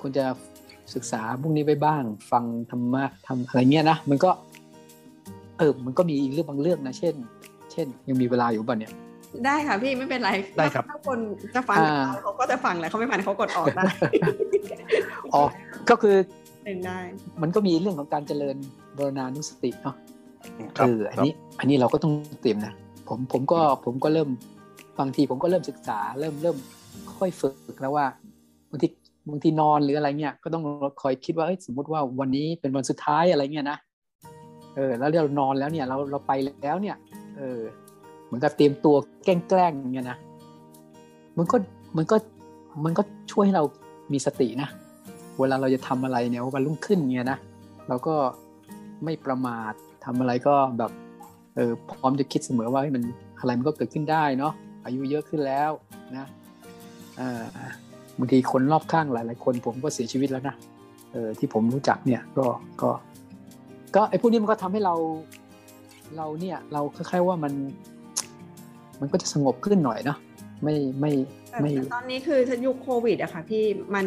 [0.00, 0.24] ควรจะ
[0.94, 4.30] ศึกษาพวกนี้ไว้บ้าง ฟังธรรมะทำอะไรเงี้ยนะมันก็
[5.58, 7.14] เออมันก็มีเรื่องบางเรื่องนะ เช่น
[7.72, 8.92] เช่น ยังมีเวลาอยู่ป่ะเนี่ย
[9.46, 11.18] ได้ค่ะพี่ไม่เป็นไรได้ครับถ้าคน
[11.54, 13.84] จะฟังอ่าเราเขาก็จะฟังแหละเขาไม่ฟังเขากดออกได้
[15.34, 15.42] อ๋อ
[15.90, 16.16] ก็คือ
[16.64, 16.98] เป็นได้
[17.42, 18.56] มันก็มีเรื่องของการเจริญ
[18.96, 19.96] บรณานุสติเนาะ
[20.78, 22.72] ครัเอบออันนี้ อันนี้เราก็ต้องเตรียมนะ
[23.08, 24.28] ผมผมก็ผมก็เริ่ม
[25.00, 26.56] บางทีผมก็เริ่มศึกษา เริ่มเริ่ม
[27.18, 28.06] ค่อยฝึกแล้วว่า
[28.70, 28.86] บางที
[29.30, 30.62] บางทีนอนหรืออะไรเงี้ยก็ต้อง
[31.02, 33.78] คอยคิดว่าสมมติว่าวันนี้เป็นวันสุดท้ายอะไรเงี้ยนะ
[34.76, 36.32] เออแล้วเรานอนแล้วเนี่ยเราเราไป
[36.62, 36.96] แล้วเนี่ย
[37.36, 37.60] เออ
[38.26, 40.18] เหมือนกับเตรียมตัวแกล้งแกล้งอย่างเงี้ยนะ
[41.38, 41.56] มันก็
[41.96, 42.16] มันก็
[42.84, 43.02] มันก็
[43.32, 43.64] ช่วยให้เรา
[44.12, 44.68] มีสตินะ
[45.40, 47.38] เวลาเราจะทำอะไรเนี่ยวันรุ่งขึ้นเงี้ยนะ
[47.88, 48.14] เราก็
[49.04, 49.72] ไม่ประมาท
[50.04, 50.92] ทำอะไรก็แบบ
[51.56, 53.02] เออพร้อมจะคิดเสมอว่าเฮ้มัน
[53.38, 54.52] อะไรมันก็เกิดขึ้นได้เนาะ
[54.84, 55.70] อายุเยอะขึ้นแล้ว
[56.16, 56.26] นะ
[57.18, 57.42] เออ
[58.18, 60.54] บางทีคนรอบข้างหลาย ๆ คน ผมก็เสียชีวิตแล้วนะ
[61.12, 62.46] เออที่ผมรู้จักเนี่ยก็
[62.82, 62.90] ก็
[63.96, 64.94] ก็ไอ้พวกนี้มันก็ทำให้เรา
[66.16, 67.52] เราเนี่ยเราคล้ายๆว่ามัน
[69.00, 70.18] มันก็จะสงบขึ้นหน่อยเนาะ
[70.62, 71.12] ไม่ไม่
[71.50, 73.64] แต่ไม่ตอนนี้คือยุคโควิดอะค่ะพี่
[73.94, 74.06] มัน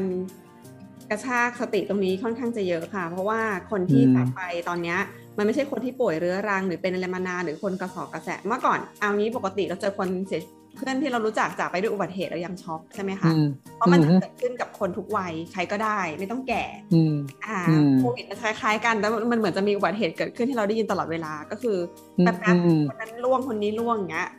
[1.10, 4.98] กระชากสติตรงนี้ค่อนข้างจะเยอะค่ะ เพราะว่าคนที่อืมจากไปตอนเนี้ย
[5.38, 10.42] มันไม่ใช่คนที่ป่วยเรื้อรังหรือเป็นอะไรมานานหรือคนกระสอบกระแสะเมื่อก่อนเอางี้ปกติเราเจอคนเสีย
[10.78, 16.64] เพื่อนที่เรารู้จักจากไปด้วยอุบัติเหตุเรายังช็อกใช่ไหมคะอืมเพราะมันอืมเกิดขึ้นกับคนทุกวัยใครก็ได้ไม่ต้องแก่
[16.94, 21.78] อืมอ่าอืมโควิดมันคล้ายๆกันแต่มันเหมือนจะมีอุบัติเหตุเกิดขึ้นที่เราได้ยินตลอดเวลาก็คือ
[22.20, 24.30] อืมแป๊บอืมๆคนนั้นล่วงคนนี้ล่วงอย่างเงี้ย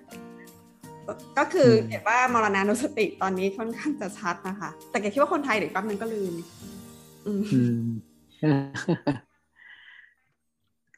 [1.38, 6.34] ก็คืออมเห็นว่ามรณานุสติตอนนี้ค่อนข้างจะชัดนะคะ แต่แกคิดว่าคนไทยเดี๋ยวแป๊บนึงก็ลืม
[7.26, 7.84] อืมอืม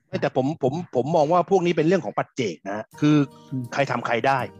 [0.08, 3.16] ไม่แต่ผมผมผมมองว่าพวกนี้เป็นเรื่องของปัจเจกนะ คือ
[3.72, 4.60] ใครทำใครได้อื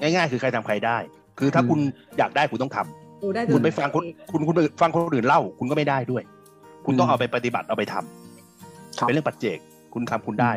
[0.00, 0.98] ง่ายๆ คือใครทำใครได้
[1.38, 1.78] คือถ้าอืมคุณ
[2.18, 6.22] อยากได้คุณต้องทำดูได้คุณไปดูฟังคนคุณคุณไปฟังคนอื่นเล่า คุณก็ไม่ได้ด้วย
[6.86, 9.58] คุณต้องอืมเอาไปปฏิบัติเอาไปทำครับเป็นเรื่องปัจเจก
[9.94, 10.52] คุณทำคุณได้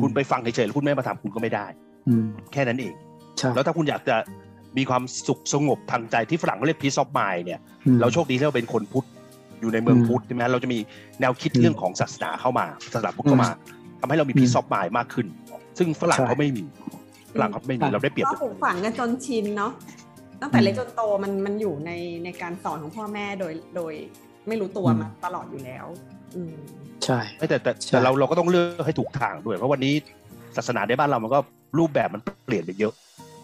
[0.00, 1.66] คุณไปฟังเฉยๆแล้วคุณไม่มาทำคุณก็ไม่ได้
[2.08, 2.94] อืมแค่นั้นเอง
[3.38, 4.16] ใช่แล้วถ้าคุณอยากจะ
[4.78, 9.06] มีความสุขสงบทางใจที่ฝรั่งเขาเรียก peace of mind เนี่ยอืมเราโชคดีที่เราเป็นคนพุทธ
[9.60, 10.78] อยู่ในเมืองอืมพุทธใช่ไหมเราจะมี
[11.20, 13.50] แนวคิดอืมเรื่องของศาสนาเข้ามาศาสนาพุทธเข้ามา
[14.00, 15.26] ทำให้เรามี peace of mind มากขึ้น
[15.78, 16.64] ซึ่งฝรั่งใช่เขาไม่มี
[17.34, 19.72] ฝรั่งเขาไม่มีใช่เราได้เปรียบก็ปลูกฝังกันจนชินเนาะ
[20.40, 21.90] ตั้งแต่เล็กจนโตมันมันอยู่ใน
[22.24, 23.92] ในการสอนของพ่อแม่โดยโดย
[24.48, 25.86] ไม่รู้ตัวมาตลอดอยู่แล้ว
[26.36, 26.54] อืม
[27.04, 29.94] ใช่ไม่แต่แต่ใช่แต่เราเราก็ต้องเลือกให้ถูกทางด้วยเพราะวันนี้
[30.56, 31.38] ศาสนาในบ้านเรามันก็
[31.78, 32.92] รูปแบบมันเปลี่ยนไปเยอะ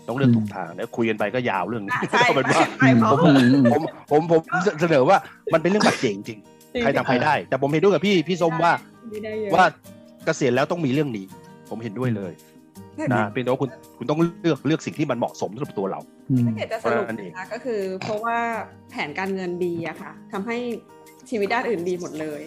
[0.09, 4.41] ต้องเลือกถูกทางแล้วคุยกันไปก็ยาวเรื่องนี้ใช่เอาเป็นว่าใช่เพราะอืมอืมผมผมผม
[4.81, 5.19] เสนอว่า
[5.55, 8.73] มันเป็นเรื่องปัจเจกจริงๆใครทำใครได้ แต่ผมเห็นด้วยกับพี่พี่ส้มว่า
[9.25, 9.65] ได้เยอะว่า
[10.25, 11.25] เกษียณแล้วต้องมีเรื่องนี้
[11.71, 12.49] ผมเห็นด้วยเลยถ้า
[13.09, 16.01] นะเป็นแต่ว่าคุณคุณต้องเลือกเลือกสิ่งที่มันเหมาะสมสำหรับตัวเรา
[16.31, 18.36] อืมถ้าเกิดจะสรุปเพราะฉะนั้นเองนะคะก็คือ เพราะว่า
[18.90, 20.56] แผนการเงินดีอะค่ะทำให้
[21.31, 22.43] ชีวิตด้านอื่นดีหมดเลย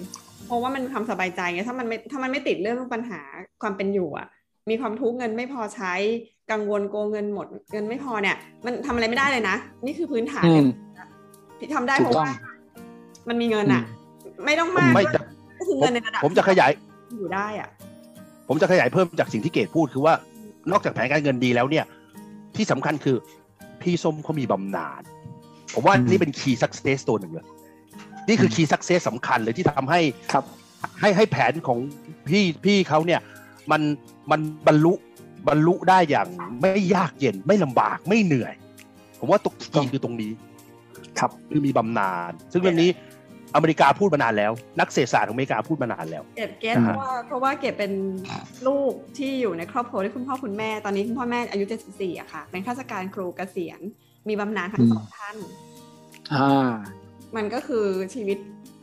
[0.46, 3.20] เพราะว่ามันมีความสบายใจไงถ้ามันไม่ถ้ามันไม่ติดเรื่องปัญหา
[3.62, 4.28] ความเป็นอยู่อะ
[4.70, 5.94] มีความทุกข์เงินไม่พอใช้
[6.52, 8.36] กังวลโกงเงินหมดเงินไม่พอเนี่ย
[8.66, 9.56] มันทำอะไรไม่ได้เลยนะ
[9.86, 10.66] นี่คือพื้นฐานอืม
[11.60, 12.34] ที่ทำได้ถูเพกราะต้องว่า
[13.30, 13.84] มันมีเงินอะ
[14.46, 15.22] ไม่ต้องผมมากไม่ด้วยจะ
[15.60, 16.72] ก็คือเงินในระดับผมจะขยาย
[17.18, 17.70] อยู่ได้อะ
[18.48, 20.14] ผมจะขยายเพิ่มจากสิ่งที่เกดพูดคือว่า
[20.72, 21.86] นอกจากแผนการเงินดีแล้วเนี่ย
[22.56, 23.18] ที่สำคัญคือ
[23.82, 25.02] พี่ส้มเขามีบำนาญ
[25.74, 27.46] ผมว่าอืมนี่เป็น key success ตัวหนึ่งเลย
[28.28, 30.00] นี่คือ key success สำคัญเลยที่ทำให้
[30.34, 30.44] ครับ
[31.02, 31.80] ให้ให้แผนของ
[32.28, 33.22] พี่พี่เขาเนี่ย
[33.72, 33.82] มัน
[34.32, 34.94] มันบรรลุ
[35.48, 36.28] บรรลุได้อย่าง
[36.62, 38.54] ไม่ยากเย็นไม่ลำบากไม่เหนื่อย
[39.20, 40.32] ผมว่าตก key คือตรงนี้
[41.20, 42.90] ครับคือมีบำนาญซึ่งเรื่องนี้
[43.56, 47.92] อเมริกาพูดมานานแล้ว นักเศรษฐศาสตร์ของอเมริกาพูดมานานแล้ว เกดเกตนะเพฮะราะว่าเพราะว่าเกดเป็น
[48.68, 53.80] ลูกที่อยู่ในครอบครัวที่คุณพ่อคุณแม่ตอนนี้คุณพ่อแม่อายุ 74อะค่ะ เป็นข้าราชการครูเกษียณ
[54.28, 55.38] มีบำนาญทั้งสองท่าน
[56.34, 56.72] อ่า
[57.36, 58.38] มันก็คือชีวิต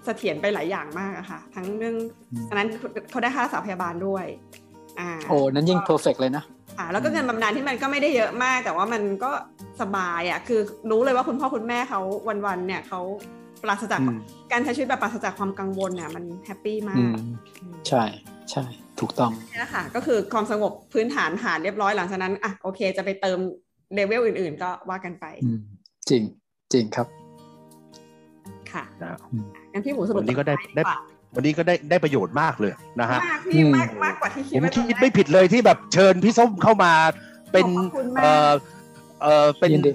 [0.05, 1.97] เสถียรไปหลายอย่างมากอะค่ะ ทั้งเรื่อง
[2.32, 2.68] อืมอันนั้น
[3.10, 4.24] เขาได้ค่ารักษาพยาบาลด้วย
[4.98, 6.44] อ่าโอ้นั้นยิ่งเพอร์เฟกเลยนะ
[6.78, 9.30] ค่ะแล้วก็เงินบำนาญที่มันก็ไม่ได้เยอะมาก แต่ว่ามันก็
[9.80, 10.60] สบายอะคือ
[10.90, 12.01] รู้เลยว่าคุณพ่อคุณแม่เขา
[12.47, 13.01] วันๆเนี่ยเขา
[13.62, 14.19] ปราศจากอืม
[14.53, 17.16] การใช้ชีวิตแบบปราศจากความกังวลเนี่ยมัน happy มากอืม
[17.89, 18.03] ใช่
[18.51, 18.65] ใช่
[19.01, 23.39] ถูกต้องนี่นะคะก็คือความสงบพื้นฐานฐานเรียบร้อยหลังจากนั้นอะโอเค จะไปเติม
[23.95, 25.59] เลเวลอื่น ๆ ก็ว่ากันไปอืม
[26.09, 26.23] จริง
[26.73, 27.07] จริงครับ
[28.73, 30.97] ค่ะนะอืมงั้นพี่หมูสรุปวันนี้ก็ได้ท้ายได้ว่า
[31.37, 36.93] วันนี้ก็ได้ได้ประโยชน์มากเลยนะฮะมากพี่อืมมากมากกว่าที่คิผดมไว้ตคิอนดแรกไม่ผิดเลยที่แบบเชิญพี่ส้มเข้ามา
[37.53, 38.53] เป็นขอบคุณมากเอ่อ
[39.23, 39.93] เอ่อเป็นยินดี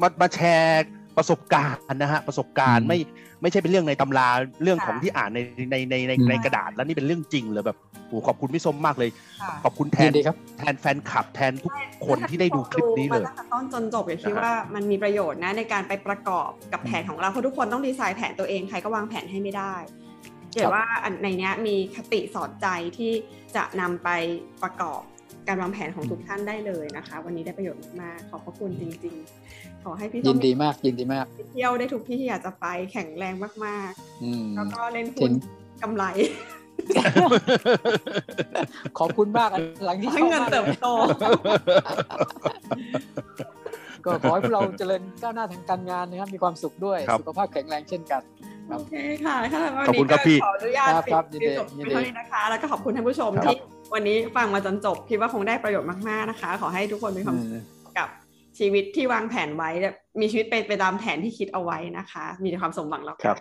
[0.00, 0.84] มามาแชร์
[1.16, 2.98] ประสบการณ์นะฮะประสบการณ์อืมไม่
[3.42, 4.28] ไม่ใช่เป็นเรื่องในตำรา
[4.62, 5.38] เรื่องค่ะของที่อ่านใน
[5.70, 7.78] ในในในอืมในกระดาษแล้วนี่เป็นเรื่องจริงเลยแบบ
[8.08, 9.10] โอ้ขอบคุณพี่ส้มมากเลย
[9.42, 11.72] ค่ะขอบคุณแทยินนดีครับแทนแฟนคลับแทนทุก
[12.06, 19.74] คนที่ได้ดูคลิปนี้เลยมาตั้งแต่ต้นจนจบอย่าคิดนะฮะว่ามันมีประโยชน์นะในการไปประกอบกับแผนของเราเพราะทุกคนต้องดีไซน์แผนตัวเองใครก็วางแผนให้ไม่ได้
[20.54, 22.66] เกิดว่าอันในเนี้ยมีคติสอนใจ
[22.96, 23.12] ที่
[23.56, 24.08] จะนำไป
[24.62, 25.02] ประกอบ
[25.48, 29.16] การวางแผนของทุกท่านได้เลยนะคะ วันนี้ได้ประโยชน์มากๆขอบพระคุณจริง
[29.50, 33.34] ๆ ขอให้พี่ยิส้นมดีมากยินดีมากไปเที่ยวได้ทุกที่ที่อยากจะไปแข็งแรง
[33.64, 33.92] มาก
[34.22, 35.32] อืมๆแล้วก็เล่นเห็หุ้นน
[35.82, 36.04] กำไร
[38.98, 40.88] ขอบคุณมากอันหลังที่ให้เงินชอบมากเติบลยโต
[44.04, 48.22] ก็ขอให้พวกเราเจริญก้าวหน้าทางการงานนะครับ มีความสุขด้วยครับสุขภาพแข็งแรงเช่นกัน
[48.70, 48.94] ครับโอเค
[49.24, 53.58] ค่ะค่ะวันขอบนี้คุณครับก็พี่ขออนุญาตครับปิดครับยินดีจบยินเพีดียงเท่านี้นะคะ แล้วก็ขอบคุณท่านผู้ชมครับที่
[53.94, 57.75] วันนี้ฟังมาจนจบ คิดว่าคงได้ประโยชน์มากๆนะคะ ขอให้ทุกคนมีความอืสุขมกับ
[58.58, 59.70] ชีวิตที่วางแผนไว้
[60.20, 63.38] มีชีวิตเป็นไปตามแผนที่คิดเอาไว้นะคะ มีแต่ความสมหวังแล้วครักันบ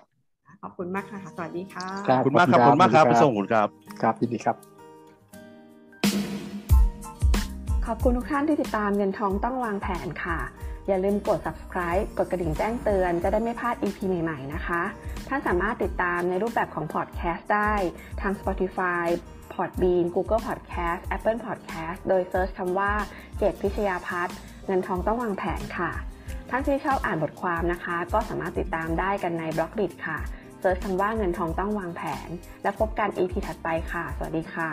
[0.61, 3.67] ขอบคุณมากค่ะ สวัสดีค่ะครับขอบคุณมากครับขอบคุณมากครับขอบคุณครับพี่ส้มขอบคุณครับ
[4.01, 4.55] ครับยินดีครับ
[7.85, 10.39] ขอบคุณทุกท่านที่ติดตามเงินทองต้องวางแผนค่ะ
[10.87, 14.81] อย่าลืมกด subscribe กดกระดิ่งแจ้งเตือนจะได้ไม่พลาด EP ใหม่ๆนะคะ
[15.27, 17.73] ท่านสามารถติดตามในรูปแบบของ podcast ได้
[18.21, 19.05] ทาง Spotify
[19.53, 22.91] Podbean Google Podcast Apple Podcast โดย search คำว่า
[23.37, 25.91] เกตพิชยาพัฒน์ เงินทองต้องวางแผนค่ะ
[26.49, 30.19] ท่านที่ชอบอ่านบทความนะคะ ก็สามารถติดตามได้กันใน Blockdit ค่ะ
[30.59, 32.29] search คำว่าเงินทองต้องวางแผน
[32.63, 34.69] และพบกัน EP ถัดไปค่ะ สวัสดีค่ะ